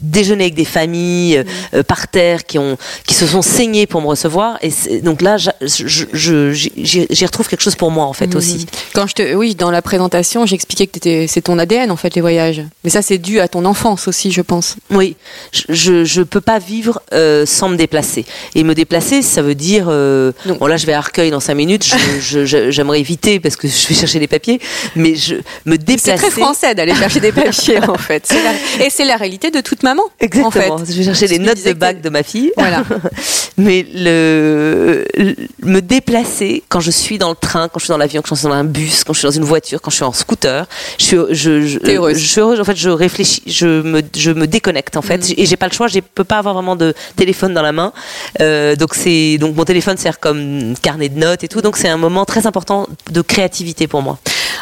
déjeuner 0.00 0.44
avec 0.44 0.54
des 0.54 0.64
familles 0.64 1.38
euh, 1.38 1.44
euh, 1.74 1.82
par 1.82 2.08
terre 2.08 2.44
qui 2.44 2.58
ont 2.58 2.76
qui 3.06 3.14
se 3.14 3.26
sont 3.26 3.42
saignées 3.42 3.86
pour 3.86 4.00
me 4.02 4.06
recevoir 4.08 4.58
et 4.62 4.70
c'est- 4.70 5.00
donc 5.00 5.22
là 5.22 5.36
j'y 5.38 7.24
retrouve 7.26 7.48
quelque 7.48 7.60
chose 7.62 7.76
pour 7.76 7.90
moi 7.90 8.04
en 8.06 8.12
fait 8.12 8.34
aussi. 8.34 8.66
Quand 8.94 9.06
je 9.06 9.14
te, 9.14 9.34
oui, 9.34 9.54
dans 9.54 9.70
la 9.70 9.82
présentation, 9.82 10.46
j'expliquais 10.46 10.86
que 10.86 11.26
c'est 11.26 11.42
ton 11.42 11.58
ADN 11.58 11.90
en 11.90 11.96
fait 11.96 12.14
les 12.14 12.20
voyages. 12.20 12.62
Mais 12.84 12.90
ça, 12.90 13.02
c'est 13.02 13.18
dû 13.18 13.40
à 13.40 13.48
ton 13.48 13.64
enfance 13.64 14.08
aussi, 14.08 14.32
je 14.32 14.42
pense. 14.42 14.76
Oui, 14.90 15.16
je, 15.52 15.62
je 15.68 16.04
je 16.04 16.22
peux 16.22 16.40
pas 16.40 16.58
vivre 16.58 17.00
euh, 17.12 17.46
sans 17.46 17.68
me 17.68 17.76
déplacer. 17.76 18.24
Et 18.54 18.64
me 18.64 18.74
déplacer, 18.74 19.22
ça 19.22 19.42
veut 19.42 19.54
dire. 19.54 19.86
euh, 19.88 20.32
bon, 20.58 20.66
là, 20.66 20.76
je 20.76 20.86
vais 20.86 20.92
à 20.94 20.98
Arcueil 20.98 21.30
dans 21.30 21.40
cinq 21.40 21.54
minutes. 21.54 21.84
je- 21.84 22.20
je- 22.20 22.44
je- 22.46 22.70
J'aimerais 22.70 23.00
éviter 23.00 23.40
parce 23.40 23.56
que 23.56 23.68
je 23.68 23.88
vais 23.88 23.94
chercher 23.94 24.18
des 24.18 24.26
papiers, 24.28 24.60
mais 24.96 25.14
je 25.14 25.34
me 25.64 25.72
C'est 25.72 25.78
déplacer. 25.78 26.16
très 26.16 26.30
français 26.30 26.74
d'aller 26.74 26.94
chercher 26.94 27.20
des 27.20 27.32
papiers 27.32 27.78
en 27.88 27.96
fait. 27.98 28.26
La- 28.78 28.86
Et 28.86 28.90
c'est 28.90 29.04
la 29.04 29.16
réalité 29.16 29.50
de 29.50 29.60
toute 29.60 29.82
maman. 29.82 30.02
Exactement. 30.20 30.74
En 30.74 30.78
fait. 30.78 30.92
Je 30.92 30.98
vais 30.98 31.04
chercher 31.04 31.26
les 31.28 31.38
notes 31.38 31.62
de 31.64 31.70
que 31.72 31.74
bac 31.74 32.00
de 32.00 32.08
ma 32.08 32.22
fille. 32.22 32.52
Voilà. 32.56 32.84
Mais 33.56 33.86
le, 33.94 35.04
le- 35.16 35.34
me 35.64 35.80
déplacer 35.80 36.62
quand 36.68 36.80
je 36.80 36.90
suis 36.90 37.18
dans 37.18 37.30
le 37.30 37.34
train, 37.36 37.68
quand 37.68 37.78
je 37.78 37.84
suis 37.84 37.90
dans 37.92 37.98
l'avion, 37.98 38.22
quand 38.22 38.34
je 38.34 38.40
suis 38.40 38.48
dans 38.48 38.54
un 38.54 38.64
bus, 38.64 39.04
quand 39.04 39.12
je 39.12 39.18
suis 39.18 39.26
dans 39.26 39.32
une 39.32 39.44
voiture, 39.44 39.80
quand 39.80 39.90
je 39.90 39.96
suis 39.96 40.04
en 40.04 40.12
scooter, 40.12 40.66
je 40.98 41.04
suis, 41.04 41.16
je, 41.30 41.66
je, 41.66 41.78
T'es 41.78 41.96
heureuse. 41.96 42.16
je 42.18 42.26
suis 42.26 42.40
heureuse. 42.40 42.60
En 42.60 42.64
fait, 42.64 42.76
je 42.76 42.88
réfléchis, 42.90 43.42
je 43.46 43.66
me, 43.82 44.02
je 44.16 44.30
me 44.30 44.46
déconnecte 44.46 44.96
en 44.96 45.00
Mm. 45.00 45.02
fait, 45.04 45.34
et 45.36 45.46
j'ai 45.46 45.56
pas 45.56 45.66
le 45.68 45.72
choix. 45.72 45.88
Je 45.88 46.00
peux 46.00 46.24
pas 46.24 46.38
avoir 46.38 46.54
vraiment 46.54 46.76
de 46.76 46.94
téléphone 47.16 47.54
dans 47.54 47.62
la 47.62 47.72
main. 47.72 47.92
Euh, 48.40 48.76
donc 48.76 48.94
c'est, 48.94 49.38
donc 49.38 49.56
mon 49.56 49.64
téléphone 49.64 49.96
sert 49.96 50.18
comme 50.20 50.74
carnet 50.82 51.08
de 51.08 51.18
notes 51.18 51.44
et 51.44 51.48
tout. 51.48 51.60
Donc 51.60 51.76
c'est 51.76 51.88
un 51.88 51.96
moment 51.96 52.24
très 52.24 52.46
important 52.46 52.86
de 53.10 53.20
créativité 53.22 53.86
pour 53.86 54.02
moi. 54.02 54.18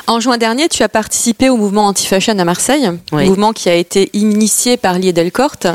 En 0.07 0.21
juin 0.21 0.38
dernier, 0.38 0.69
tu 0.69 0.83
as 0.83 0.88
participé 0.88 1.49
au 1.49 1.57
mouvement 1.57 1.87
anti-fashion 1.87 2.38
à 2.38 2.45
Marseille, 2.45 2.90
Oui. 3.12 3.27
mouvement 3.29 3.53
qui 3.53 3.69
a 3.69 3.75
été 3.75 4.11
initié 4.12 4.77
par 4.77 4.99
Lié 4.99 5.12
Delcorte. 5.12 5.66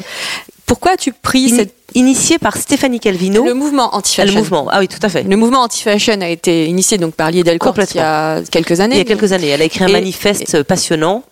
Pourquoi 0.65 0.91
as-tu 0.94 1.12
pris 1.12 1.50
cette... 1.50 1.76
Initié 1.93 2.38
par 2.39 2.56
Stéphanie 2.58 2.99
Calvino. 2.99 3.43
le 3.43 3.54
mouvement 3.54 3.89
Ah, 3.91 3.97
anti-fashion 3.97 4.34
le 4.34 4.39
mouvement. 4.39 4.67
Ah 4.71 4.80
oui, 4.80 4.88
tout 4.88 4.99
à 5.01 5.10
fait. 5.10 5.23
Le 5.23 5.36
mouvement 5.36 5.62
anti-fashion 5.63 6.21
a 6.21 6.27
été 6.30 6.65
initié 6.67 6.97
donc 6.97 7.15
par 7.15 7.32
Lié 7.32 7.39
il 7.41 7.47
y 7.47 7.99
a 7.99 8.41
quelques 8.49 8.80
années. 8.80 8.95
Il 8.95 8.97
y 8.99 9.01
a 9.01 9.06
quelques 9.06 9.32
années, 9.34 9.47
elle 9.47 9.62
a 9.62 9.65
écrit 9.65 9.84
un 9.84 9.88
Et- 9.88 9.91
manifeste 9.93 10.63
passionnant 10.63 11.23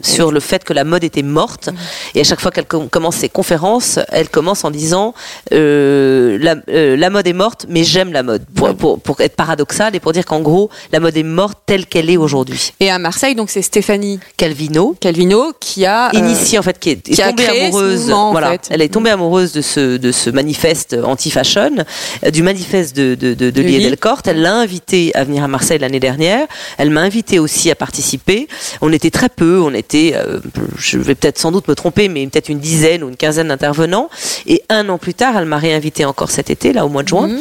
sur 0.00 0.30
le 0.32 0.40
fait 0.40 0.62
que 0.64 0.72
la 0.72 0.84
mode 0.84 1.04
était 1.04 1.22
morte. 1.22 1.70
Et 2.14 2.20
à 2.20 2.24
chaque 2.24 2.40
fois 2.40 2.50
qu'elle 2.50 2.66
com- 2.66 2.88
commence 2.88 3.16
ses 3.16 3.28
conférences, 3.28 3.98
elle 4.12 4.28
commence 4.28 4.64
en 4.64 4.70
disant 4.70 5.14
euh, 5.52 6.38
la, 6.40 6.56
euh, 6.68 6.96
la 6.96 7.10
mode 7.10 7.26
est 7.26 7.32
morte, 7.32 7.66
mais 7.68 7.84
j'aime 7.84 8.12
la 8.12 8.22
mode. 8.22 8.44
Pour, 8.54 8.74
pour, 8.74 9.00
pour 9.00 9.20
être 9.20 9.36
paradoxal 9.36 9.94
et 9.96 10.00
pour 10.00 10.12
dire 10.12 10.24
qu'en 10.24 10.40
gros, 10.40 10.70
la 10.92 11.00
mode 11.00 11.16
est 11.16 11.22
morte 11.22 11.58
telle 11.66 11.86
qu'elle 11.86 12.10
est 12.10 12.16
aujourd'hui. 12.16 12.72
Et 12.80 12.90
à 12.90 12.98
Marseille, 12.98 13.34
donc 13.34 13.50
c'est 13.50 13.62
Stéphanie 13.62 14.20
Calvino, 14.36 14.96
Calvino 15.00 15.52
qui 15.58 15.86
a 15.86 16.08
euh, 16.08 16.18
initiée 16.18 16.58
en 16.58 16.62
fait, 16.62 16.78
qui 16.78 16.90
est, 16.90 17.08
est 17.08 17.14
qui 17.14 17.22
a 17.22 17.30
tombée 17.32 17.48
amoureuse. 17.48 18.10
en 18.12 18.30
voilà, 18.32 18.50
fait. 18.52 18.68
elle 18.70 18.82
est 18.82 18.88
tombée 18.88 19.10
amoureuse 19.10 19.52
de 19.52 19.60
ce 19.62 19.96
de 19.96 20.03
ce 20.12 20.30
manifeste 20.30 20.96
anti-fashion, 21.02 21.84
du 22.32 22.42
manifeste 22.42 22.96
de 22.96 23.14
de, 23.14 23.34
de, 23.34 23.50
de 23.50 23.62
De. 23.62 23.62
Delcorte. 23.62 24.26
Elle 24.28 24.42
l'a 24.42 24.54
invité 24.54 25.14
à 25.14 25.24
venir 25.24 25.42
à 25.44 25.48
Marseille 25.48 25.78
l'année 25.78 26.00
dernière. 26.00 26.46
Elle 26.78 26.90
m'a 26.90 27.00
invité 27.00 27.38
aussi 27.38 27.70
à 27.70 27.74
participer. 27.74 28.48
On 28.80 28.92
était 28.92 29.10
très 29.10 29.28
peu, 29.28 29.60
on 29.60 29.74
était, 29.74 30.12
euh, 30.14 30.40
je 30.78 30.98
vais 30.98 31.14
peut-être 31.14 31.38
sans 31.38 31.52
doute 31.52 31.68
me 31.68 31.74
tromper, 31.74 32.08
mais 32.08 32.26
peut-être 32.26 32.48
une 32.48 32.60
dizaine 32.60 33.02
ou 33.04 33.08
une 33.08 33.16
quinzaine 33.16 33.48
d'intervenants. 33.48 34.08
Et 34.46 34.62
un 34.68 34.88
an 34.88 34.98
plus 34.98 35.14
tard, 35.14 35.36
elle 35.36 35.46
m'a 35.46 35.58
réinvité 35.58 36.04
encore 36.04 36.30
cet 36.30 36.50
été, 36.50 36.72
là 36.72 36.84
au 36.84 36.88
mois 36.88 37.02
de 37.02 37.08
juin. 37.08 37.28
Mhm. 37.28 37.40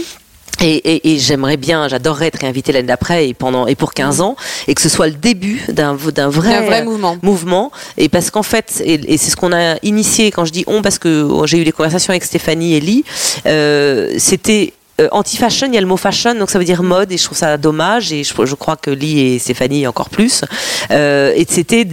Et, 0.62 0.76
et, 0.76 1.14
et 1.14 1.20
j'aimerais 1.20 1.58
bien, 1.58 1.88
j'adorerais 1.88 2.28
être 2.28 2.40
réinvitée 2.40 2.72
l'année 2.72 2.88
d'après 2.88 3.28
et 3.30 3.34
pendant 3.34 3.68
et 3.68 3.76
pour 3.76 3.94
15 3.94 4.22
ans 4.22 4.36
et 4.68 4.76
que 4.76 4.82
ce 4.82 4.90
soit 4.90 5.08
le 5.08 5.14
début 5.14 5.62
d'un 5.70 5.96
d'un 5.96 6.30
vrai, 6.30 6.66
vrai 6.66 6.84
mouvement. 6.84 7.18
mouvement. 7.22 7.72
Et 7.98 8.10
parce 8.10 8.30
qu'en 8.32 8.44
fait, 8.44 8.82
et, 8.86 9.14
et 9.14 9.18
c'est 9.18 9.32
ce 9.32 9.36
qu'on 9.36 9.54
a 9.54 9.76
initié 9.84 10.32
quand 10.32 10.46
je 10.46 10.52
dis 10.52 10.64
on 10.68 10.82
parce 10.82 11.00
que 11.00 11.30
j'ai 11.46 11.60
eu 11.60 11.66
des 11.66 11.72
conversations 11.72 12.12
avec 12.12 12.24
Stéphanie 12.24 12.76
et 12.76 12.80
Lee, 12.80 13.04
euh, 13.46 14.14
c'était 14.18 14.74
euh, 15.02 15.08
anti-fashion, 15.12 15.68
il 15.68 15.74
y 15.74 15.78
a 15.78 15.82
le 15.82 15.88
mot 15.88 15.98
fashion, 15.98 16.36
donc 16.36 16.50
ça 16.52 16.60
veut 16.60 16.66
dire 16.66 16.84
mode, 16.84 17.12
et 17.12 17.18
je 17.18 17.24
trouve 17.24 17.38
ça 17.38 17.58
dommage, 17.58 18.12
et 18.14 18.24
je, 18.24 18.34
je 18.46 18.56
crois 18.56 18.76
que 18.76 18.92
Lee 18.92 19.20
et 19.20 19.40
Stéphanie 19.40 19.88
encore 19.88 20.10
plus. 20.10 20.44
Euh, 20.92 21.34
et 21.36 21.46
c'était, 21.50 21.88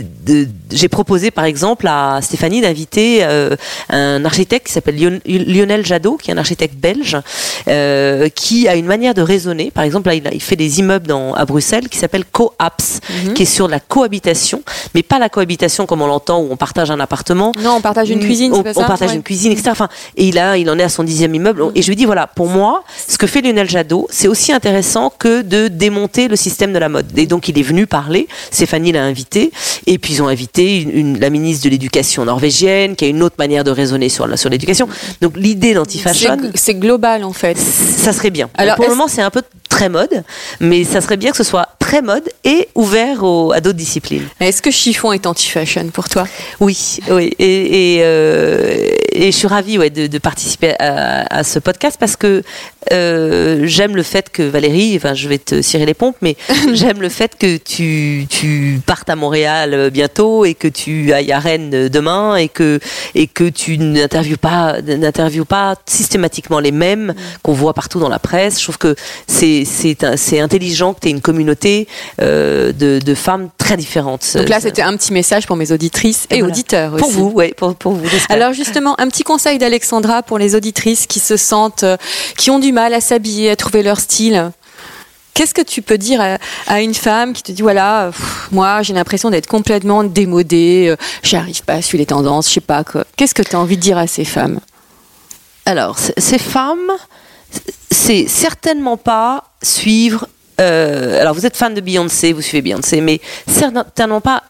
j'ai 0.70 0.88
proposé 0.88 1.30
par 1.30 1.44
exemple 1.44 1.86
à 1.88 2.20
Stéphanie 2.22 2.60
d'inviter 2.60 3.20
euh, 3.22 3.56
un 3.88 4.24
architecte 4.24 4.66
qui 4.66 4.72
s'appelle 4.72 4.96
Lion- 4.96 5.20
Lionel 5.26 5.84
Jadot, 5.86 6.16
qui 6.16 6.30
est 6.30 6.34
un 6.34 6.38
architecte 6.38 6.74
belge, 6.76 7.16
euh, 7.68 8.28
qui 8.28 8.68
a 8.68 8.74
une 8.76 8.86
manière 8.86 9.14
de 9.14 9.22
raisonner. 9.22 9.70
Par 9.70 9.84
exemple, 9.84 10.08
là, 10.08 10.14
il, 10.14 10.40
fait 10.42 10.56
des 10.56 10.80
immeubles 10.80 11.06
dans, 11.06 11.34
à 11.34 11.44
Bruxelles 11.44 11.88
qui 11.88 11.98
s'appelle 11.98 12.24
Co-Apps, 12.30 13.00
qui 13.34 13.42
est 13.42 13.46
sur 13.46 13.68
la 13.68 13.80
cohabitation, 13.80 14.62
mais 14.94 15.02
pas 15.02 15.18
la 15.18 15.28
cohabitation 15.28 15.86
comme 15.86 16.02
on 16.02 16.06
l'entend 16.06 16.40
où 16.40 16.48
on 16.50 16.56
partage 16.56 16.90
un 16.90 17.00
appartement, 17.00 17.52
Non, 17.58 17.76
on 17.76 17.80
partage 17.80 18.10
une 18.10 18.20
cuisine, 18.20 18.52
on, 18.52 18.62
pas 18.62 18.74
ça 18.74 18.80
on 18.80 18.84
partage 18.84 19.10
Ouais. 19.10 19.16
une 19.16 19.22
cuisine, 19.22 19.52
etc. 19.52 19.70
Enfin, 19.72 19.88
et 20.16 20.38
a, 20.38 20.56
il 20.56 20.68
en 20.70 20.78
est 20.78 20.82
à 20.82 20.88
son 20.88 21.02
dixième 21.02 21.34
immeuble. 21.34 21.64
Et 21.74 21.82
je 21.82 21.88
lui 21.88 21.96
dis, 21.96 22.04
voilà, 22.04 22.26
pour 22.26 22.48
moi, 22.48 22.84
ce 23.08 23.18
que 23.18 23.26
fait 23.26 23.40
Lionel 23.42 23.68
Jadot, 23.68 24.06
c'est 24.10 24.28
aussi 24.28 24.52
intéressant 24.52 25.12
que 25.18 25.42
de 25.42 25.68
démonter 25.68 26.28
le 26.28 26.36
système 26.36 26.72
de 26.72 26.78
la 26.78 26.88
mode. 26.88 27.06
Et 27.18 27.26
donc, 27.26 27.48
il 27.48 27.58
est 27.58 27.62
venu 27.62 27.86
parler, 27.86 28.28
Stéphanie 28.50 28.92
l'a 28.92 29.02
invité, 29.04 29.50
et 29.86 29.98
puis 29.98 30.14
ils 30.14 30.22
ont 30.22 30.28
invité 30.28 30.80
une, 30.82 30.90
une- 30.90 31.20
la 31.20 31.30
ministre 31.30 31.64
de 31.64 31.70
l'Éducation 31.70 32.24
norvégienne, 32.24 32.96
qui 32.96 33.04
a 33.04 33.08
une 33.08 33.22
autre 33.22 33.36
manière 33.38 33.64
de 33.64 33.70
raisonner 33.70 34.08
sur 34.08 34.26
la- 34.26 34.36
sur 34.36 34.50
l'éducation. 34.50 34.88
Donc, 35.20 35.32
l'idée 35.36 35.74
d'anti-fashion, 35.74 36.36
C'est- 36.54 36.74
global 36.74 37.24
en 37.24 37.32
fait. 37.32 37.56
ça 37.58 38.12
serait 38.12 38.30
bien. 38.30 38.48
Alors, 38.56 38.76
pour 38.76 38.84
le 38.84 38.90
moment, 38.90 39.08
c'est 39.08 39.22
un 39.22 39.30
peu 39.30 39.42
très 39.68 39.88
mode, 39.88 40.22
mais 40.60 40.84
ça 40.84 41.00
serait 41.00 41.16
bien 41.16 41.30
que 41.30 41.36
ce 41.36 41.44
soit 41.44 41.68
très 41.78 42.02
mode 42.02 42.28
et 42.44 42.68
ouvert 42.74 43.22
au- 43.22 43.52
à 43.52 43.60
d'autres 43.60 43.76
disciplines. 43.78 44.24
Est-ce 44.40 44.62
que 44.62 44.70
chiffon 44.70 45.12
est 45.12 45.26
anti-fashion 45.26 45.88
pour 45.92 46.08
toi? 46.08 46.26
Oui, 46.60 46.98
oui, 47.10 47.32
et, 47.38 47.96
et, 47.96 48.00
euh, 48.02 48.88
et 49.12 49.32
je 49.32 49.36
suis 49.36 49.46
ravie 49.48 49.78
ouais, 49.78 49.90
de, 49.90 50.06
de 50.06 50.18
participer 50.18 50.74
à, 50.78 51.24
à 51.38 51.44
ce 51.44 51.58
podcast 51.58 51.96
parce 51.98 52.16
que 52.16 52.42
euh, 52.92 53.62
j'aime 53.64 53.94
le 53.96 54.02
fait 54.02 54.30
que 54.30 54.42
Valérie, 54.42 54.94
enfin 54.96 55.14
je 55.14 55.28
vais 55.28 55.38
te 55.38 55.62
cirer 55.62 55.86
les 55.86 55.94
pompes, 55.94 56.16
mais 56.22 56.36
j'aime 56.72 57.00
le 57.00 57.08
fait 57.08 57.36
que 57.38 57.56
tu, 57.58 58.26
tu 58.28 58.80
partes 58.86 59.08
à 59.10 59.16
Montréal 59.16 59.74
euh, 59.74 59.90
bientôt 59.90 60.44
et 60.44 60.54
que 60.54 60.68
tu 60.68 61.12
ailles 61.12 61.32
à 61.32 61.38
Rennes 61.38 61.70
euh, 61.74 61.88
demain 61.88 62.36
et 62.36 62.48
que, 62.48 62.80
et 63.14 63.26
que 63.26 63.48
tu 63.48 63.78
n'interviewes 63.78 64.36
pas, 64.38 64.76
pas 65.48 65.74
systématiquement 65.86 66.58
les 66.60 66.72
mêmes 66.72 67.14
qu'on 67.42 67.52
voit 67.52 67.74
partout 67.74 68.00
dans 68.00 68.08
la 68.08 68.18
presse. 68.18 68.58
Je 68.58 68.64
trouve 68.64 68.78
que 68.78 68.94
c'est, 69.26 69.64
c'est, 69.64 70.04
un- 70.04 70.16
c'est 70.16 70.40
intelligent 70.40 70.94
que 70.94 71.00
tu 71.00 71.08
aies 71.08 71.12
une 71.12 71.20
communauté 71.20 71.86
euh, 72.20 72.72
de, 72.72 72.98
de 73.04 73.14
femmes 73.14 73.50
très 73.58 73.76
différentes. 73.76 74.26
Donc 74.34 74.48
là, 74.48 74.60
c'était 74.60 74.82
un 74.82 74.96
petit 74.96 75.12
message 75.12 75.46
pour 75.46 75.56
mes 75.56 75.72
auditrices 75.72 76.26
et, 76.30 76.36
Et 76.36 76.38
voilà. 76.40 76.52
auditeurs 76.52 76.92
aussi. 76.94 77.02
pour 77.02 77.10
vous, 77.10 77.28
ouais, 77.30 77.54
pour, 77.56 77.74
pour 77.74 77.92
vous. 77.92 78.06
Alors 78.28 78.52
justement, 78.52 78.94
un 79.00 79.08
petit 79.08 79.22
conseil 79.22 79.58
d'Alexandra 79.58 80.22
pour 80.22 80.38
les 80.38 80.54
auditrices 80.54 81.06
qui 81.06 81.20
se 81.20 81.36
sentent, 81.36 81.84
qui 82.36 82.50
ont 82.50 82.58
du 82.58 82.69
mal 82.72 82.94
à 82.94 83.00
s'habiller, 83.00 83.50
à 83.50 83.56
trouver 83.56 83.82
leur 83.82 83.98
style. 84.00 84.50
Qu'est-ce 85.34 85.54
que 85.54 85.62
tu 85.62 85.80
peux 85.80 85.96
dire 85.96 86.20
à, 86.66 86.82
une 86.82 86.94
femme 86.94 87.32
qui 87.32 87.42
te 87.42 87.52
dit 87.52 87.62
voilà, 87.62 88.10
moi 88.50 88.82
j'ai 88.82 88.92
l'impression 88.92 89.30
d'être 89.30 89.46
complètement 89.46 90.04
démodée, 90.04 90.88
euh, 90.90 90.96
j'arrive 91.22 91.62
pas 91.62 91.74
à 91.74 91.82
suivre 91.82 92.00
les 92.00 92.06
tendances, 92.06 92.48
je 92.48 92.54
sais 92.54 92.60
pas 92.60 92.84
quoi. 92.84 93.04
Qu'est-ce 93.16 93.34
que 93.34 93.42
tu 93.42 93.56
as 93.56 93.60
envie 93.60 93.76
de 93.76 93.82
dire 93.82 93.96
à 93.96 94.06
ces 94.06 94.24
femmes? 94.24 94.60
Alors, 95.64 95.98
ces 95.98 96.38
femmes, 96.38 96.92
c'est 97.90 98.26
certainement 98.28 98.96
pas 98.96 99.44
suivre. 99.62 100.26
euh, 100.60 101.20
alors, 101.20 101.34
vous 101.34 101.46
êtes 101.46 101.56
fan 101.56 101.74
de 101.74 101.80
Beyoncé, 101.80 102.32
vous 102.32 102.42
suivez 102.42 102.62
Beyoncé, 102.62 103.00
mais 103.00 103.20
certainement 103.46 104.20
pas 104.20 104.42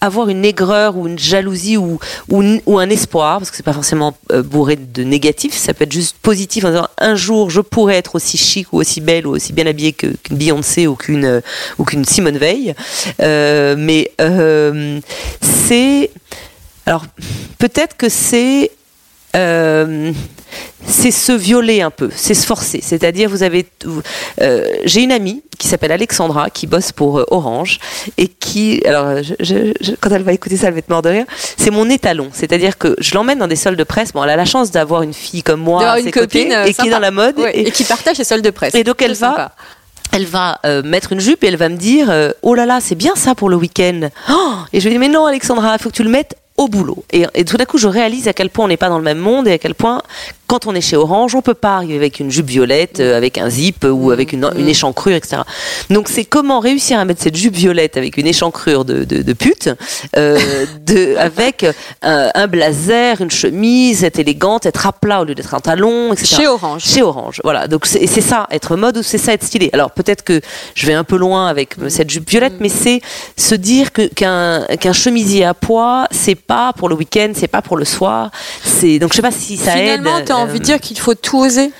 avoir 0.00 0.28
une 0.28 0.44
aigreur 0.44 0.96
ou 0.96 1.06
une 1.06 1.18
jalousie 1.18 1.76
ou, 1.76 1.98
ou, 2.28 2.78
un 2.78 2.90
espoir, 2.90 3.38
parce 3.38 3.50
que 3.50 3.56
c'est 3.56 3.62
pas 3.62 3.72
forcément 3.72 4.16
euh, 4.30 4.42
bourré 4.42 4.76
de 4.76 5.02
négatif, 5.02 5.54
ça 5.54 5.74
peut 5.74 5.84
être 5.84 5.92
juste 5.92 6.16
positif 6.20 6.64
en 6.64 6.70
disant 6.70 6.88
un 6.98 7.14
jour 7.14 7.50
je 7.50 7.60
pourrais 7.60 7.96
être 7.96 8.14
aussi 8.14 8.36
chic 8.36 8.72
ou 8.72 8.78
aussi 8.78 9.00
belle 9.00 9.26
ou 9.26 9.30
aussi 9.30 9.52
bien 9.52 9.66
habillée 9.66 9.92
qu'une 9.92 10.16
Beyoncé 10.30 10.86
ou 10.86 10.94
qu'une 10.96 11.24
euh, 11.24 11.40
ou 11.78 11.84
qu'une 11.84 12.04
Simone 12.04 12.38
Veil. 12.38 12.74
Euh, 13.20 13.74
mais 13.78 14.12
c'est 15.40 16.10
alors 16.84 17.04
peut-être 17.58 17.96
que 17.96 18.08
c'est 18.08 18.70
c'est 20.86 21.10
se 21.10 21.32
violer 21.32 21.80
un 21.82 21.90
peu, 21.90 22.10
c'est 22.14 22.34
se 22.34 22.46
forcer. 22.46 22.80
C'est-à-dire, 22.82 23.28
vous 23.28 23.42
avez, 23.42 23.66
euh, 24.40 24.64
j'ai 24.84 25.02
une 25.02 25.12
amie 25.12 25.42
qui 25.58 25.68
s'appelle 25.68 25.90
Alexandra, 25.92 26.50
qui 26.50 26.66
bosse 26.66 26.92
pour 26.92 27.18
euh, 27.18 27.24
Orange 27.30 27.78
et 28.18 28.28
qui, 28.28 28.82
alors, 28.86 29.22
je- 29.22 29.34
je- 29.40 29.72
je- 29.80 29.92
quand 30.00 30.10
elle 30.10 30.22
va 30.22 30.32
écouter 30.32 30.56
ça, 30.56 30.68
elle 30.68 30.74
va 30.74 30.78
être 30.80 30.88
morte 30.90 31.04
de 31.04 31.10
rire. 31.10 31.24
C'est 31.56 31.70
mon 31.70 31.88
étalon. 31.90 32.28
C'est-à-dire 32.32 32.78
que 32.78 32.94
je 32.98 33.14
l'emmène 33.14 33.38
dans 33.38 33.48
des 33.48 33.56
soldes 33.56 33.78
de 33.78 33.84
presse. 33.84 34.12
Bon, 34.12 34.22
elle 34.22 34.30
a 34.30 34.36
la 34.36 34.44
chance 34.44 34.70
d'avoir 34.70 35.02
une 35.02 35.14
fille 35.14 35.42
comme 35.42 35.60
moi 35.60 35.82
à 35.88 35.98
une 35.98 36.04
ses 36.06 36.10
côtés 36.12 36.48
copine, 36.48 36.58
et 36.66 36.74
qui 36.74 36.86
est 36.86 36.90
dans 36.90 36.98
la 36.98 37.10
mode 37.10 37.38
et, 37.52 37.68
et, 37.68 37.70
qui 37.70 37.84
partage 37.84 38.18
les 38.18 38.24
soldes 38.24 38.44
de 38.44 38.50
presse. 38.50 38.74
et 38.74 38.84
donc 38.84 39.00
elle 39.02 39.14
va, 39.14 39.30
sympa. 39.30 39.52
elle 40.12 40.26
va 40.26 40.60
euh, 40.66 40.82
mettre 40.82 41.12
une 41.12 41.20
jupe 41.20 41.42
et 41.42 41.48
elle 41.48 41.56
va 41.56 41.68
me 41.68 41.76
dire 41.76 42.10
euh, 42.10 42.30
oh 42.42 42.54
là 42.54 42.66
là 42.66 42.78
c'est 42.80 42.94
bien 42.94 43.14
ça 43.16 43.34
pour 43.34 43.48
le 43.48 43.56
week-end 43.56 44.08
Oh 44.30 44.52
et 44.72 44.80
je 44.80 44.86
lui 44.88 44.94
dis 44.94 44.98
mais 44.98 45.08
non 45.08 45.26
Alexandra 45.26 45.74
il 45.78 45.82
faut 45.82 45.88
que 45.90 45.94
tu 45.96 46.04
le 46.04 46.10
mettes 46.10 46.36
au 46.56 46.68
boulot 46.68 47.04
et, 47.12 47.26
et 47.34 47.44
tout 47.44 47.56
d'un 47.58 47.64
coup 47.66 47.76
je 47.78 47.86
réalise 47.88 48.28
à 48.28 48.32
quel 48.32 48.48
point 48.50 48.64
on 48.64 48.68
n'est 48.68 48.76
pas 48.78 48.88
dans 48.88 48.96
le 48.98 49.04
même 49.04 49.18
monde 49.18 49.46
et 49.48 49.52
à 49.52 49.58
quel 49.58 49.74
point 49.74 50.00
quand 50.46 50.66
on 50.66 50.74
est 50.74 50.80
chez 50.80 50.96
Orange 50.96 51.34
on 51.34 51.42
peut 51.42 51.54
pas 51.54 51.76
arriver 51.76 51.96
avec 51.96 52.20
une 52.20 52.30
jupe 52.30 52.46
violette 52.46 53.00
euh, 53.00 53.16
avec 53.16 53.38
un 53.38 53.50
zip 53.50 53.84
euh, 53.84 53.90
ou 53.90 54.10
avec 54.10 54.32
une, 54.32 54.48
une 54.56 54.68
échancrure 54.68 55.14
etc 55.14 55.42
donc 55.90 56.08
c'est 56.08 56.24
comment 56.24 56.60
réussir 56.60 56.98
à 56.98 57.04
mettre 57.04 57.22
cette 57.22 57.36
jupe 57.36 57.54
violette 57.54 57.96
avec 57.96 58.16
une 58.16 58.26
échancrure 58.26 58.84
de, 58.84 59.04
de, 59.04 59.22
de 59.22 59.32
pute 59.32 59.70
euh, 60.16 60.38
de, 60.86 61.16
avec 61.16 61.66
un, 62.02 62.30
un 62.34 62.46
blazer 62.46 63.20
une 63.20 63.30
chemise 63.30 64.04
être 64.04 64.18
élégante 64.18 64.66
être 64.66 64.86
à 64.86 64.92
plat 64.92 65.20
au 65.20 65.24
lieu 65.24 65.34
d'être 65.34 65.54
en 65.54 65.60
talon 65.60 66.12
etc 66.12 66.36
Chez 66.36 66.48
Orange. 66.48 66.82
chez 66.84 67.02
Orange. 67.02 67.40
Voilà, 67.44 67.68
donc 67.68 67.86
c'est 67.86 68.06
ça, 68.06 68.46
être 68.50 68.76
mode 68.76 68.98
ou 68.98 69.02
c'est 69.02 69.18
ça, 69.18 69.32
être 69.32 69.44
stylé. 69.44 69.70
Alors 69.72 69.90
peut-être 69.90 70.22
que 70.22 70.40
je 70.74 70.86
vais 70.86 70.94
un 70.94 71.04
peu 71.04 71.16
loin 71.16 71.48
avec 71.48 71.74
cette 71.88 72.10
jupe 72.10 72.28
violette, 72.28 72.54
mais 72.60 72.68
c'est 72.68 73.00
se 73.36 73.54
dire 73.54 73.92
qu'un 73.92 74.64
qu'un 74.80 74.92
chemisier 74.92 75.44
à 75.44 75.54
poids, 75.54 76.06
c'est 76.10 76.34
pas 76.34 76.72
pour 76.72 76.88
le 76.88 76.94
week-end, 76.94 77.32
c'est 77.34 77.48
pas 77.48 77.62
pour 77.62 77.76
le 77.76 77.84
soir. 77.84 78.30
C'est 78.64 78.98
donc 78.98 79.12
je 79.12 79.16
sais 79.16 79.22
pas 79.22 79.30
si 79.30 79.56
ça 79.56 79.72
Finalement, 79.72 80.18
aide. 80.18 80.26
Tu 80.36 80.40
as 80.42 80.44
euh, 80.44 80.48
envie 80.50 80.58
de 80.60 80.64
dire 80.64 80.80
qu'il 80.80 80.98
faut 80.98 81.14
tout 81.14 81.38
oser. 81.38 81.70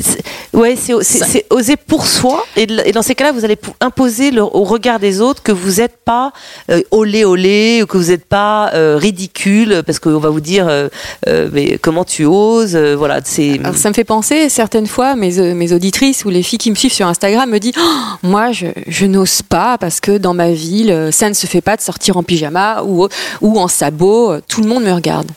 c'est- 0.00 0.22
Ouais, 0.54 0.74
c'est 0.76 1.46
oser 1.50 1.76
pour 1.76 2.06
soi. 2.06 2.44
Et, 2.56 2.66
dans 2.66 3.00
ces 3.02 3.14
cas-là, 3.14 3.32
vous 3.32 3.44
allez 3.44 3.58
imposer 3.80 4.30
le- 4.30 4.42
au 4.42 4.64
regard 4.64 4.98
des 4.98 5.20
autres 5.22 5.42
que 5.42 5.52
vous 5.52 5.80
n'êtes 5.80 5.96
pas 6.04 6.32
euh, 6.70 6.80
olé 6.90 7.24
olé 7.24 7.80
ou 7.82 7.86
que 7.86 7.96
vous 7.96 8.10
n'êtes 8.10 8.24
pas 8.26 8.70
euh, 8.74 8.96
ridicule 8.98 9.82
parce 9.86 9.98
qu'on 9.98 10.18
va 10.18 10.28
vous 10.30 10.40
dire 10.40 10.66
euh, 10.68 10.88
euh, 11.26 11.48
mais 11.52 11.78
comment 11.78 12.04
tu 12.04 12.24
oses. 12.26 12.74
euh, 12.76 12.94
voilà, 12.96 13.20
c'est. 13.24 13.60
Ça 13.76 13.88
me 13.88 13.94
fait 13.94 14.04
penser, 14.04 14.48
certaines 14.50 14.86
fois, 14.86 15.14
mes, 15.14 15.38
euh, 15.38 15.54
mes 15.54 15.72
auditrices 15.72 16.24
ou 16.26 16.30
les 16.30 16.42
filles 16.42 16.58
qui 16.58 16.70
me 16.70 16.76
suivent 16.76 16.92
sur 16.92 17.06
Instagram 17.06 17.48
me 17.50 17.58
disent 17.58 17.74
Oh, 17.78 17.82
Moi, 18.22 18.52
je, 18.52 18.66
je 18.86 19.06
n'ose 19.06 19.40
pas 19.42 19.78
parce 19.78 20.00
que 20.00 20.18
dans 20.18 20.34
ma 20.34 20.52
ville, 20.52 21.08
ça 21.12 21.28
ne 21.30 21.34
se 21.34 21.46
fait 21.46 21.62
pas 21.62 21.76
de 21.76 21.82
sortir 21.82 22.16
en 22.18 22.22
pyjama 22.22 22.82
ou, 22.82 23.08
ou 23.40 23.58
en 23.58 23.68
sabot. 23.68 24.38
Tout 24.48 24.60
le 24.62 24.68
monde 24.68 24.84
me 24.84 24.92
regarde. 24.92 25.30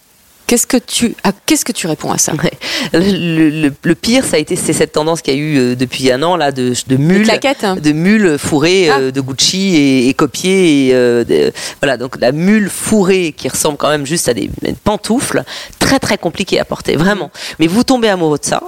Qu'est-ce 0.48 0.68
que 0.68 0.78
tu, 0.78 1.16
ah, 1.24 1.32
qu'est-ce 1.46 1.66
que 1.66 1.72
tu 1.72 1.88
réponds 1.88 2.12
à 2.12 2.18
ça 2.20 2.34
Ouais. 2.34 2.52
Le, 2.94 3.50
le- 3.50 3.74
le 3.82 3.96
pire, 3.96 4.24
ça 4.24 4.36
a 4.36 4.40
été 4.40 4.56
c'est 4.56 4.74
cette 4.74 4.92
tendance 4.92 5.22
qu'il 5.22 5.34
y 5.34 5.38
a 5.38 5.40
eu 5.40 5.58
euh, 5.58 5.76
depuis 5.76 6.12
un 6.12 6.22
an 6.22 6.36
là 6.38 6.52
de, 6.52 6.74
de 6.88 6.98
mules, 6.98 7.26
hein. 7.64 7.76
de 7.76 7.92
mules 7.92 8.38
fourrées 8.38 8.90
Ah. 8.90 9.00
euh, 9.00 9.12
de 9.12 9.22
Gucci 9.22 9.76
et, 9.76 10.08
et 10.10 10.14
copiées. 10.14 10.90
Et, 10.90 10.94
euh, 10.94 11.24
de- 11.24 11.52
voilà, 11.82 11.98
donc 11.98 12.18
la 12.20 12.32
mule 12.32 12.70
fourrée 12.70 13.34
qui 13.36 13.48
ressemble 13.50 13.78
quand 13.78 13.90
même 13.90 14.06
juste 14.06 14.30
à 14.30 14.34
des, 14.36 14.50
des 14.62 14.74
pantoufles, 14.74 15.44
très 15.80 15.98
très 16.00 16.18
compliqué 16.18 16.60
à 16.60 16.66
porter, 16.66 16.96
vraiment. 16.96 17.32
Mais 17.60 17.66
vous 17.68 17.84
tombez 17.84 18.10
amoureux 18.10 18.38
de 18.38 18.46
ça, 18.46 18.62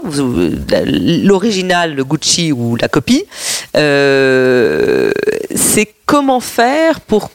l'original, 0.85 1.93
le 1.95 2.03
Gucci 2.03 2.51
ou 2.51 2.75
la 2.75 2.87
copie, 2.87 3.25
c'est 5.55 5.93
comment 6.05 6.39
faire 6.39 7.01
pour 7.01 7.29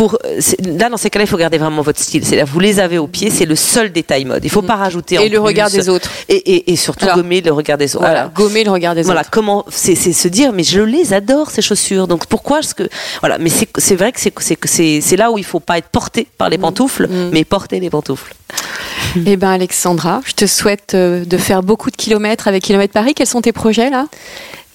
pour, 0.00 0.18
c'est- 0.38 0.58
là, 0.64 0.88
dans 0.88 0.96
ces 0.96 1.10
cas-là, 1.10 1.24
il 1.24 1.28
faut 1.28 1.36
garder 1.36 1.58
vraiment 1.58 1.82
votre 1.82 2.00
style. 2.00 2.24
C'est 2.24 2.36
là, 2.36 2.44
vous 2.46 2.58
les 2.58 2.80
avez 2.80 2.96
au 2.96 3.06
pied, 3.06 3.28
c'est 3.28 3.44
le 3.44 3.54
seul 3.54 3.92
détail 3.92 4.24
mode. 4.24 4.42
Il 4.42 4.50
faut 4.50 4.62
pas 4.62 4.76
rajouter 4.76 5.18
en. 5.18 5.20
Et 5.20 5.28
le 5.28 5.32
plus. 5.38 5.46
regard 5.50 5.68
des 5.70 5.90
autres. 5.90 6.08
Et, 6.30 6.36
et, 6.36 6.72
et 6.72 6.76
surtout 6.76 7.04
Alors, 7.04 7.16
gommer 7.16 7.42
le 7.42 7.52
regard 7.52 7.76
des 7.76 7.94
autres. 7.96 8.04
Voilà, 8.06 8.28
Voilà. 8.28 8.32
gommer 8.34 8.64
le 8.64 8.70
regard 8.70 8.94
des 8.94 9.02
Voilà, 9.02 9.20
autres. 9.20 9.30
comment 9.30 9.66
c'est 9.70 9.94
c'est 9.94 10.14
se 10.14 10.28
dire 10.28 10.52
mais 10.54 10.62
je 10.62 10.80
les 10.80 11.12
adore 11.12 11.50
ces 11.50 11.60
chaussures 11.60 12.06
donc 12.08 12.24
pourquoi 12.26 12.60
est-ce 12.60 12.74
que 12.74 12.88
voilà 13.20 13.36
mais 13.38 13.50
c'est 13.50 13.68
c'est 13.76 13.94
vrai 13.96 14.10
que 14.12 14.20
c'est 14.20 14.32
c'est 14.40 14.56
que 14.56 14.68
c'est 14.68 15.00
c'est 15.02 15.16
là 15.16 15.30
où 15.30 15.36
il 15.36 15.44
faut 15.44 15.60
pas 15.60 15.76
être 15.76 15.88
porté 15.88 16.26
par 16.38 16.48
les 16.48 16.56
pantoufles 16.56 17.06
Mm. 17.08 17.30
mais 17.32 17.44
porter 17.44 17.78
les 17.80 17.90
pantoufles. 17.90 18.32
Eh 19.26 19.36
ben, 19.36 19.50
Alexandra, 19.50 20.20
je 20.24 20.32
te 20.32 20.46
souhaite 20.46 20.94
euh, 20.94 21.24
de 21.24 21.36
faire 21.36 21.62
beaucoup 21.62 21.90
de 21.90 21.96
kilomètres 21.96 22.46
avec 22.46 22.62
Kilomètre 22.62 22.92
Paris. 22.92 23.12
Quels 23.14 23.26
sont 23.26 23.40
tes 23.42 23.52
projets 23.52 23.90
là? 23.90 24.06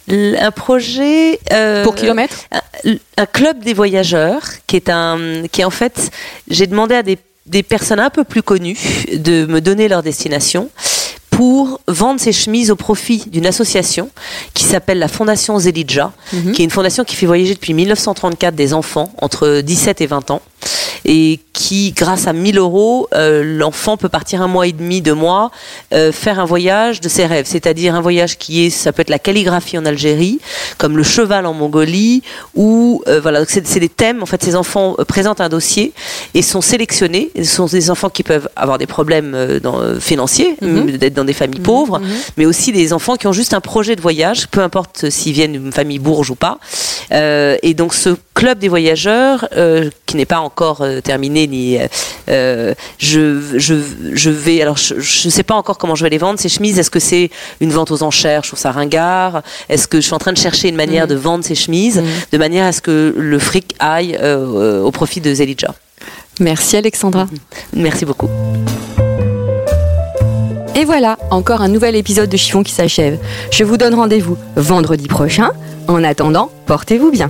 Un 0.07 0.51
projet 0.51 1.39
euh, 1.51 1.83
Pour 1.83 1.95
kilomètres? 1.95 2.45
un, 2.51 2.93
un 3.17 3.25
club 3.25 3.59
des 3.63 3.73
voyageurs 3.73 4.41
qui 4.67 4.75
est 4.75 4.89
un 4.89 5.17
qui 5.51 5.61
est 5.61 5.65
en 5.65 5.69
fait 5.71 6.11
j'ai 6.49 6.67
demandé 6.67 6.95
à 6.95 7.03
des 7.03 7.17
des 7.47 7.61
personnes 7.63 7.99
un 7.99 8.09
peu 8.09 8.23
plus 8.23 8.41
connues 8.43 8.77
de 9.13 9.45
me 9.45 9.61
donner 9.61 9.87
leur 9.87 10.01
destination 10.03 10.69
pour 11.29 11.81
vendre 11.87 12.19
ses 12.19 12.31
chemises 12.31 12.71
au 12.71 12.75
profit 12.75 13.23
d'une 13.27 13.45
association 13.45 14.09
qui 14.53 14.63
s'appelle 14.63 14.99
la 14.99 15.07
Fondation 15.09 15.59
Zelidja, 15.59 16.11
Mhm. 16.33 16.53
qui 16.53 16.61
est 16.61 16.65
une 16.65 16.71
fondation 16.71 17.03
qui 17.03 17.15
fait 17.15 17.25
voyager 17.25 17.53
depuis 17.53 17.73
1934 17.73 18.55
des 18.55 18.73
enfants 18.73 19.11
entre 19.21 19.59
17 19.61 19.99
et 20.01 20.05
20 20.07 20.31
ans 20.31 20.41
et 21.05 21.39
qui, 21.53 21.91
grâce 21.91 22.27
à 22.27 22.33
1000 22.33 22.57
euros, 22.57 23.07
euh, 23.13 23.43
l'enfant 23.57 23.95
peut 23.97 24.09
partir 24.09 24.41
un 24.41 24.47
mois 24.47 24.67
et 24.67 24.71
demi, 24.71 25.01
deux 25.01 25.13
mois, 25.13 25.51
euh, 25.93 26.11
faire 26.11 26.39
un 26.39 26.45
voyage 26.45 26.99
de 27.01 27.07
ses 27.09 27.25
rêves, 27.25 27.45
c'est-à-dire 27.47 27.95
un 27.95 28.01
voyage 28.01 28.37
qui 28.37 28.65
est, 28.65 28.69
ça 28.69 28.91
peut 28.91 29.01
être 29.01 29.09
la 29.09 29.19
calligraphie 29.19 29.77
en 29.77 29.85
Algérie, 29.85 30.39
comme 30.77 30.97
le 30.97 31.03
cheval 31.03 31.45
en 31.45 31.53
Mongolie, 31.53 32.23
ou 32.55 33.03
euh, 33.07 33.19
voilà, 33.21 33.43
c'est 33.47 33.79
des 33.79 33.89
thèmes. 33.89 34.23
En 34.23 34.25
fait, 34.25 34.43
ces 34.43 34.55
enfants 34.55 34.95
présentent 35.07 35.41
un 35.41 35.49
dossier 35.49 35.93
et 36.33 36.41
sont 36.41 36.61
sélectionnés. 36.61 37.29
Ce 37.37 37.43
sont 37.43 37.65
des 37.67 37.89
enfants 37.91 38.09
qui 38.09 38.23
peuvent 38.23 38.49
avoir 38.55 38.77
des 38.77 38.87
problèmes 38.87 39.59
dans- 39.61 39.99
financiers, 39.99 40.55
Mhm. 40.61 40.89
euh, 40.89 40.97
d'être 40.97 41.13
dans 41.13 41.25
des 41.25 41.33
familles 41.33 41.59
pauvres, 41.61 42.01
mais 42.37 42.45
aussi 42.45 42.71
des 42.71 42.93
enfants 42.93 43.15
qui 43.15 43.27
ont 43.27 43.33
juste 43.33 43.53
un 43.53 43.61
projet 43.61 43.95
de 43.95 44.01
voyage, 44.01 44.47
peu 44.47 44.61
importe 44.61 45.09
s'ils 45.09 45.33
viennent 45.33 45.53
d'une 45.53 45.71
famille 45.71 45.99
bourge 45.99 46.29
ou 46.31 46.35
pas. 46.35 46.57
Et 47.11 47.73
donc 47.75 47.93
ce 47.93 48.09
club 48.35 48.59
des 48.59 48.67
voyageurs, 48.67 49.47
euh, 49.57 49.89
qui 50.05 50.17
n'est 50.17 50.25
pas 50.25 50.39
encore 50.39 50.81
euh, 50.81 50.99
terminé, 51.01 51.47
ni 51.47 51.77
euh, 52.29 52.73
je, 52.99 53.41
je, 53.57 53.75
je 54.13 54.29
vais, 54.29 54.61
alors 54.61 54.77
je 54.77 54.93
ne 54.95 55.31
sais 55.31 55.43
pas 55.43 55.55
encore 55.55 55.77
comment 55.79 55.95
je 55.95 56.03
vais 56.03 56.09
les 56.09 56.17
vendre 56.19 56.37
ces 56.39 56.49
chemises. 56.49 56.77
Est-ce 56.77 56.91
que 56.91 56.99
c'est 56.99 57.31
une 57.61 57.71
vente 57.71 57.89
aux 57.91 58.03
enchères? 58.03 58.43
Je 58.43 58.49
trouve 58.49 58.59
ça 58.59 58.71
ringard. 58.71 59.41
Est-ce 59.69 59.87
que 59.87 59.97
je 60.01 60.05
suis 60.05 60.13
en 60.13 60.17
train 60.19 60.33
de 60.33 60.37
chercher 60.37 60.67
une 60.69 60.75
manière 60.75 61.05
Mhm. 61.05 61.09
de 61.09 61.15
vendre 61.15 61.43
ces 61.45 61.55
chemises 61.55 61.97
Mhm. 61.97 62.05
de 62.33 62.37
manière 62.37 62.65
à 62.65 62.71
ce 62.73 62.81
que 62.81 63.15
le 63.17 63.39
fric 63.39 63.73
aille 63.79 64.19
au 64.21 64.91
profit 64.91 65.21
de 65.21 65.33
Zelidja 65.33 65.73
Merci 66.41 66.75
Alexandra. 66.75 67.27
Merci 67.73 68.03
beaucoup. 68.05 68.29
Et 70.75 70.83
voilà, 70.83 71.17
encore 71.31 71.61
un 71.61 71.69
nouvel 71.69 71.95
épisode 71.95 72.29
de 72.29 72.35
Chiffon 72.35 72.61
qui 72.63 72.73
s'achève. 72.73 73.17
Je 73.49 73.63
vous 73.63 73.77
donne 73.77 73.95
rendez-vous 73.95 74.37
vendredi 74.57 75.07
prochain. 75.07 75.51
En 75.87 76.03
attendant, 76.03 76.51
portez-vous 76.65 77.11
bien. 77.11 77.29